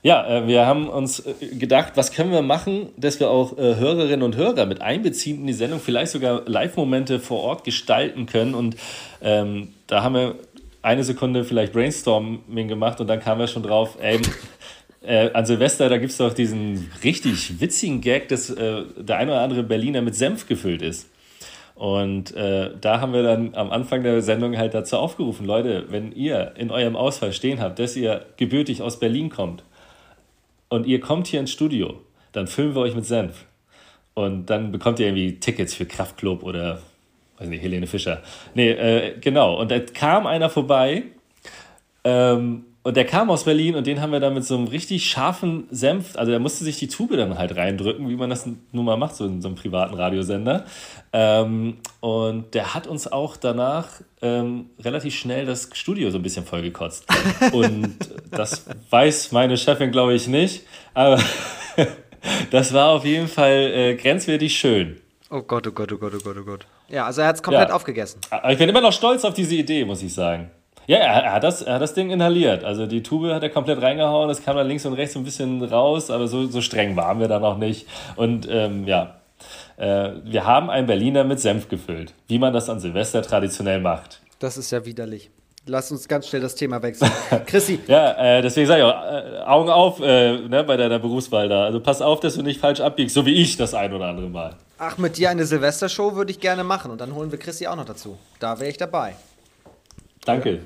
[0.02, 3.76] Ja, äh, wir haben uns äh, gedacht, was können wir machen, dass wir auch äh,
[3.76, 8.54] Hörerinnen und Hörer mit einbeziehen in die Sendung, vielleicht sogar Live-Momente vor Ort gestalten können.
[8.54, 8.76] Und
[9.22, 10.34] ähm, da haben wir
[10.82, 14.20] eine Sekunde vielleicht Brainstorming gemacht und dann kamen wir schon drauf, ey,
[15.02, 19.32] äh, an Silvester, da gibt es doch diesen richtig witzigen Gag, dass äh, der eine
[19.32, 21.08] oder andere Berliner mit Senf gefüllt ist.
[21.74, 26.12] Und äh, da haben wir dann am Anfang der Sendung halt dazu aufgerufen, Leute, wenn
[26.12, 29.64] ihr in eurem Ausfall stehen habt, dass ihr gebürtig aus Berlin kommt
[30.68, 32.00] und ihr kommt hier ins Studio,
[32.32, 33.46] dann füllen wir euch mit Senf.
[34.14, 36.80] Und dann bekommt ihr irgendwie Tickets für Kraftklub oder,
[37.38, 38.22] weiß nicht, Helene Fischer.
[38.54, 39.58] Nee, äh, genau.
[39.58, 41.02] Und da kam einer vorbei
[42.04, 45.08] ähm, und der kam aus Berlin und den haben wir dann mit so einem richtig
[45.10, 48.84] scharfen Senf, also der musste sich die Tube dann halt reindrücken, wie man das nun
[48.84, 50.66] mal macht, so in so einem privaten Radiosender.
[51.12, 53.88] Ähm, und der hat uns auch danach
[54.20, 57.06] ähm, relativ schnell das Studio so ein bisschen vollgekotzt.
[57.52, 57.96] Und
[58.30, 60.64] das weiß meine Chefin, glaube ich, nicht.
[60.92, 61.18] Aber
[62.50, 65.00] das war auf jeden Fall äh, grenzwertig schön.
[65.30, 66.66] Oh Gott, oh Gott, oh Gott, oh Gott, oh Gott.
[66.88, 67.74] Ja, also er hat es komplett Ja.
[67.74, 68.20] aufgegessen.
[68.30, 70.50] Aber ich bin immer noch stolz auf diese Idee, muss ich sagen.
[70.86, 72.64] Ja, er, er, hat das, er hat das Ding inhaliert.
[72.64, 75.24] Also die Tube hat er komplett reingehauen, es kam dann links und rechts so ein
[75.24, 77.86] bisschen raus, aber so, so streng waren wir dann auch nicht.
[78.16, 79.16] Und ähm, ja,
[79.76, 84.20] äh, wir haben einen Berliner mit Senf gefüllt, wie man das an Silvester traditionell macht.
[84.38, 85.30] Das ist ja widerlich.
[85.66, 87.10] Lass uns ganz schnell das Thema wechseln.
[87.46, 91.48] Chrissy, Ja, äh, deswegen sage ich auch, äh, Augen auf äh, ne, bei deiner Berufswahl
[91.48, 91.64] da.
[91.64, 94.28] Also pass auf, dass du nicht falsch abbiegst, so wie ich das ein oder andere
[94.28, 94.56] Mal.
[94.78, 97.76] ach, mit dir eine Silvestershow würde ich gerne machen und dann holen wir Chrissy auch
[97.76, 98.18] noch dazu.
[98.40, 99.14] Da wäre ich dabei.
[100.26, 100.60] Danke.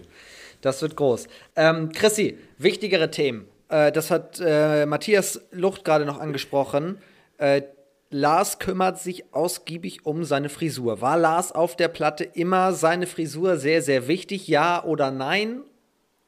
[0.60, 1.28] Das wird groß.
[1.56, 3.46] Ähm, Chrissy, wichtigere Themen.
[3.68, 6.98] Äh, das hat äh, Matthias Lucht gerade noch angesprochen.
[7.38, 7.62] Äh,
[8.10, 11.00] Lars kümmert sich ausgiebig um seine Frisur.
[11.02, 14.48] War Lars auf der Platte immer seine Frisur sehr, sehr wichtig?
[14.48, 15.60] Ja oder nein?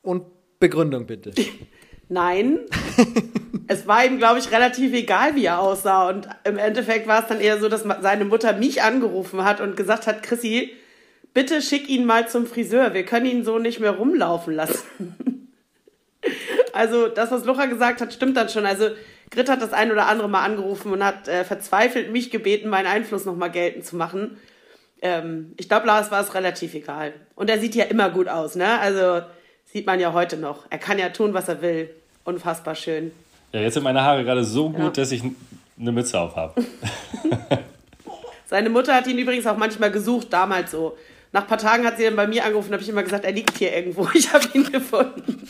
[0.03, 0.25] Und
[0.59, 1.33] Begründung bitte.
[2.13, 2.59] Nein.
[3.69, 6.09] es war ihm, glaube ich, relativ egal, wie er aussah.
[6.09, 9.77] Und im Endeffekt war es dann eher so, dass seine Mutter mich angerufen hat und
[9.77, 10.73] gesagt hat, Chrissy,
[11.35, 12.95] bitte schick ihn mal zum Friseur.
[12.95, 15.49] Wir können ihn so nicht mehr rumlaufen lassen.
[16.73, 18.67] also das, was Lucha gesagt hat, stimmt dann schon.
[18.67, 18.91] Also
[19.31, 22.87] Grit hat das ein oder andere Mal angerufen und hat äh, verzweifelt mich gebeten, meinen
[22.87, 24.39] Einfluss nochmal geltend zu machen.
[25.03, 27.13] Ähm, ich glaube, Lars war es relativ egal.
[27.37, 28.79] Und er sieht ja immer gut aus, ne?
[28.81, 29.25] Also
[29.65, 30.67] sieht man ja heute noch.
[30.69, 31.91] Er kann ja tun, was er will.
[32.25, 33.13] Unfassbar schön.
[33.53, 34.91] Ja, jetzt sind meine Haare gerade so gut, Ja.
[34.91, 35.23] dass ich
[35.79, 36.63] eine Mütze auf habe.
[38.47, 40.97] Seine Mutter hat ihn übrigens auch manchmal gesucht, damals so.
[41.33, 43.33] Nach ein paar Tagen hat sie dann bei mir angerufen, habe ich immer gesagt, er
[43.33, 44.09] liegt hier irgendwo.
[44.15, 45.47] Ich habe ihn gefunden.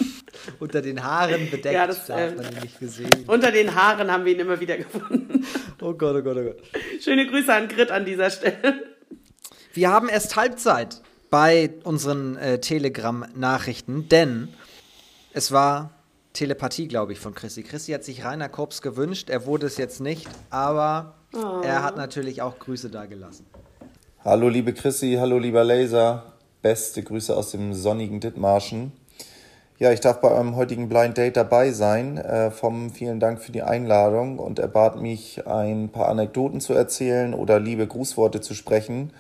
[0.59, 3.11] Unter den Haaren bedeckt, Ja, das, da ähm, hat man ihn nicht gesehen.
[3.27, 5.47] Unter den Haaren haben wir ihn immer wieder gefunden.
[5.82, 6.59] Oh Gott, oh Gott, oh Gott.
[7.01, 8.82] Schöne Grüße an Grit an dieser Stelle.
[9.73, 11.01] Wir haben erst Halbzeit
[11.31, 14.48] bei unseren äh, Telegram-Nachrichten, denn
[15.32, 15.94] es war
[16.35, 17.62] Telepathie, glaube ich, von Chrissy.
[17.62, 21.15] Chrissy hat sich Rainer Korps gewünscht, er wurde es jetzt nicht, aber
[21.62, 23.47] er hat natürlich auch Grüße dagelassen.
[24.22, 26.24] Hallo liebe Chrissy, hallo lieber Laser.
[26.60, 28.92] Beste Grüße aus dem sonnigen Dithmarschen.
[29.78, 32.18] Ja, ich darf bei eurem heutigen Blind Date dabei sein.
[32.18, 36.74] Äh, vom vielen Dank für die Einladung und er bat mich, ein paar Anekdoten zu
[36.74, 39.14] erzählen oder liebe Grußworte zu sprechen.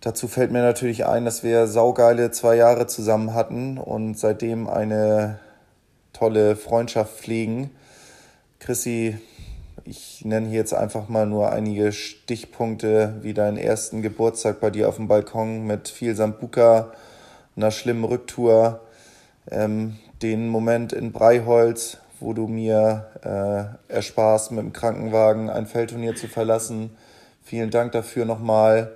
[0.00, 5.40] Dazu fällt mir natürlich ein, dass wir saugeile zwei Jahre zusammen hatten und seitdem eine
[6.12, 7.70] tolle Freundschaft pflegen.
[8.60, 9.18] Chrissy,
[9.88, 14.88] ich nenne hier jetzt einfach mal nur einige Stichpunkte, wie deinen ersten Geburtstag bei dir
[14.88, 16.92] auf dem Balkon mit viel Sambuka,
[17.56, 18.80] einer schlimmen Rücktour,
[19.50, 26.14] ähm, den Moment in Breiholz, wo du mir äh, ersparst, mit dem Krankenwagen ein Feldturnier
[26.16, 26.90] zu verlassen.
[27.42, 28.92] Vielen Dank dafür nochmal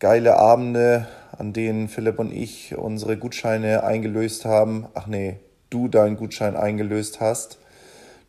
[0.00, 1.06] geile Abende,
[1.38, 4.88] an denen Philipp und ich unsere Gutscheine eingelöst haben.
[4.94, 5.38] Ach nee,
[5.70, 7.58] du deinen Gutschein eingelöst hast.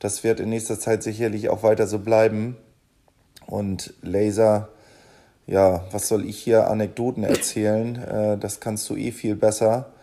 [0.04, 2.58] Das wird in nächster Zeit sicherlich auch weiter so bleiben.
[3.48, 4.68] Und Laser,
[5.48, 7.96] ja, was soll ich hier Anekdoten erzählen?
[7.96, 9.94] Äh, das kannst du eh viel besser.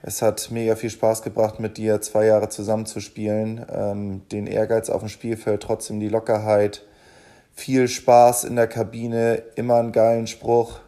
[0.00, 3.66] Es hat mega viel Spaß gebracht, mit dir zwei Jahre zusammenzuspielen.
[3.70, 6.82] Ähm, den Ehrgeiz auf dem Spielfeld, trotzdem die Lockerheit.
[7.52, 10.80] Viel Spaß in der Kabine, immer einen geilen Spruch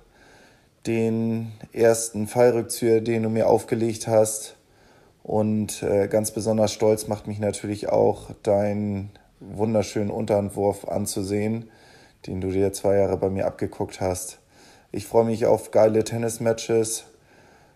[0.86, 4.55] den ersten Fallrückzieher, den du mir aufgelegt hast.
[5.27, 11.69] Und äh, ganz besonders stolz macht mich natürlich auch deinen wunderschönen Unterhandwurf anzusehen,
[12.28, 14.39] den du dir zwei Jahre bei mir abgeguckt hast.
[14.93, 17.07] Ich freue mich auf geile Tennismatches.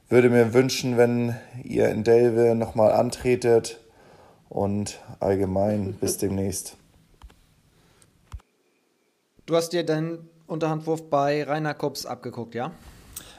[0.08, 3.80] Würde mir wünschen, wenn ihr in Delve nochmal antretet.
[4.48, 6.76] Und allgemein bis demnächst.
[9.46, 12.70] Du hast dir deinen Unterhandwurf bei Rainer Kups abgeguckt, ja?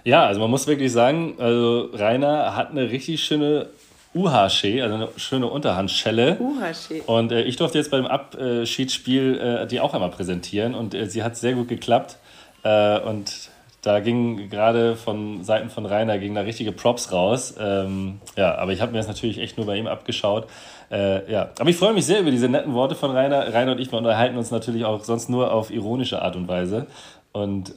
[0.03, 3.69] Ja, also man muss wirklich sagen, also Rainer hat eine richtig schöne
[4.13, 6.37] UHC, also eine schöne Unterhandschelle.
[6.39, 7.03] UHC.
[7.05, 11.23] Und äh, ich durfte jetzt beim Abschiedsspiel äh, die auch einmal präsentieren und äh, sie
[11.23, 12.17] hat sehr gut geklappt.
[12.63, 13.49] Äh, und
[13.81, 17.55] da ging gerade von Seiten von Rainer ging da richtige Props raus.
[17.59, 20.47] Ähm, ja, aber ich habe mir das natürlich echt nur bei ihm abgeschaut.
[20.91, 23.51] Äh, ja, aber ich freue mich sehr über diese netten Worte von Rainer.
[23.53, 26.85] Rainer und ich wir unterhalten uns natürlich auch sonst nur auf ironische Art und Weise.
[27.31, 27.75] Und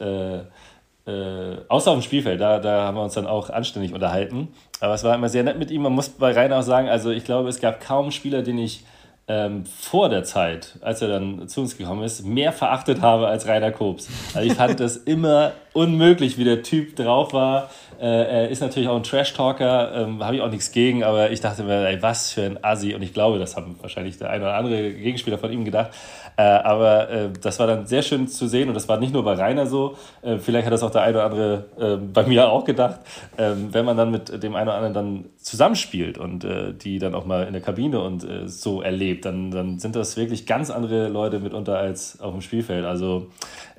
[1.05, 4.49] äh, außer auf dem Spielfeld, da, da haben wir uns dann auch anständig unterhalten.
[4.79, 5.83] Aber es war immer sehr nett mit ihm.
[5.83, 8.83] Man muss bei Rainer auch sagen, also ich glaube, es gab kaum Spieler, den ich
[9.27, 13.47] ähm, vor der Zeit, als er dann zu uns gekommen ist, mehr verachtet habe als
[13.47, 14.07] Rainer Kobs.
[14.33, 17.69] Also ich fand das immer unmöglich, wie der Typ drauf war.
[17.99, 21.41] Äh, er ist natürlich auch ein Trash-Talker, ähm, habe ich auch nichts gegen, aber ich
[21.41, 22.93] dachte mir, ey, was für ein Assi.
[22.93, 25.91] Und ich glaube, das haben wahrscheinlich der eine oder andere Gegenspieler von ihm gedacht.
[26.37, 29.23] Äh, aber äh, das war dann sehr schön zu sehen und das war nicht nur
[29.23, 32.49] bei Rainer so, äh, vielleicht hat das auch der eine oder andere äh, bei mir
[32.49, 32.99] auch gedacht,
[33.37, 37.15] ähm, wenn man dann mit dem einen oder anderen dann zusammenspielt und äh, die dann
[37.15, 41.07] auch mal in der Kabine und so erlebt, dann, dann sind das wirklich ganz andere
[41.07, 42.85] Leute mitunter als auf dem Spielfeld.
[42.85, 43.27] Also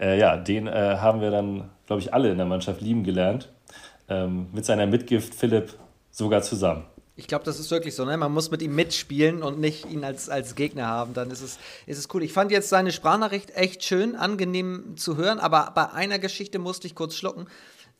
[0.00, 3.48] ja, den haben wir dann, glaube ich, alle in der Mannschaft lieben gelernt.
[4.08, 5.74] Ähm, mit seiner Mitgift Philipp
[6.10, 6.84] sogar zusammen.
[7.18, 8.16] Ich glaube, das ist wirklich so, ne?
[8.18, 11.14] Man muss mit ihm mitspielen und nicht ihn als, als Gegner haben.
[11.14, 12.22] Dann ist es, ist es cool.
[12.22, 16.86] Ich fand jetzt seine Sprachnachricht echt schön, angenehm zu hören, aber bei einer Geschichte musste
[16.86, 17.46] ich kurz schlucken,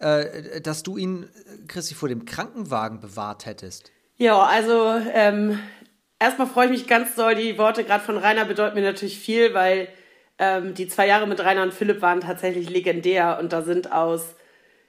[0.01, 1.31] äh, dass du ihn,
[1.67, 3.91] Christi, vor dem Krankenwagen bewahrt hättest.
[4.19, 5.59] Ja, also ähm,
[6.19, 7.35] erstmal freue ich mich ganz doll.
[7.35, 9.89] Die Worte gerade von Rainer bedeuten mir natürlich viel, weil
[10.39, 14.35] ähm, die zwei Jahre mit Rainer und Philipp waren tatsächlich legendär und da sind aus,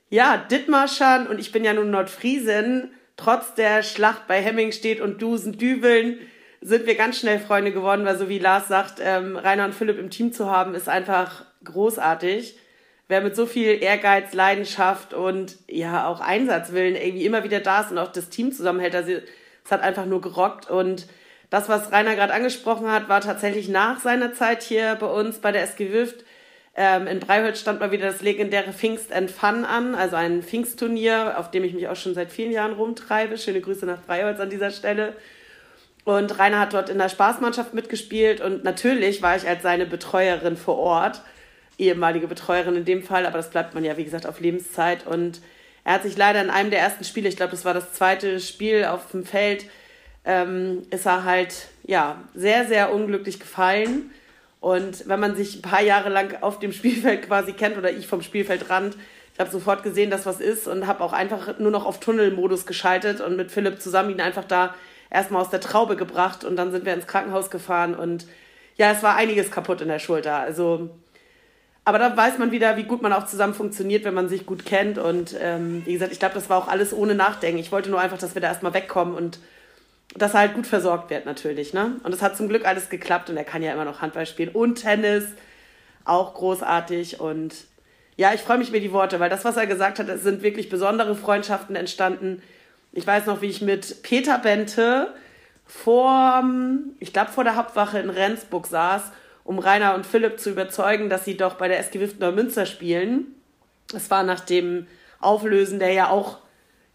[0.09, 5.57] ja, Dithmarschern und ich bin ja nun Nordfriesin trotz der Schlacht bei Hemmingstedt und Dusen
[5.57, 6.19] Düveln
[6.61, 9.99] sind wir ganz schnell Freunde geworden, weil so wie Lars sagt, ähm, Rainer und Philipp
[9.99, 12.57] im Team zu haben, ist einfach großartig.
[13.07, 17.91] Wer mit so viel Ehrgeiz, Leidenschaft und ja auch Einsatzwillen irgendwie immer wieder da ist
[17.91, 19.14] und auch das Team zusammenhält, also
[19.64, 21.07] es hat einfach nur gerockt und
[21.49, 25.53] das, was Rainer gerade angesprochen hat, war tatsächlich nach seiner Zeit hier bei uns bei
[25.53, 26.26] der SG Wift
[26.79, 31.33] ähm, in Breiholz stand mal wieder das legendäre Pfingst and Fun an, also ein Pfingstturnier,
[31.39, 33.39] auf dem ich mich auch schon seit vielen Jahren rumtreibe.
[33.39, 35.15] Schöne Grüße nach Breiholz an dieser Stelle.
[36.05, 40.55] Und Rainer hat dort in der Spaßmannschaft mitgespielt und natürlich war ich als seine Betreuerin
[40.55, 41.21] vor Ort,
[41.79, 45.05] ehemalige Betreuerin in dem Fall, aber das bleibt man ja, wie gesagt, auf Lebenszeit.
[45.07, 45.41] Und
[45.83, 48.39] er hat sich leider in einem der ersten Spiele, ich glaube, das war das zweite
[48.39, 49.65] Spiel auf dem Feld,
[50.25, 54.11] ähm, ist er halt ja sehr, sehr unglücklich gefallen
[54.68, 58.06] und wenn man sich ein paar Jahre lang auf dem Spielfeld quasi kennt oder ich
[58.06, 58.98] vom Spielfeldrand,
[59.34, 62.65] ich habe sofort gesehen, dass was ist und habe auch einfach nur noch auf Tunnelmodus
[62.65, 64.76] geschaltet und mit Philipp zusammen ihn einfach da
[65.10, 68.27] erstmal aus der Traube gebracht und dann sind wir ins Krankenhaus gefahren und
[68.76, 70.35] ja, es war einiges kaputt in der Schulter.
[70.35, 70.89] Also,
[71.85, 74.65] aber da weiß man wieder, wie gut man auch zusammen funktioniert, wenn man sich gut
[74.65, 77.57] kennt und ähm, wie gesagt, ich glaube, das war auch alles ohne Nachdenken.
[77.57, 79.39] Ich wollte nur einfach, dass wir da erstmal wegkommen und
[80.18, 81.73] dass er halt gut versorgt wird natürlich.
[81.73, 81.95] Ne?
[82.03, 84.49] Und es hat zum Glück alles geklappt und er kann ja immer noch Handball spielen
[84.49, 85.26] und Tennis,
[86.06, 87.19] auch großartig.
[87.19, 87.56] Und
[88.15, 90.41] ja, ich freue mich über die Worte, weil das, was er gesagt hat, es sind
[90.41, 92.41] wirklich besondere Freundschaften entstanden.
[92.91, 95.14] Ich weiß noch, wie ich mit Peter Bente
[95.65, 96.44] vor,
[96.99, 99.11] ich glaube, vor der Hauptwache in Rendsburg saß,
[99.44, 103.27] um Rainer und Philipp zu überzeugen, dass sie doch bei der SG Wift Neumünster spielen.
[103.89, 104.88] Das war nach dem
[105.19, 106.39] Auflösen der ja auch,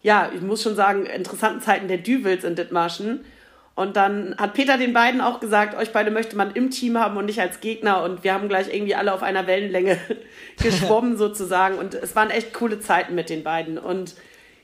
[0.03, 3.25] ja, ich muss schon sagen, interessanten Zeiten der Düvels in Dithmarschen.
[3.75, 7.17] Und dann hat Peter den beiden auch gesagt, euch beide möchte man im Team haben
[7.17, 8.03] und nicht als Gegner.
[8.03, 9.97] Und wir haben gleich irgendwie alle auf einer Wellenlänge
[10.61, 11.79] geschwommen sozusagen.
[11.79, 13.79] Und es waren echt coole Zeiten mit den beiden.
[13.79, 14.13] Und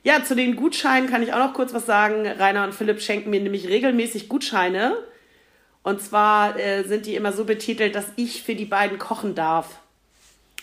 [0.04, 2.28] ja, zu den Gutscheinen kann ich auch noch kurz was sagen.
[2.28, 4.96] Rainer und Philipp schenken mir nämlich regelmäßig Gutscheine.
[5.84, 9.80] Und zwar äh, sind die immer so betitelt, dass ich für die beiden kochen darf.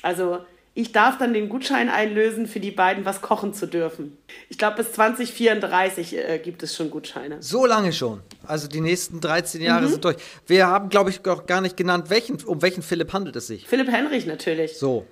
[0.02, 0.44] Also
[0.76, 4.18] ich darf dann den Gutschein einlösen, für die beiden was kochen zu dürfen.
[4.50, 7.38] Ich glaube, bis 2034 äh, gibt es schon Gutscheine.
[7.40, 8.20] So lange schon.
[8.46, 9.90] Also die nächsten 13 Jahre mhm.
[9.92, 10.16] sind durch.
[10.46, 13.66] Wir haben, glaube ich, auch gar nicht genannt, welchen, um welchen Philipp handelt es sich.
[13.66, 14.76] Philipp Henrich natürlich.
[14.76, 15.06] So.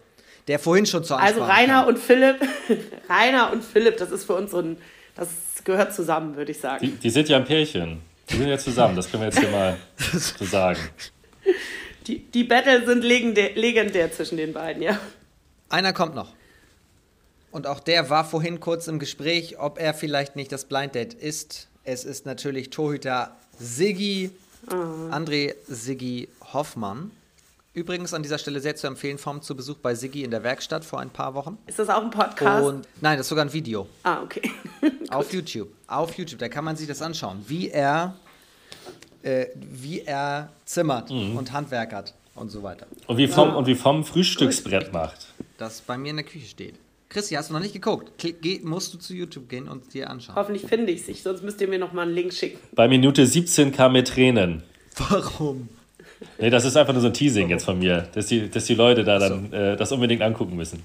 [0.49, 1.89] Der vorhin schon zur Ansprache Also Rainer kam.
[1.89, 2.37] und Philipp.
[3.09, 4.77] Rainer und Philipp, das ist für uns so ein.
[5.17, 5.29] Das
[5.65, 6.85] gehört zusammen, würde ich sagen.
[6.85, 8.03] Die, die sind ja ein Pärchen.
[8.29, 9.79] Die sind ja zusammen, das können wir jetzt hier mal
[10.13, 10.81] so sagen.
[12.07, 15.01] Die, die Battle sind legendär, legendär zwischen den beiden, ja.
[15.69, 16.33] Einer kommt noch.
[17.51, 21.15] Und auch der war vorhin kurz im Gespräch, ob er vielleicht nicht das Blind Date
[21.15, 21.69] ist.
[21.85, 24.31] Es ist natürlich Torhüter Siggi,
[24.71, 24.75] oh.
[25.13, 27.11] André Siggi Hoffmann.
[27.75, 30.85] Übrigens an dieser Stelle sehr zu empfehlen, vom zu Besuch bei Siggi in der Werkstatt
[30.85, 31.59] vor ein paar Wochen.
[31.67, 32.65] Ist das auch ein Podcast?
[32.65, 33.89] Und, nein, das ist sogar ein Video.
[34.05, 34.51] Ah, okay.
[35.11, 35.69] Auf YouTube.
[35.89, 38.15] Auf YouTube, da kann man sich das anschauen, wie er,
[39.23, 41.37] äh, wie er zimmert mhm.
[41.37, 42.87] und handwerkert und so weiter.
[43.07, 43.55] Und wie vom, ja.
[43.55, 45.27] und wie vom Frühstücksbrett macht.
[45.59, 46.75] Das bei mir in der Küche steht.
[47.09, 48.11] Christi, hast du noch nicht geguckt?
[48.19, 50.35] Geh, musst du zu YouTube gehen und dir anschauen.
[50.35, 52.59] Hoffentlich finde ich es sonst müsst ihr mir noch mal einen Link schicken.
[52.73, 54.65] Bei Minute 17 kam mir Tränen.
[54.97, 55.69] Warum?
[56.39, 58.75] Nee, das ist einfach nur so ein Teasing jetzt von mir, dass die, dass die
[58.75, 59.57] Leute da dann so.
[59.57, 60.83] äh, das unbedingt angucken müssen.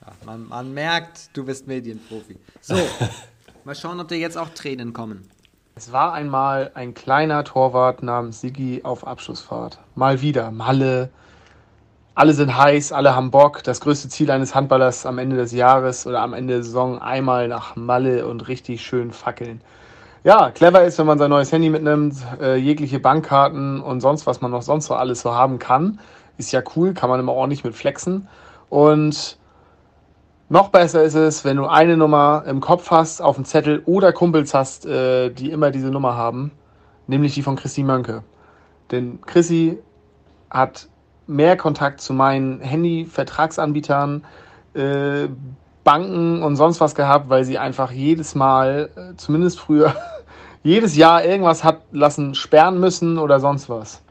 [0.00, 2.36] Ja, man, man merkt, du bist Medienprofi.
[2.60, 2.74] So,
[3.64, 5.28] mal schauen, ob dir jetzt auch Tränen kommen.
[5.76, 9.78] Es war einmal ein kleiner Torwart namens Sigi auf Abschlussfahrt.
[9.94, 11.10] Mal wieder, Malle.
[12.18, 13.62] Alle sind heiß, alle haben Bock.
[13.62, 17.46] Das größte Ziel eines Handballers am Ende des Jahres oder am Ende der Saison einmal
[17.46, 19.60] nach Malle und richtig schön fackeln.
[20.24, 24.40] Ja, clever ist, wenn man sein neues Handy mitnimmt, äh, jegliche Bankkarten und sonst, was
[24.40, 26.00] man noch sonst so alles so haben kann.
[26.38, 28.26] Ist ja cool, kann man immer ordentlich mit flexen.
[28.68, 29.38] Und
[30.48, 34.12] noch besser ist es, wenn du eine Nummer im Kopf hast, auf dem Zettel oder
[34.12, 36.50] Kumpels hast, äh, die immer diese Nummer haben,
[37.06, 38.24] nämlich die von Chrissy Mönke.
[38.90, 39.78] Denn Chrissy
[40.50, 40.88] hat
[41.28, 44.24] mehr Kontakt zu meinen Handy-Vertragsanbietern,
[44.74, 45.28] äh,
[45.84, 49.94] Banken und sonst was gehabt, weil sie einfach jedes Mal, äh, zumindest früher,
[50.62, 54.02] jedes Jahr irgendwas hat lassen sperren müssen oder sonst was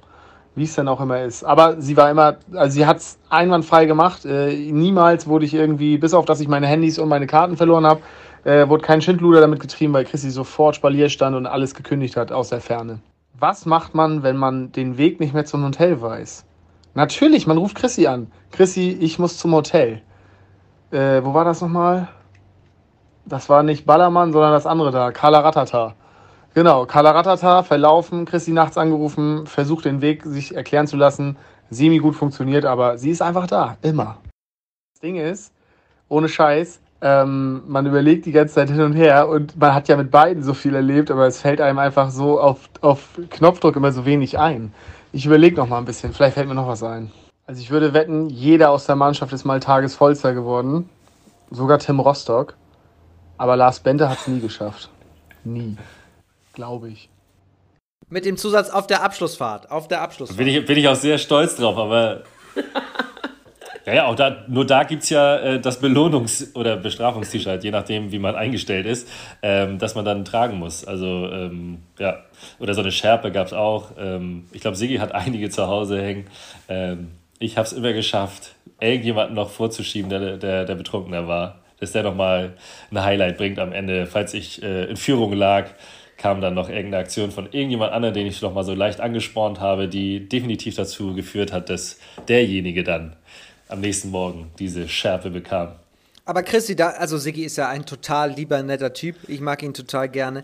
[0.57, 1.44] wie es dann auch immer ist.
[1.44, 4.26] Aber sie war immer, also sie hat es einwandfrei gemacht.
[4.26, 7.85] Äh, niemals wurde ich irgendwie, bis auf dass ich meine Handys und meine Karten verloren
[7.85, 8.02] habe,
[8.44, 12.31] äh, wurde kein Schindluder damit getrieben, weil Chrissy sofort Spalier stand und alles gekündigt hat
[12.31, 12.99] aus der Ferne.
[13.39, 16.47] Was macht man, wenn man den Weg nicht mehr zum Hotel weiß?
[16.98, 18.32] Natürlich, man ruft Chrissy an.
[18.49, 20.02] Chrissy, ich muss zum Hotel.
[20.90, 22.07] Äh, wo war das nochmal?
[23.24, 25.94] Das war nicht Ballermann, sondern das andere da, Kala Ratata.
[26.56, 31.38] Genau, Kala Ratata, verlaufen, Christi nachts angerufen, versucht den Weg sich erklären zu lassen.
[31.69, 34.18] Semi gut funktioniert, aber sie ist einfach da, immer.
[34.95, 35.53] Das Ding ist,
[36.10, 39.98] ohne Scheiß, ähm, man überlegt die ganze Zeit hin und her und man hat ja
[39.98, 43.91] mit beiden so viel erlebt, aber es fällt einem einfach so auf, auf Knopfdruck immer
[43.91, 44.74] so wenig ein.
[45.18, 47.11] Ich überlege noch mal ein bisschen, vielleicht fällt mir noch was ein.
[47.48, 50.89] Also ich würde wetten, jeder aus der Mannschaft ist mal Tagesvollster geworden.
[51.49, 52.56] Sogar Tim Rostock.
[53.38, 54.89] Aber Lars Bente hat es nie geschafft.
[55.44, 55.76] Nie
[56.57, 57.10] glaube ich.
[58.10, 59.72] Mit dem Zusatz auf der Abschlussfahrt.
[59.72, 60.38] Auf der Abschlussfahrt.
[60.38, 62.23] Bin ich, bin ich auch sehr stolz drauf, aber.
[63.88, 67.72] ja, ja, auch da, nur da gibt es ja äh, das Belohnungs- oder Bestrafungst-T-Shirt, je
[67.72, 69.07] nachdem, wie man eingestellt ist,
[69.41, 70.84] ähm, dass man dann tragen muss.
[70.84, 72.18] Also, ähm, ja.
[72.59, 73.91] Oder so eine Schärpe gab es auch.
[73.97, 76.26] Ähm, ich glaube, Sigi hat einige zu Hause hängen.
[76.68, 81.59] Ähm, ich habe es immer geschafft, irgendjemanden noch vorzuschieben, der, der, der betrunkener war.
[81.80, 82.55] Dass der nochmal
[82.91, 85.69] ein Highlight bringt am Ende, falls ich äh, in Führung lag
[86.18, 89.59] kam dann noch irgendeine Aktion von irgendjemand anderem, den ich noch mal so leicht angespornt
[89.59, 93.15] habe, die definitiv dazu geführt hat, dass derjenige dann
[93.69, 95.76] am nächsten Morgen diese Schärfe bekam.
[96.26, 99.15] Aber Christi, da, also Siggi ist ja ein total lieber, netter Typ.
[99.27, 100.44] Ich mag ihn total gerne.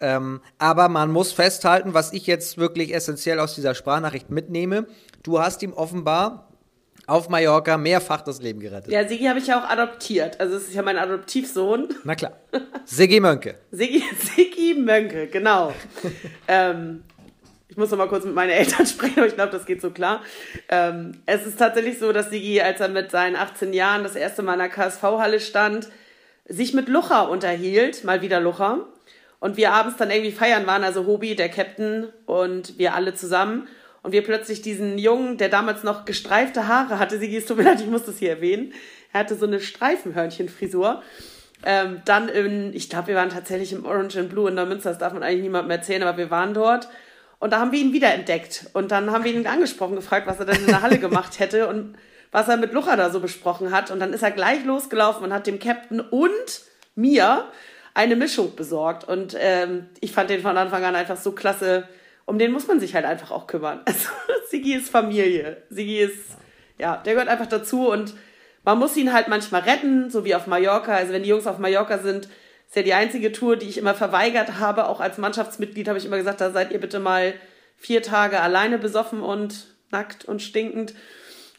[0.00, 4.86] Ähm, aber man muss festhalten, was ich jetzt wirklich essentiell aus dieser Sprachnachricht mitnehme.
[5.24, 6.48] Du hast ihm offenbar
[7.06, 8.92] auf Mallorca mehrfach das Leben gerettet.
[8.92, 10.40] Ja, Sigi habe ich ja auch adoptiert.
[10.40, 11.88] Also es ist ja mein Adoptivsohn.
[12.04, 12.32] Na klar.
[12.84, 13.56] Sigi Mönke.
[13.72, 15.72] Sigi, Sigi Mönke, genau.
[16.48, 17.02] ähm,
[17.74, 19.90] ich muss noch mal kurz mit meinen Eltern sprechen, aber ich glaube, das geht so
[19.90, 20.22] klar.
[20.68, 24.42] Ähm, es ist tatsächlich so, dass Sigi, als er mit seinen 18 Jahren das erste
[24.42, 25.88] Mal in der KSV-Halle stand,
[26.46, 28.78] sich mit Lucha unterhielt, mal wieder Lucha.
[29.40, 33.66] Und wir abends dann irgendwie feiern waren, also Hobi, der Captain und wir alle zusammen.
[34.04, 37.64] und wir plötzlich diesen Jungen, der damals noch gestreifte Haare hatte, Sigi, es tut mir
[37.64, 38.72] leid, ich muss das hier erwähnen,
[39.12, 41.02] er hatte so eine Streifenhörnchenfrisur.
[41.64, 44.90] Ähm, dann in, ich glaube, wir waren tatsächlich im Orange and Blue in der Münster,
[44.90, 46.88] das darf man eigentlich niemandem erzählen, aber wir waren dort.
[47.44, 48.70] Und da haben wir ihn wieder entdeckt.
[48.72, 51.68] Und dann haben wir ihn angesprochen, gefragt, was er denn in der Halle gemacht hätte
[51.68, 51.94] und
[52.32, 53.90] was er mit Lucha da so besprochen hat.
[53.90, 56.32] Und dann ist er gleich losgelaufen und hat dem Captain und
[56.94, 57.44] mir
[57.92, 59.06] eine Mischung besorgt.
[59.06, 61.86] Und ähm, ich fand den von Anfang an einfach so klasse.
[62.24, 63.82] Um den muss man sich halt einfach auch kümmern.
[63.84, 64.08] Also
[64.48, 65.58] Sigi ist Familie.
[65.68, 66.38] Sigi ist,
[66.78, 68.14] ja, der gehört einfach dazu und
[68.64, 70.94] man muss ihn halt manchmal retten, so wie auf Mallorca.
[70.94, 72.26] Also wenn die Jungs auf Mallorca sind,
[72.74, 74.88] ist ja die einzige Tour, die ich immer verweigert habe.
[74.88, 77.34] Auch als Mannschaftsmitglied habe ich immer gesagt, da seid ihr bitte mal
[77.76, 80.92] vier Tage alleine besoffen und nackt und stinkend.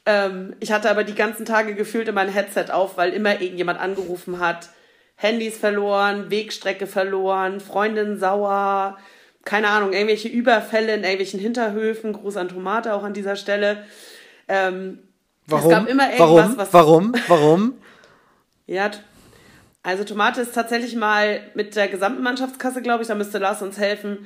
[0.05, 3.79] Ähm, ich hatte aber die ganzen Tage gefühlt immer ein Headset auf, weil immer irgendjemand
[3.79, 4.67] angerufen hat.
[5.15, 8.97] Handys verloren, Wegstrecke verloren, Freundin sauer,
[9.45, 12.11] keine Ahnung, irgendwelche Überfälle in irgendwelchen Hinterhöfen.
[12.11, 13.85] Gruß an Tomate auch an dieser Stelle.
[14.49, 14.99] Ähm,
[15.47, 15.71] Warum?
[15.71, 16.57] Es gab immer irgendwas, Warum?
[16.57, 16.73] was.
[16.73, 17.15] Warum?
[17.29, 17.73] Warum?
[18.67, 18.91] ja,
[19.85, 23.77] also Tomate ist tatsächlich mal mit der gesamten Mannschaftskasse, glaube ich, da müsste Lars uns
[23.77, 24.25] helfen.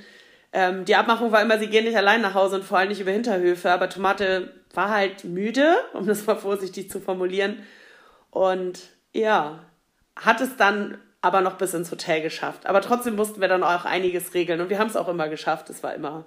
[0.54, 3.02] Ähm, die Abmachung war immer, sie gehen nicht allein nach Hause und vor allem nicht
[3.02, 7.58] über Hinterhöfe, aber Tomate war halt müde, um das mal vorsichtig zu formulieren.
[8.32, 8.80] Und
[9.12, 9.60] ja,
[10.16, 12.66] hat es dann aber noch bis ins Hotel geschafft.
[12.66, 15.70] Aber trotzdem mussten wir dann auch einiges regeln und wir haben es auch immer geschafft.
[15.70, 16.24] Es war immer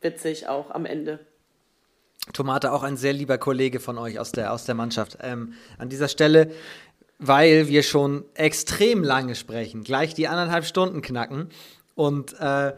[0.00, 1.18] witzig auch am Ende.
[2.32, 5.18] Tomate, auch ein sehr lieber Kollege von euch aus der, aus der Mannschaft.
[5.22, 6.52] Ähm, an dieser Stelle,
[7.20, 11.50] weil wir schon extrem lange sprechen, gleich die anderthalb Stunden knacken
[11.94, 12.72] und äh,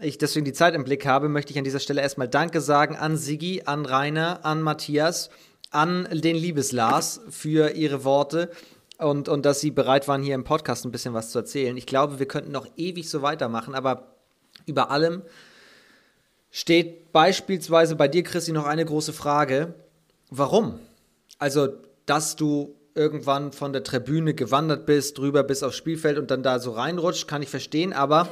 [0.00, 2.96] ich deswegen die Zeit im Blick habe, möchte ich an dieser Stelle erstmal Danke sagen
[2.96, 5.30] an Sigi, an Rainer, an Matthias,
[5.70, 8.50] an den Liebeslars für ihre Worte
[8.98, 11.76] und, und dass sie bereit waren, hier im Podcast ein bisschen was zu erzählen.
[11.76, 14.16] Ich glaube, wir könnten noch ewig so weitermachen, aber
[14.66, 15.22] über allem
[16.50, 19.74] steht beispielsweise bei dir, Christi, noch eine große Frage.
[20.30, 20.80] Warum?
[21.38, 21.68] Also,
[22.06, 26.58] dass du irgendwann von der Tribüne gewandert bist, drüber bis aufs Spielfeld und dann da
[26.58, 28.28] so reinrutscht, kann ich verstehen, aber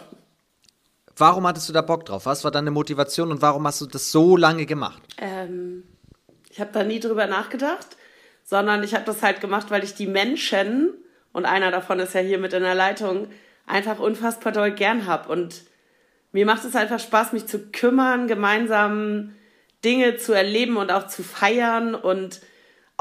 [1.17, 2.27] warum hattest du da Bock drauf?
[2.27, 5.03] Was war deine Motivation und warum hast du das so lange gemacht?
[5.19, 5.83] Ähm,
[6.51, 7.97] ich habe da nie drüber nachgedacht,
[8.45, 10.95] sondern ich habe das halt gemacht, weil ich die Menschen,
[11.33, 13.29] und einer davon ist ja hier mit in der Leitung,
[13.67, 15.63] einfach unfassbar doll gern habe und
[16.33, 19.35] mir macht es einfach Spaß, mich zu kümmern, gemeinsam
[19.85, 22.41] Dinge zu erleben und auch zu feiern und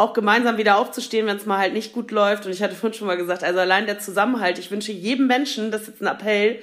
[0.01, 2.45] auch gemeinsam wieder aufzustehen, wenn es mal halt nicht gut läuft.
[2.45, 4.57] Und ich hatte vorhin schon mal gesagt, also allein der Zusammenhalt.
[4.57, 6.59] Ich wünsche jedem Menschen, das ist jetzt ein Appell,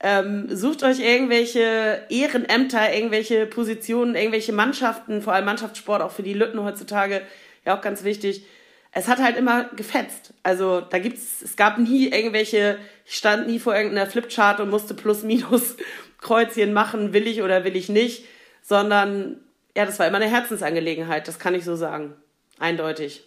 [0.00, 6.32] ähm, sucht euch irgendwelche Ehrenämter, irgendwelche Positionen, irgendwelche Mannschaften, vor allem Mannschaftssport, auch für die
[6.32, 7.22] Lütten heutzutage,
[7.64, 8.44] ja auch ganz wichtig.
[8.90, 10.34] Es hat halt immer gefetzt.
[10.42, 14.94] Also da gibt's, es gab nie irgendwelche ich stand nie vor irgendeiner Flipchart und musste
[14.94, 15.76] plus minus
[16.20, 18.24] Kreuzchen machen, will ich oder will ich nicht,
[18.62, 19.40] sondern
[19.76, 22.14] ja, das war immer eine Herzensangelegenheit, das kann ich so sagen.
[22.58, 23.24] Eindeutig.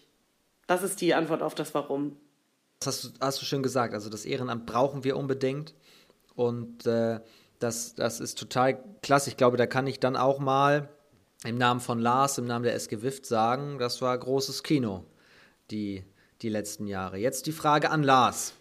[0.67, 2.17] Das ist die Antwort auf das Warum.
[2.79, 3.93] Das hast du, hast du schön gesagt.
[3.93, 5.73] Also das Ehrenamt brauchen wir unbedingt.
[6.35, 7.19] Und äh,
[7.59, 9.29] das, das ist total klasse.
[9.29, 10.89] Ich glaube, da kann ich dann auch mal
[11.43, 15.05] im Namen von Lars, im Namen der SG Wift sagen, das war großes Kino,
[15.71, 16.03] die,
[16.41, 17.17] die letzten Jahre.
[17.17, 18.53] Jetzt die Frage an Lars.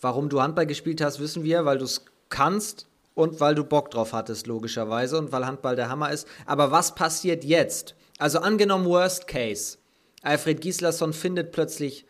[0.00, 3.90] Warum du Handball gespielt hast, wissen wir, weil du es kannst und weil du Bock
[3.90, 6.26] drauf hattest, logischerweise, und weil Handball der Hammer ist.
[6.46, 7.94] Aber was passiert jetzt?
[8.18, 9.78] Also angenommen Worst Case.
[10.22, 12.04] Alfred Gislason findet plötzlich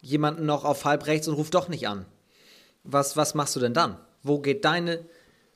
[0.00, 2.06] jemanden noch auf halb rechts und ruft doch nicht an.
[2.84, 3.96] Was, was machst du denn dann?
[4.22, 5.00] Wo geht deine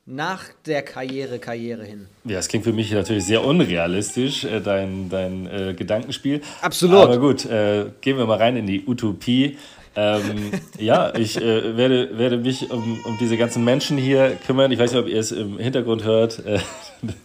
[0.07, 2.07] nach der Karriere Karriere hin?
[2.25, 6.41] Ja, es klingt für mich natürlich sehr unrealistisch, äh, dein, dein äh, Gedankenspiel.
[6.61, 6.99] Absolut.
[6.99, 9.59] Aber gut, äh, gehen wir mal rein in die Utopie.
[9.97, 14.73] Ähm, ja, ich äh, werde, werde mich um, um diese ganzen Menschen hier kümmern.
[14.73, 16.45] Ich weiß nicht, ob ihr es im Hintergrund hört.
[16.45, 16.59] Äh,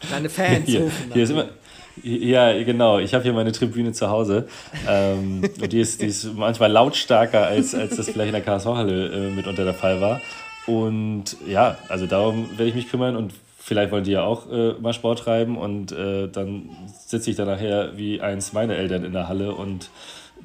[0.09, 0.65] Deine Fans.
[0.65, 1.49] Hier, hier ist immer,
[2.03, 2.99] ja, genau.
[2.99, 4.47] Ich habe hier meine Tribüne zu Hause.
[4.87, 9.07] Ähm, und die ist, die ist manchmal lautstarker, als, als das vielleicht in der KSV-Halle
[9.07, 10.21] äh, mitunter der Fall war.
[10.67, 14.73] Und ja, also darum werde ich mich kümmern und vielleicht wollen die ja auch äh,
[14.73, 16.69] mal Sport treiben und äh, dann
[17.07, 19.89] sitze ich da nachher wie eins meiner Eltern in der Halle und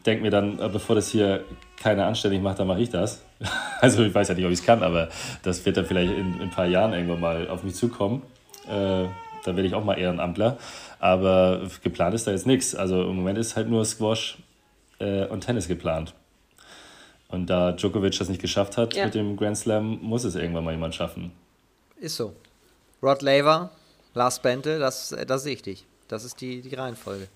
[0.07, 1.45] denke mir dann, äh, bevor das hier
[1.77, 3.23] keiner anständig macht, dann mache ich das.
[3.83, 5.09] Also ich weiß ja nicht, ob ich es kann, aber
[5.43, 8.21] das wird dann vielleicht in, in, ein paar Jahren irgendwann mal auf mich zukommen.
[8.69, 9.07] Äh,
[9.45, 10.59] dann werde ich auch mal Ehrenamtler.
[11.01, 12.75] Aber geplant ist da jetzt nichts.
[12.75, 14.39] Also im Moment ist halt nur Squash
[14.99, 16.15] äh, und Tennis geplant.
[17.29, 19.07] Und da Djokovic das nicht geschafft hat ja.
[19.07, 21.33] mit dem Grand Slam, muss es irgendwann mal jemand schaffen.
[21.99, 22.35] Ist so.
[23.03, 23.71] Rod Laver,
[24.15, 25.87] Lars Bente, das, das sehe ich dich.
[26.09, 27.29] Das ist die, die Reihenfolge.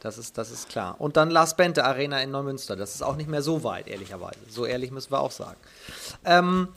[0.00, 0.96] Das ist, das ist klar.
[0.98, 2.76] Und dann Lars Bente Arena in Neumünster.
[2.76, 4.38] Das ist auch nicht mehr so weit, ehrlicherweise.
[4.48, 5.56] So ehrlich müssen wir auch sagen.
[6.24, 6.68] Ähm,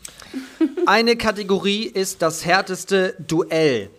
[0.85, 3.89] eine Kategorie ist das härteste Duell.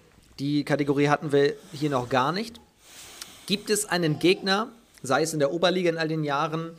[0.40, 2.60] Die Kategorie hatten wir hier noch gar nicht.
[3.44, 4.68] Gibt es einen Gegner,
[5.02, 6.70] sei es in der Oberliga in all den Jahren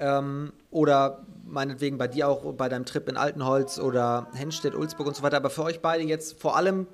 [0.00, 5.14] ähm, oder meinetwegen bei dir auch bei deinem Trip in Altenholz oder Henstedt, Ulzburg und
[5.14, 6.88] so weiter, aber für euch beide jetzt vor allem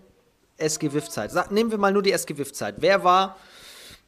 [0.59, 1.33] SG WIF-Zeit.
[1.51, 2.75] Nehmen wir mal nur die SG WIF-Zeit.
[2.81, 3.37] Wer war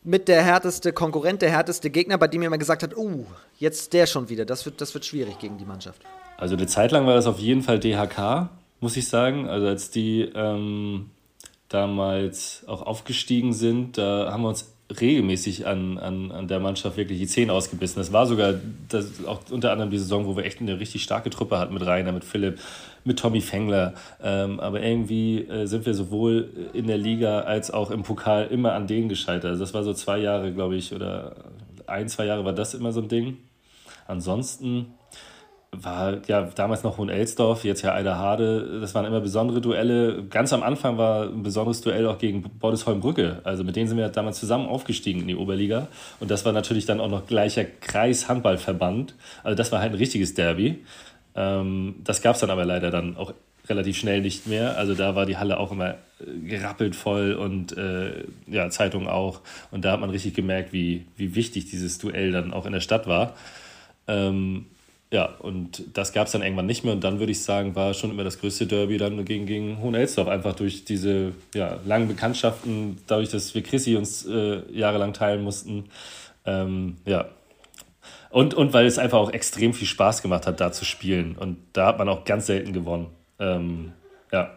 [0.05, 3.24] mit der härteste Konkurrent, der härteste Gegner, bei dem ihr immer gesagt habt, uh,
[3.59, 6.02] jetzt der schon wieder, das wird, das wird schwierig gegen die Mannschaft?
[6.36, 9.48] Also eine Zeit lang war das auf jeden Fall DHK, muss ich sagen.
[9.48, 11.09] Also als die ähm,
[11.72, 17.18] damals auch aufgestiegen sind, da haben wir uns regelmäßig an, an, an der Mannschaft wirklich
[17.18, 17.98] die Zähne ausgebissen.
[18.00, 18.54] Das war sogar
[18.88, 21.84] das, auch unter anderem die Saison, wo wir echt eine richtig starke Truppe hatten mit
[21.84, 22.58] Rainer, mit Philipp,
[23.04, 23.94] mit Tommy Fengler.
[24.22, 28.72] Ähm, aber irgendwie äh, sind wir sowohl in der Liga als auch im Pokal immer
[28.74, 29.52] an denen gescheitert.
[29.52, 31.36] Also das war so zwei Jahre, glaube ich, oder
[31.86, 33.38] ein, zwei Jahre war das immer so ein Ding.
[34.06, 34.94] Ansonsten
[35.74, 38.80] war ja damals noch Hohenelsdorf, jetzt ja Eiderhade.
[38.80, 40.24] Das waren immer besondere Duelle.
[40.28, 43.40] Ganz am Anfang war ein besonderes Duell auch gegen Bordesholm-Brücke.
[43.44, 45.88] Also mit denen sind wir damals zusammen aufgestiegen in die Oberliga.
[46.20, 49.14] Und das war natürlich dann auch noch gleicher Kreis-Handballverband.
[49.42, 50.84] Also das war halt ein richtiges Derby.
[51.34, 53.32] Ähm, das gab es dann aber leider dann auch
[53.66, 54.76] relativ schnell nicht mehr.
[54.76, 59.40] Also da war die Halle auch immer äh, gerappelt voll und äh, ja, Zeitung auch.
[59.70, 62.80] Und da hat man richtig gemerkt, wie, wie wichtig dieses Duell dann auch in der
[62.80, 63.34] Stadt war.
[64.06, 64.66] Ähm,
[65.12, 66.94] ja, und das gab es dann irgendwann nicht mehr.
[66.94, 70.26] Und dann würde ich sagen, war schon immer das größte Derby dann gegen, gegen Hohenelsdorf.
[70.26, 75.90] Einfach durch diese ja, langen Bekanntschaften, dadurch, dass wir Chrissy uns äh, jahrelang teilen mussten.
[76.47, 77.26] Ähm, ja.
[78.30, 81.36] Und, und weil es einfach auch extrem viel Spaß gemacht hat, da zu spielen.
[81.36, 83.09] Und da hat man auch ganz selten gewonnen.
[83.39, 83.93] Ähm,
[84.32, 84.51] ja.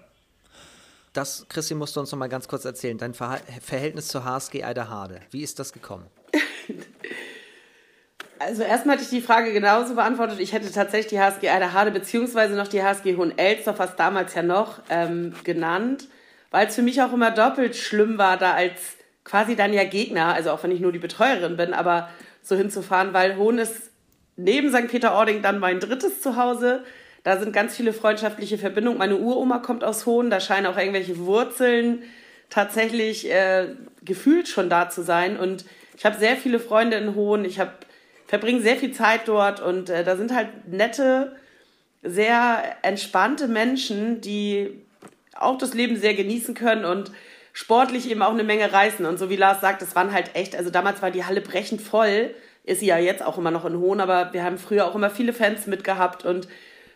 [1.11, 2.97] Das, Chrissy, musst du uns noch mal ganz kurz erzählen.
[2.97, 5.19] Dein Verhältnis zur HSG Eiderhade.
[5.31, 6.05] Wie ist das gekommen?
[8.39, 10.39] Also erstmal hatte ich die Frage genauso beantwortet.
[10.39, 14.81] Ich hätte tatsächlich die HSG Eiderhade beziehungsweise noch die HSG Hohenelsdorf, was damals ja noch,
[14.89, 16.07] ähm, genannt,
[16.51, 20.33] weil es für mich auch immer doppelt schlimm war, da als quasi dann ja Gegner,
[20.33, 22.09] also auch wenn ich nur die Betreuerin bin, aber
[22.41, 23.91] so hinzufahren, weil Hohn ist
[24.35, 24.87] neben St.
[24.87, 26.83] Peter-Ording dann mein drittes Zuhause.
[27.23, 28.99] Da sind ganz viele freundschaftliche Verbindungen.
[28.99, 32.03] Meine Uroma kommt aus Hohn, da scheinen auch irgendwelche Wurzeln
[32.49, 33.69] tatsächlich äh,
[34.03, 35.37] gefühlt schon da zu sein.
[35.37, 35.65] Und
[35.97, 37.43] ich habe sehr viele Freunde in Hohn.
[37.45, 37.71] Ich habe
[38.35, 41.37] verbringen sehr viel Zeit dort und äh, da sind halt nette,
[42.03, 44.81] sehr entspannte Menschen, die
[45.35, 47.11] auch das Leben sehr genießen können und
[47.53, 49.05] sportlich eben auch eine Menge reißen.
[49.05, 51.81] Und so wie Lars sagt, es waren halt echt, also damals war die Halle brechend
[51.81, 52.35] voll,
[52.65, 55.09] ist sie ja jetzt auch immer noch in Hohn, aber wir haben früher auch immer
[55.09, 56.49] viele Fans mitgehabt und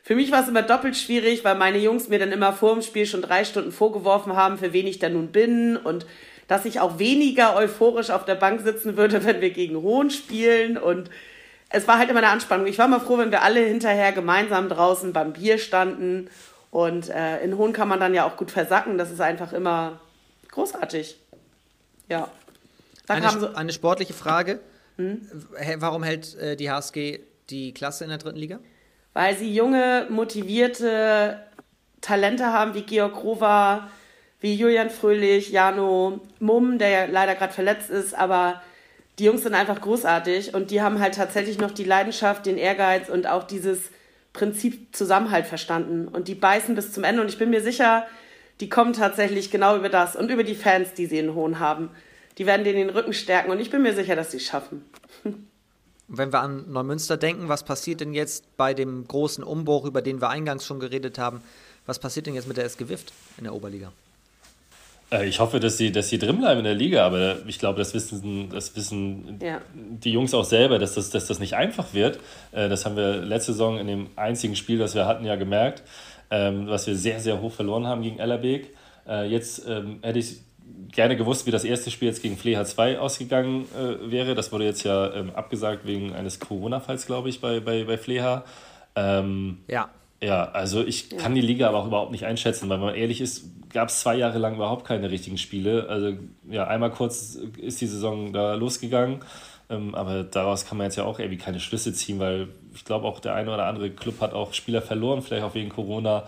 [0.04, 2.82] für mich war es immer doppelt schwierig, weil meine Jungs mir dann immer vor dem
[2.82, 6.06] Spiel schon drei Stunden vorgeworfen haben, für wen ich da nun bin und
[6.50, 10.78] dass ich auch weniger euphorisch auf der Bank sitzen würde, wenn wir gegen Hohn spielen.
[10.78, 11.10] Und
[11.70, 12.66] es war halt immer eine Anspannung.
[12.66, 16.28] Ich war mal froh, wenn wir alle hinterher gemeinsam draußen beim Bier standen.
[16.72, 18.98] Und äh, in Hohn kann man dann ja auch gut versacken.
[18.98, 20.00] Das ist einfach immer
[20.50, 21.18] großartig.
[22.10, 22.30] Ja.
[23.08, 24.60] Eine, so eine, sportliche Frage.
[24.98, 25.22] Hm?
[25.78, 27.20] Warum hält äh, die HSG
[27.52, 28.60] die Klasse in der dritten Liga?
[29.14, 31.40] Weil sie junge, motivierte
[32.02, 33.90] Talente haben wie Georg Rover,
[34.42, 38.62] wie Julian Fröhlich, Jano Mumm, der ja leider gerade verletzt ist, aber
[39.18, 43.10] die Jungs sind einfach großartig und die haben halt tatsächlich noch die Leidenschaft, den Ehrgeiz
[43.10, 43.90] und auch dieses
[44.32, 46.08] Prinzip Zusammenhalt verstanden.
[46.08, 48.06] Und die beißen bis zum Ende und ich bin mir sicher,
[48.62, 51.90] die kommen tatsächlich genau über das und über die Fans, die sie in Hohn haben.
[52.38, 54.86] Die werden denen den Rücken stärken und ich bin mir sicher, dass sie es schaffen.
[56.08, 60.22] Wenn wir an Neumünster denken, was passiert denn jetzt bei dem großen Umbruch, über den
[60.22, 61.42] wir eingangs schon geredet haben?
[61.86, 63.92] Was passiert denn jetzt mit der SG Wift in der Oberliga?
[65.12, 67.80] Äh, ich hoffe, dass sie, dass sie drin bleiben in der Liga, aber ich glaube,
[67.80, 69.62] das wissen, das wissen ja.
[69.74, 72.20] die Jungs auch selber, dass das, dass das nicht einfach wird.
[72.52, 75.84] Äh, das haben wir letzte Saison in dem einzigen Spiel, das wir hatten, ja gemerkt,
[76.32, 78.74] ähm, was wir sehr, sehr hoch verloren haben gegen Ellerbeek.
[79.08, 80.42] Äh, jetzt ähm, hätte ich
[80.92, 83.66] gerne gewusst, wie das erste Spiel jetzt gegen Fleha 2 ausgegangen
[84.06, 84.36] wäre.
[84.36, 88.46] Das wurde jetzt ja ähm, abgesagt wegen eines Corona-Falls, glaube ich, bei, bei, bei Fleha.
[89.68, 89.90] ja.
[90.22, 93.22] Ja, also ich kann die Liga aber auch überhaupt nicht einschätzen, weil wenn man ehrlich
[93.22, 95.88] ist, gab es zwei Jahre lang überhaupt keine richtigen Spiele.
[95.88, 96.14] Also
[96.50, 99.20] ja, einmal kurz ist die Saison da losgegangen,
[99.70, 103.08] ähm, aber daraus kann man jetzt ja auch irgendwie keine Schlüsse ziehen, weil ich glaube
[103.08, 106.24] auch der eine oder andere Club hat auch Spieler verloren, vielleicht auch wegen Corona.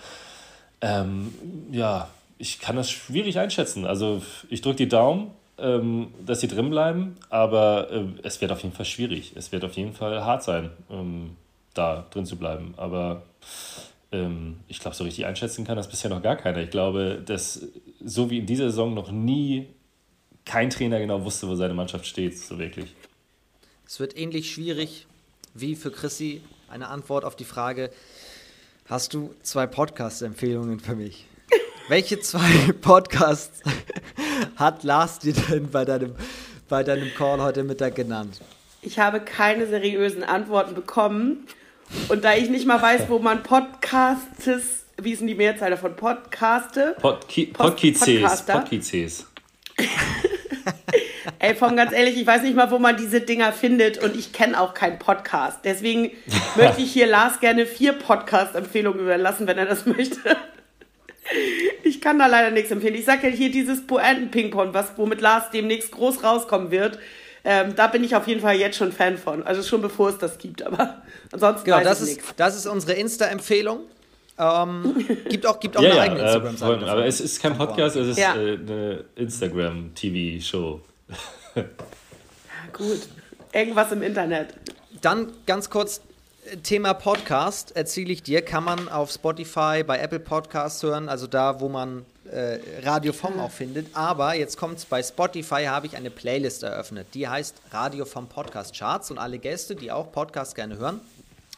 [0.80, 1.34] Ähm,
[1.72, 2.08] ja,
[2.38, 3.86] ich kann das schwierig einschätzen.
[3.86, 8.64] Also ich drücke die Daumen, ähm, dass sie drin bleiben, aber äh, es wird auf
[8.64, 9.34] jeden Fall schwierig.
[9.36, 11.36] Es wird auf jeden Fall hart sein, ähm,
[11.74, 12.74] da drin zu bleiben.
[12.78, 13.24] Aber
[14.12, 16.60] ähm, ich glaube, so richtig einschätzen kann das bisher noch gar keiner.
[16.60, 17.68] Ich glaube, dass
[18.04, 19.68] so wie in dieser Saison noch nie
[20.46, 22.94] kein Trainer genau wusste, wo seine Mannschaft steht, so wirklich.
[23.86, 25.08] Es wird ähnlich schwierig
[25.54, 27.92] wie für Chrissy eine Antwort auf die Frage:
[28.86, 31.26] Hast du zwei Podcast-Empfehlungen für mich?
[31.88, 33.62] welche zwei Podcasts
[34.56, 36.16] hat Lars dir denn bei deinem,
[36.70, 38.42] bei deinem Call heute Mittag genannt?
[38.82, 41.48] Ich habe keine seriösen Antworten bekommen.
[42.10, 45.96] Und da ich nicht mal weiß, wo man Podcasts, wie ist denn die Mehrzahl davon?
[45.96, 46.96] Podcaste?
[47.00, 48.44] Podki Podkices.
[48.44, 49.28] Podkices.
[51.40, 54.32] Ey, von ganz ehrlich, ich weiß nicht mal, wo man diese Dinger findet und ich
[54.32, 55.60] kenne auch keinen Podcast.
[55.64, 56.12] Deswegen
[56.56, 60.20] möchte ich hier Lars gerne vier Podcast-Empfehlungen überlassen, wenn er das möchte.
[61.84, 62.96] Ich kann da leider nichts empfehlen.
[62.96, 67.00] Ich sage ja hier dieses Poenten-Ping-Pong, was womit Lars demnächst groß rauskommen wird.
[67.44, 69.44] Ähm, da bin ich auf jeden Fall jetzt schon Fan von.
[69.44, 71.02] Also schon bevor es das gibt, aber
[71.32, 72.34] ansonsten genau, weiß das ich ist, nichts.
[72.38, 73.80] Das ist unsere Insta-Empfehlung.
[74.38, 76.72] Ähm, gibt auch, gibt auch Ja, eine ja, eigene äh, Instagram-Seite.
[76.72, 78.36] Freunde, aber es ist kein Podcast, es ist Ja.
[78.36, 80.82] äh, eine Instagram-TV-Show.
[82.74, 83.02] Gut.
[83.54, 84.54] Irgendwas im Internet.
[85.02, 86.02] Dann ganz kurz
[86.46, 91.28] äh, Thema Podcast erzähle ich dir, kann man auf Spotify, bei Apple Podcasts hören, also
[91.28, 93.96] da, wo man äh, Radio vom auch findet.
[93.96, 98.78] Aber jetzt kommt's bei Spotify, habe ich eine Playlist eröffnet, die heißt Radio vom Podcast
[98.78, 101.02] Charts und alle Gäste, die auch Podcasts gerne hören,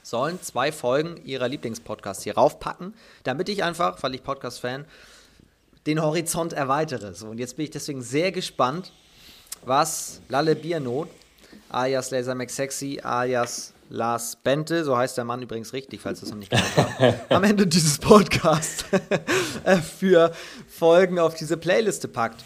[0.03, 4.85] sollen zwei Folgen ihrer Lieblingspodcasts hier raufpacken, damit ich einfach, weil ich Podcast-Fan,
[5.85, 7.13] den Horizont erweitere.
[7.13, 8.93] So, und jetzt bin ich deswegen sehr gespannt,
[9.65, 11.09] was Lalle Biernot,
[11.69, 16.31] alias Laser McSexy, alias Lars Bente, so heißt der Mann übrigens richtig, falls du es
[16.31, 18.85] noch nicht gehört hast, am Ende dieses Podcasts
[19.63, 20.31] äh, für
[20.67, 22.43] Folgen auf diese Playliste packt.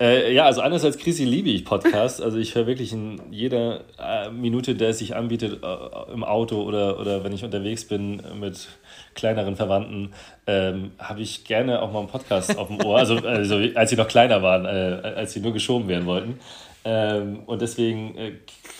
[0.00, 2.20] Äh, ja, also anders als Chrissy liebe ich Podcasts.
[2.20, 6.62] Also ich höre wirklich in jeder äh, Minute, der es sich anbietet, äh, im Auto
[6.62, 8.68] oder, oder wenn ich unterwegs bin mit
[9.14, 10.12] kleineren Verwandten,
[10.48, 12.98] ähm, habe ich gerne auch mal einen Podcast auf dem Ohr.
[12.98, 16.40] Also, also als sie noch kleiner waren, äh, als sie nur geschoben werden wollten.
[16.84, 18.32] Ähm, und deswegen äh,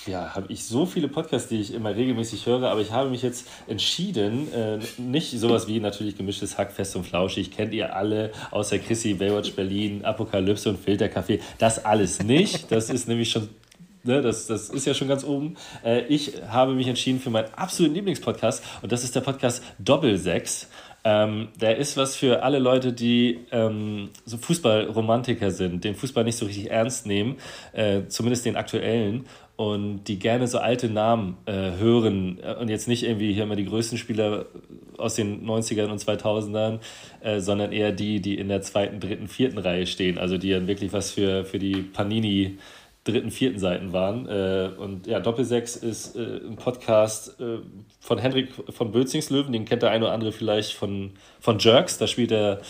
[0.06, 3.22] ja, habe ich so viele Podcasts, die ich immer regelmäßig höre, aber ich habe mich
[3.22, 8.32] jetzt entschieden, äh, nicht sowas wie natürlich gemischtes Hack, fest und flauschig, kennt ihr alle,
[8.50, 12.70] außer Chrissy, Baywatch Berlin, Apokalypse und Filterkaffee, das alles nicht.
[12.70, 13.48] Das ist nämlich schon
[14.06, 15.56] Ne, das, das ist ja schon ganz oben.
[15.82, 20.68] Äh, ich habe mich entschieden für meinen absoluten Lieblingspodcast und das ist der Podcast Doppelsechs.
[21.06, 26.36] Ähm, der ist was für alle Leute, die ähm, so Fußballromantiker sind, den Fußball nicht
[26.36, 27.36] so richtig ernst nehmen,
[27.72, 29.26] äh, zumindest den aktuellen,
[29.56, 33.54] und die gerne so alte Namen äh, hören äh, und jetzt nicht irgendwie hier mal
[33.56, 34.46] die größten Spieler
[34.98, 36.80] aus den 90ern und 2000ern,
[37.20, 40.66] äh, sondern eher die, die in der zweiten, dritten, vierten Reihe stehen, also die dann
[40.66, 42.58] wirklich was für, für die Panini
[43.04, 44.26] dritten, vierten Seiten waren.
[44.28, 47.58] Äh, und ja, Doppelsechs ist äh, ein Podcast äh,
[48.00, 52.06] von Henrik von Bözingslöwen, den kennt der eine oder andere vielleicht von, von Jerks, da
[52.06, 52.60] spielt er,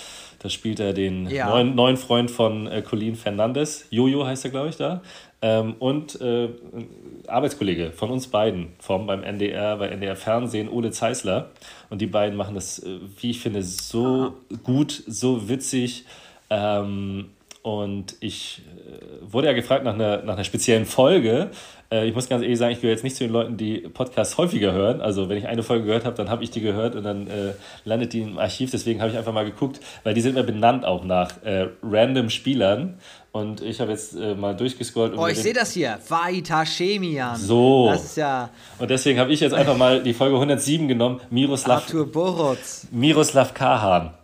[0.41, 1.49] da spielt er den Ja.
[1.49, 5.03] neuen, neuen Freund von äh, Colin Fernandes, Jojo heißt er, glaube ich, da.
[5.45, 6.89] Ähm, und äh, ein
[7.27, 11.51] Arbeitskollege von uns beiden, vom beim NDR, bei NDR Fernsehen, Ole Zeisler.
[11.91, 16.07] Und die beiden machen das, äh, wie ich finde, so gut, so witzig.
[16.49, 17.27] Ähm,
[17.61, 21.51] und ich äh, wurde ja gefragt nach einer, nach einer speziellen Folge.
[21.93, 24.39] Äh, ich muss ganz ehrlich sagen, ich gehöre jetzt nicht zu den Leuten, die Podcasts
[24.39, 25.03] häufiger hören.
[25.03, 27.53] Also wenn ich eine Folge gehört habe, dann habe ich die gehört und dann äh,
[27.85, 28.71] landet die im Archiv.
[28.71, 32.31] Deswegen habe ich einfach mal geguckt, weil die sind immer benannt auch nach äh, random
[32.31, 32.99] Spielern.
[33.35, 35.15] Und ich habe jetzt äh, mal durchgescrollt.
[35.15, 35.99] und Oh, ich sehe das hier.
[36.09, 37.35] Vaita Chemian.
[37.35, 37.89] So.
[37.91, 38.49] Das ist ja
[38.79, 41.21] Und deswegen habe ich jetzt einfach mal die Folge 107 genommen.
[41.31, 42.87] Miroslav, Arthur Borotz.
[42.93, 44.15] Miroslav Kahan.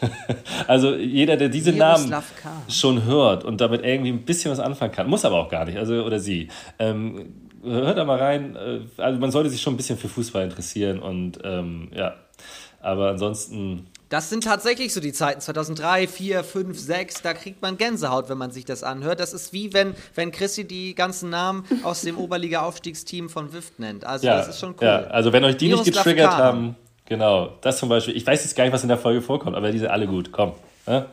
[0.66, 2.14] also jeder, der diese Namen
[2.68, 5.78] schon hört und damit irgendwie ein bisschen was anfangen kann, muss aber auch gar nicht,
[5.78, 6.48] also oder sie.
[6.78, 7.32] Ähm,
[7.64, 8.56] hört da mal rein.
[8.56, 12.12] äh, Also man sollte sich schon ein bisschen für Fußball interessieren und ähm, ja.
[12.82, 17.22] Aber ansonsten Das sind tatsächlich so die Zeiten 2003, 4, 5, 6.
[17.22, 19.20] Da kriegt man Gänsehaut, wenn man sich das anhört.
[19.20, 24.04] Das ist wie wenn, wenn Chrissy die ganzen Namen aus dem Oberliga-Aufstiegsteam von Wift nennt.
[24.04, 24.86] Also ja, das ist schon cool.
[24.86, 26.74] ja, also wenn euch die nicht Miroslav getriggert haben,
[27.06, 28.16] genau, das zum Beispiel.
[28.16, 30.32] Ich weiß jetzt gar nicht, was in der Folge vorkommt, aber die sind alle gut.
[30.32, 30.54] Komm.
[30.88, 31.06] Ja?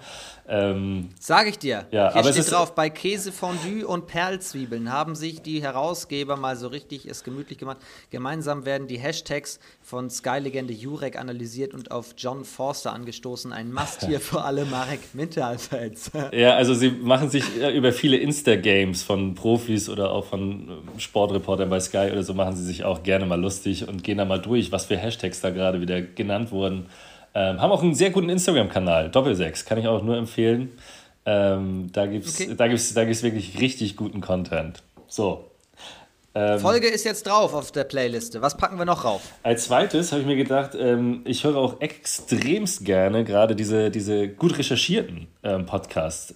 [0.49, 1.86] Ähm, Sag ich dir.
[1.91, 7.06] Ja, Hier steht drauf, bei Käsefondue und Perlzwiebeln haben sich die Herausgeber mal so richtig
[7.06, 7.78] es gemütlich gemacht.
[8.11, 13.52] Gemeinsam werden die Hashtags von Sky-Legende Jurek analysiert und auf John Forster angestoßen.
[13.52, 16.11] Ein Must hier für alle Marek Minter-Fans.
[16.32, 20.99] Ja, also sie machen sich äh, über viele Insta-Games von Profis oder auch von ähm,
[20.99, 24.26] Sportreportern bei Sky oder so machen sie sich auch gerne mal lustig und gehen da
[24.26, 26.88] mal durch, was für Hashtags da gerade wieder genannt wurden.
[27.39, 30.72] Ähm, haben auch einen sehr guten Instagram-Kanal, Doppelsechs, kann ich auch nur empfehlen.
[31.23, 32.55] Ähm, da gibt es Okay.
[32.57, 34.81] da gibt's, da gibt's wirklich richtig guten Content.
[35.07, 35.45] So.
[36.34, 38.41] Ähm, Folge ist jetzt drauf auf der Playliste.
[38.41, 39.22] Was packen wir noch rauf?
[39.43, 44.27] als zweites habe ich mir gedacht, ähm, ich höre auch extremst gerne gerade diese, diese
[44.30, 46.34] gut recherchierten ähm, Podcasts.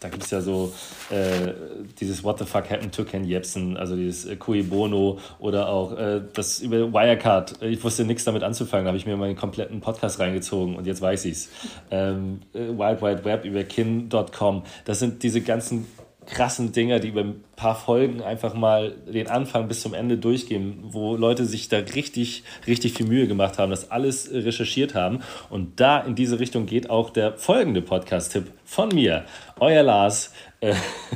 [0.00, 0.74] Da gibt es ja so
[1.10, 1.52] äh,
[1.98, 5.96] dieses What the fuck happened to Ken Jebsen, also dieses äh, Cui Bono oder auch
[5.96, 7.62] äh, das über Wirecard.
[7.62, 11.24] Ich wusste nichts damit anzufangen, habe ich mir meinen kompletten Podcast reingezogen und jetzt weiß
[11.24, 11.48] ich es.
[11.90, 14.64] Ähm, äh, Wild Wide Web über kin.com.
[14.84, 15.86] Das sind diese ganzen
[16.26, 20.78] krassen Dinger, die über ein paar Folgen einfach mal den Anfang bis zum Ende durchgehen,
[20.82, 25.20] wo Leute sich da richtig, richtig viel Mühe gemacht haben, das alles recherchiert haben.
[25.50, 29.24] Und da in diese Richtung geht auch der folgende Podcast-Tipp von mir.
[29.60, 30.74] Euer Lars, äh,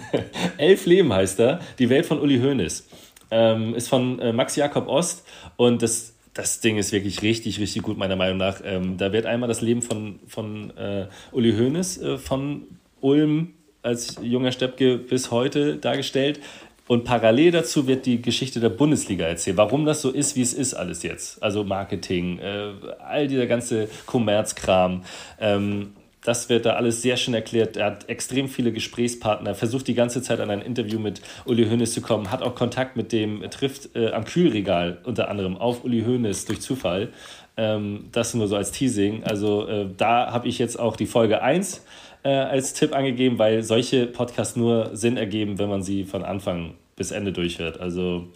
[0.56, 2.88] Elf Leben heißt er, die Welt von Uli Hoeneß.
[3.32, 5.24] Ähm, ist von äh, Max Jakob Ost
[5.56, 8.60] und das das Ding ist wirklich richtig, richtig gut, meiner Meinung nach.
[8.64, 12.62] Ähm, da wird einmal das Leben von, von äh, Uli Hoeneß äh, von
[13.00, 16.40] Ulm als junger Steppke bis heute dargestellt.
[16.86, 20.52] Und parallel dazu wird die Geschichte der Bundesliga erzählt, warum das so ist, wie es
[20.52, 21.40] ist alles jetzt.
[21.40, 25.04] Also Marketing, äh, all dieser ganze Kommerzkram.
[25.38, 25.92] Ähm,
[26.24, 27.76] das wird da alles sehr schön erklärt.
[27.76, 31.94] Er hat extrem viele Gesprächspartner, versucht die ganze Zeit an ein Interview mit Uli Hoeneß
[31.94, 36.02] zu kommen, hat auch Kontakt mit dem, trifft äh, am Kühlregal unter anderem auf Uli
[36.02, 37.10] Hoeneß durch Zufall.
[37.56, 39.24] Ähm, das nur so als Teasing.
[39.24, 41.84] Also äh, da habe ich jetzt auch die Folge 1
[42.22, 46.74] äh, als Tipp angegeben, weil solche Podcasts nur Sinn ergeben, wenn man sie von Anfang
[46.96, 47.80] bis Ende durchhört.
[47.80, 48.28] Also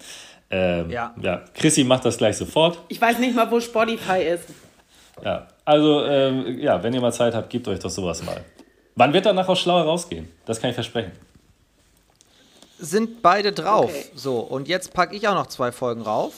[0.50, 1.14] ähm, ja.
[1.20, 2.78] ja, Chrissy macht das gleich sofort.
[2.88, 4.44] Ich weiß nicht mal, wo Spotify ist.
[5.24, 8.44] Ja, also ähm, ja, wenn ihr mal Zeit habt, gebt euch doch sowas mal.
[8.96, 10.28] Wann wird danach auch schlauer rausgehen?
[10.44, 11.12] Das kann ich versprechen.
[12.78, 13.90] Sind beide drauf.
[13.90, 14.04] Okay.
[14.14, 16.34] So, und jetzt packe ich auch noch zwei Folgen rauf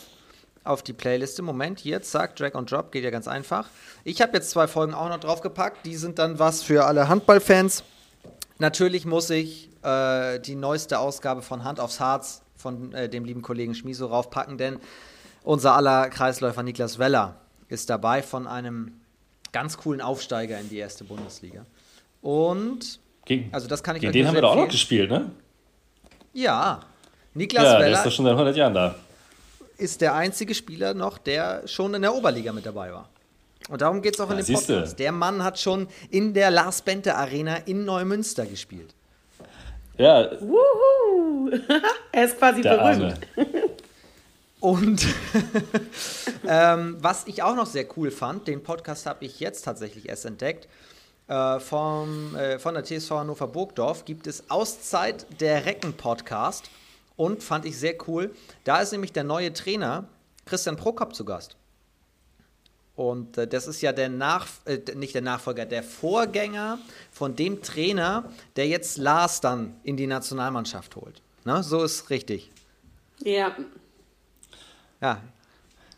[0.66, 1.42] auf die Playliste.
[1.42, 3.68] Moment, hier, zack, Drag und Drop, geht ja ganz einfach.
[4.04, 5.86] Ich habe jetzt zwei Folgen auch noch draufgepackt.
[5.86, 7.84] Die sind dann was für alle Handballfans.
[8.58, 13.42] Natürlich muss ich äh, die neueste Ausgabe von Hand aufs Harz von äh, dem lieben
[13.42, 14.78] Kollegen Schmiso raufpacken, denn
[15.44, 17.36] unser aller Kreisläufer Niklas Weller
[17.68, 19.00] ist dabei von einem
[19.52, 21.66] ganz coolen Aufsteiger in die erste Bundesliga.
[22.22, 25.30] Und gegen, also das kann ich gegen den haben wir doch auch noch gespielt, ne?
[26.32, 26.80] Ja.
[27.34, 27.88] Niklas ja, Weller.
[27.88, 28.94] Der ist doch schon seit 100 Jahren da
[29.78, 33.08] ist der einzige Spieler noch, der schon in der Oberliga mit dabei war.
[33.68, 34.98] Und darum geht es auch ja, in dem Podcast.
[34.98, 38.94] Der Mann hat schon in der Lars Bente Arena in Neumünster gespielt.
[39.98, 40.30] Ja.
[40.40, 41.50] Wuhu!
[42.12, 43.18] er ist quasi berühmt.
[44.60, 45.06] Und
[46.48, 50.26] ähm, was ich auch noch sehr cool fand, den Podcast habe ich jetzt tatsächlich erst
[50.26, 50.68] entdeckt.
[51.28, 56.70] Äh, vom, äh, von der TSV Hannover Burgdorf gibt es Auszeit der Recken Podcast.
[57.16, 58.34] Und fand ich sehr cool,
[58.64, 60.08] da ist nämlich der neue Trainer
[60.44, 61.56] Christian Prokop zu Gast.
[62.94, 66.78] Und äh, das ist ja der Nach äh, nicht der Nachfolger, der Vorgänger
[67.12, 71.20] von dem Trainer, der jetzt Lars dann in die Nationalmannschaft holt.
[71.44, 71.62] Ne?
[71.62, 72.50] So ist richtig.
[73.22, 73.54] Ja.
[75.00, 75.20] Ja,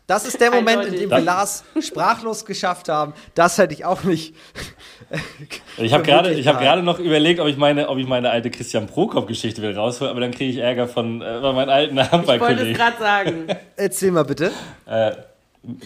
[0.09, 3.13] das ist der Moment, in dem wir Lars sprachlos geschafft haben.
[3.35, 4.33] Das hätte ich auch nicht.
[5.77, 9.61] ich habe gerade hab noch überlegt, ob ich meine, ob ich meine alte Christian Prokop-Geschichte
[9.61, 12.71] wieder raushole, aber dann kriege ich Ärger von, äh, von meinen alten Handballkollegen.
[12.71, 13.47] Ich wollte es gerade sagen.
[13.75, 14.51] Erzähl mal bitte.
[14.87, 15.11] Äh,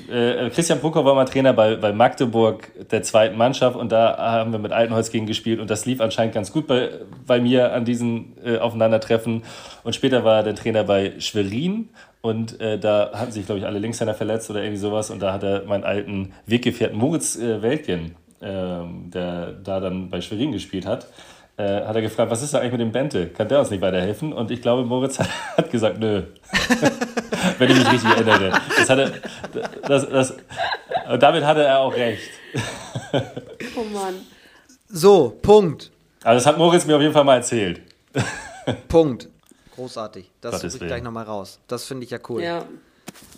[0.09, 4.53] äh, Christian Prokop war mal Trainer bei, bei Magdeburg der zweiten Mannschaft und da haben
[4.53, 6.91] wir mit Altenholz gegen gespielt und das lief anscheinend ganz gut bei,
[7.27, 9.43] bei mir an diesen äh, Aufeinandertreffen.
[9.83, 11.89] Und später war er der Trainer bei Schwerin
[12.23, 15.09] und äh, da hatten sich, glaube ich, alle Linkshänder verletzt oder irgendwie sowas.
[15.09, 18.47] Und da hat er meinen alten Weggefährten Moritz äh, Weltgen, äh,
[19.13, 21.07] der da dann bei Schwerin gespielt hat,
[21.57, 23.27] äh, hat er gefragt, was ist da eigentlich mit dem Bente?
[23.27, 24.31] Kann der uns nicht weiterhelfen?
[24.31, 25.27] Und ich glaube, Moritz hat,
[25.57, 26.23] hat gesagt, nö.
[27.57, 28.57] Wenn ich mich richtig erinnere.
[28.77, 29.21] Das hatte,
[29.85, 30.37] das, das,
[31.11, 32.29] und damit hatte er auch recht.
[33.75, 34.15] oh Mann.
[34.87, 35.91] So, Punkt.
[36.23, 37.81] Also das hat Moritz mir auf jeden Fall mal erzählt.
[38.87, 39.27] Punkt.
[39.75, 40.31] Großartig.
[40.41, 41.59] Das suche ich gleich nochmal raus.
[41.67, 42.43] Das finde ich ja cool.
[42.43, 42.65] Ja.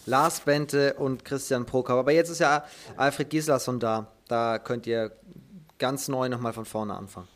[0.06, 1.98] Lars Bente und Christian Prokop.
[1.98, 2.66] Aber jetzt ist ja
[2.98, 4.08] Alfred Gislason da.
[4.28, 5.12] Da könnt ihr
[5.80, 7.28] ganz neu nochmal von vorne anfangen.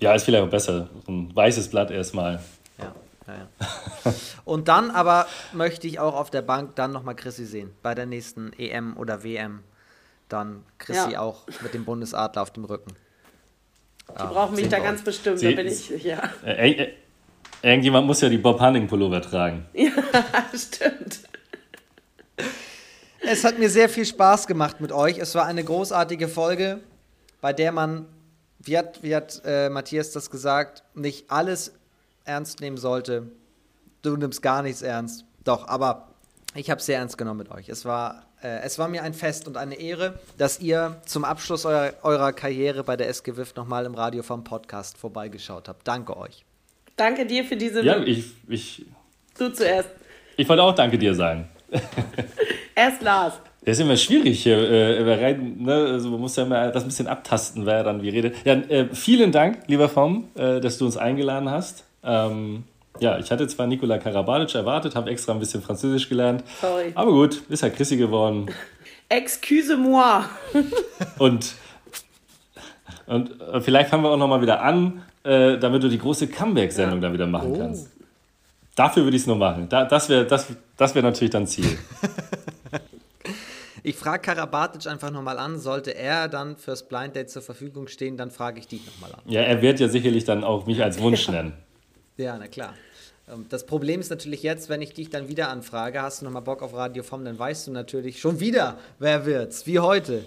[0.00, 0.88] Ja, ist vielleicht auch besser.
[1.06, 2.40] Ein weißes Blatt erstmal.
[2.78, 2.94] Ja,
[3.26, 4.14] ja, ja.
[4.44, 7.70] und dann aber möchte ich auch auf der Bank dann nochmal Chrissy sehen.
[7.82, 9.60] Bei der nächsten EM oder WM.
[10.28, 11.20] Dann Chrissy ja.
[11.20, 12.92] auch mit dem Bundesadler auf dem Rücken.
[14.08, 16.30] Die ah, brauchen mich da ganz bestimmt, Sie, da bin ich, ja.
[16.44, 16.92] Äh, äh,
[17.64, 19.64] Irgendjemand muss ja die Bob Hunning Pullover tragen.
[19.72, 19.90] Ja,
[20.54, 21.20] stimmt.
[23.22, 25.16] Es hat mir sehr viel Spaß gemacht mit euch.
[25.16, 26.80] Es war eine großartige Folge,
[27.40, 28.04] bei der man,
[28.58, 31.72] wie hat, wie hat äh, Matthias das gesagt, nicht alles
[32.26, 33.30] ernst nehmen sollte.
[34.02, 35.24] Du nimmst gar nichts ernst.
[35.42, 36.08] Doch, aber
[36.54, 37.70] ich habe es sehr ernst genommen mit euch.
[37.70, 41.64] Es war, äh, es war mir ein Fest und eine Ehre, dass ihr zum Abschluss
[41.64, 45.88] eurer, eurer Karriere bei der SG WIF nochmal im Radio vom Podcast vorbeigeschaut habt.
[45.88, 46.44] Danke euch.
[46.96, 47.84] Danke dir für diese.
[47.84, 48.24] Ja, ich.
[48.48, 48.84] ich
[49.38, 49.90] du zuerst.
[50.36, 51.48] Ich wollte auch Danke dir sagen.
[52.74, 53.34] Erst Lars.
[53.64, 54.58] Das ist immer schwierig hier.
[54.58, 55.72] Äh, ne?
[55.74, 58.36] also man muss ja immer das ein bisschen abtasten, wer dann wie redet.
[58.44, 61.84] Ja, äh, vielen Dank, lieber Vom, äh, dass du uns eingeladen hast.
[62.02, 62.64] Ähm,
[63.00, 66.44] ja, ich hatte zwar Nikola Karabalic erwartet, habe extra ein bisschen Französisch gelernt.
[66.60, 66.92] Sorry.
[66.94, 68.50] Aber gut, ist ja Chrissy geworden.
[69.08, 70.24] Excuse-moi.
[71.18, 71.54] und,
[73.06, 76.98] und äh, vielleicht fangen wir auch nochmal wieder an, äh, damit du die große Comeback-Sendung
[76.98, 77.02] ja.
[77.02, 77.58] dann wieder machen oh.
[77.58, 77.90] kannst.
[78.76, 79.68] Dafür würde ich es nur machen.
[79.68, 81.78] Da, das wäre das, das wär natürlich dann Ziel.
[83.86, 88.16] Ich frage Karabatic einfach nochmal an, sollte er dann fürs Blind Date zur Verfügung stehen,
[88.16, 89.20] dann frage ich dich nochmal an.
[89.26, 91.52] Ja, er wird ja sicherlich dann auch mich als Wunsch nennen.
[92.16, 92.72] ja, na klar.
[93.30, 96.40] Ähm, das Problem ist natürlich jetzt, wenn ich dich dann wieder anfrage, hast du nochmal
[96.40, 100.24] Bock auf Radio vom, dann weißt du natürlich schon wieder, wer wird's, wie heute.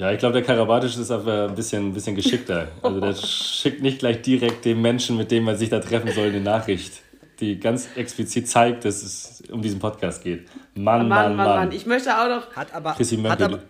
[0.00, 2.68] Ja, ich glaube, der Karabatic ist aber ein bisschen, ein bisschen geschickter.
[2.80, 6.28] Also der schickt nicht gleich direkt dem Menschen, mit dem man sich da treffen soll,
[6.28, 7.02] eine Nachricht
[7.40, 10.46] die ganz explizit zeigt, dass es um diesen Podcast geht.
[10.74, 11.46] Mann, Mann, Mann, Mann.
[11.46, 11.72] Mann.
[11.72, 12.54] Ich möchte auch noch.
[12.54, 13.60] Hat aber, Chrissy hat aber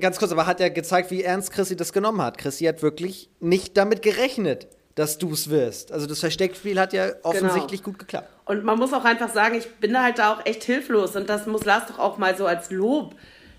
[0.00, 2.38] ganz kurz, aber hat er gezeigt, wie ernst Chrissy das genommen hat.
[2.38, 5.92] Chrissy hat wirklich nicht damit gerechnet, dass du es wirst.
[5.92, 7.92] Also das Versteckspiel hat ja offensichtlich genau.
[7.92, 8.28] gut geklappt.
[8.46, 11.28] Und man muss auch einfach sagen, ich bin da halt da auch echt hilflos und
[11.28, 13.14] das muss Lars doch auch mal so als Lob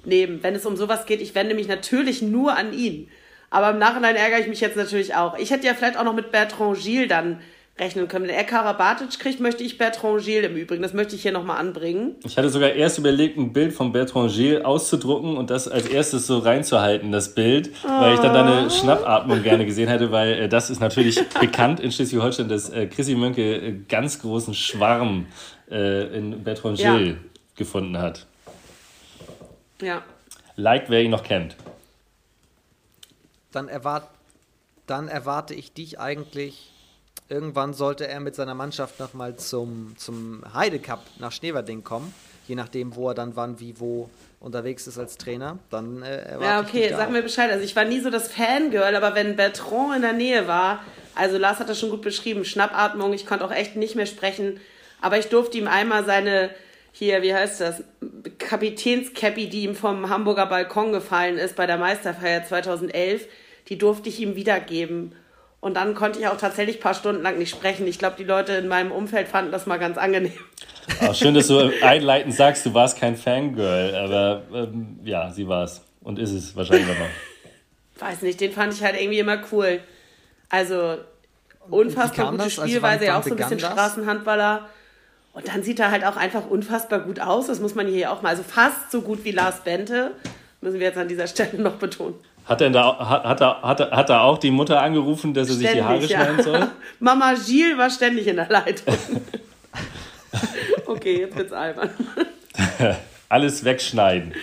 [0.07, 1.21] nehmen, wenn es um sowas geht.
[1.21, 3.09] Ich wende mich natürlich nur an ihn.
[3.49, 5.37] Aber im Nachhinein ärgere ich mich jetzt natürlich auch.
[5.37, 7.39] Ich hätte ja vielleicht auch noch mit Bertrand Gilles dann
[7.77, 8.27] rechnen können.
[8.27, 10.81] Wenn er Karabatic kriegt, möchte ich Bertrand Gilles im Übrigen.
[10.81, 12.15] Das möchte ich hier nochmal anbringen.
[12.23, 16.25] Ich hatte sogar erst überlegt, ein Bild von Bertrand Gilles auszudrucken und das als erstes
[16.25, 17.87] so reinzuhalten, das Bild, oh.
[17.87, 21.91] weil ich dann deine Schnappatmung gerne gesehen hätte, weil äh, das ist natürlich bekannt in
[21.91, 25.27] Schleswig-Holstein, dass äh, Chrissy Mönke äh, ganz großen Schwarm
[25.69, 27.15] äh, in Bertrand Gilles ja.
[27.57, 28.25] gefunden hat.
[29.81, 30.03] Ja.
[30.55, 31.55] Like, wer ihn noch kennt.
[33.51, 34.09] Dann, erwart
[34.87, 36.71] dann erwarte ich dich eigentlich
[37.27, 42.13] Irgendwann sollte er mit seiner Mannschaft nochmal zum, zum Heide Cup nach Schneverding kommen.
[42.47, 45.57] Je nachdem, wo er dann wann, wie, wo unterwegs ist als Trainer.
[45.71, 47.49] Dann äh, Ja, okay, sag mir Bescheid.
[47.51, 50.83] Also ich war nie so das Fangirl, aber wenn Bertrand in der Nähe war,
[51.15, 54.59] also Lars hat das schon gut beschrieben, Schnappatmung, ich konnte auch echt nicht mehr sprechen,
[55.01, 56.51] aber ich durfte ihm einmal seine,
[56.97, 57.83] hier, wie heißt das,
[58.39, 63.27] Kapitänscappy, die ihm vom Hamburger Balkon gefallen ist bei der Meisterfeier 2011,
[63.67, 65.13] die durfte ich ihm wiedergeben.
[65.59, 67.85] Und dann konnte ich auch tatsächlich ein paar Stunden lang nicht sprechen.
[67.85, 70.31] Ich glaube, die Leute in meinem Umfeld fanden das mal ganz angenehm.
[71.01, 75.65] Auch schön, dass du einleitend sagst, du warst kein Fangirl, aber ähm, ja, sie war
[75.65, 78.01] es und ist es wahrscheinlich immer noch.
[78.07, 79.81] Weiß nicht, den fand ich halt irgendwie immer cool.
[80.47, 80.95] Also
[81.69, 83.69] unfassbar gute also Spielweise, ja auch so ein bisschen das?
[83.69, 84.69] Straßenhandballer.
[85.35, 87.47] Und dann sieht er halt auch einfach unfassbar gut aus.
[87.47, 88.29] Das muss man hier auch mal.
[88.29, 90.11] Also fast so gut wie Lars Bente.
[90.61, 92.15] Müssen wir jetzt an dieser Stelle noch betonen.
[92.45, 95.49] Hat er, da, hat, hat, er, hat, er, hat er auch die Mutter angerufen, dass
[95.49, 96.07] er sich die Haare ja.
[96.07, 96.67] schneiden soll?
[96.99, 98.95] Mama Gilles war ständig in der Leitung.
[100.85, 101.89] okay, jetzt wird's albern.
[103.29, 104.33] Alles wegschneiden.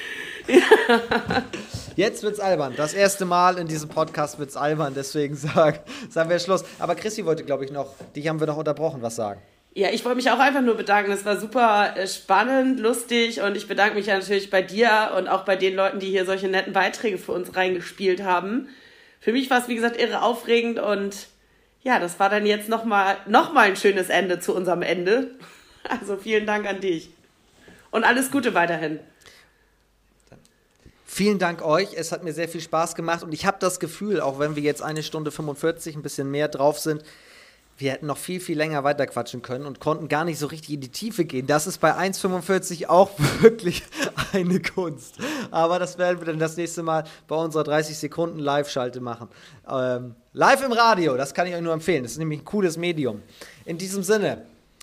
[0.47, 1.43] Ja.
[1.97, 2.74] Jetzt wird's albern.
[2.77, 6.64] Das erste Mal in diesem Podcast wird's albern, deswegen sag, sagen wir Schluss.
[6.78, 9.40] Aber Chrissy wollte, glaube ich, noch, dich haben wir noch unterbrochen, was sagen.
[9.74, 11.12] Ja, ich wollte mich auch einfach nur bedanken.
[11.12, 15.28] Es war super äh, spannend, lustig und ich bedanke mich ja natürlich bei dir und
[15.28, 18.69] auch bei den Leuten, die hier solche netten Beiträge für uns reingespielt haben.
[19.20, 21.28] Für mich war es, wie gesagt, irre aufregend und
[21.82, 25.31] ja, das war dann jetzt nochmal noch mal ein schönes Ende zu unserem Ende.
[25.89, 27.11] Also vielen Dank an dich.
[27.90, 29.01] Und alles Gute weiterhin.
[31.05, 31.89] Vielen Dank euch.
[31.97, 34.62] Es hat mir sehr viel Spaß gemacht und ich habe das Gefühl, auch wenn wir
[34.62, 37.03] jetzt eine Stunde 45 ein bisschen mehr drauf sind,
[37.78, 40.81] wir hätten noch viel, viel länger weiterquatschen können und konnten gar nicht so richtig in
[40.81, 41.47] die Tiefe gehen.
[41.47, 43.82] Das ist bei 1,45 auch wirklich
[44.32, 45.16] eine Kunst.
[45.51, 49.28] Aber das werden wir dann das nächste Mal bei unserer 30 Sekunden Live-Schalte machen.
[49.69, 52.03] Ähm, live im Radio, das kann ich euch nur empfehlen.
[52.03, 53.23] Das ist nämlich ein cooles Medium.
[53.65, 54.43] In diesem Sinne,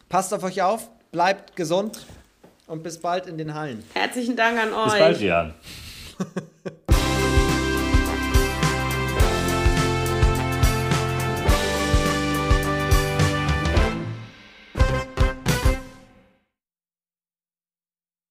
[0.10, 2.06] passt auf euch auf, bleibt gesund
[2.68, 3.84] und bis bald in den Hallen.
[3.94, 4.92] Herzlichen Dank an euch.
[4.92, 5.54] Bis bald, Jan.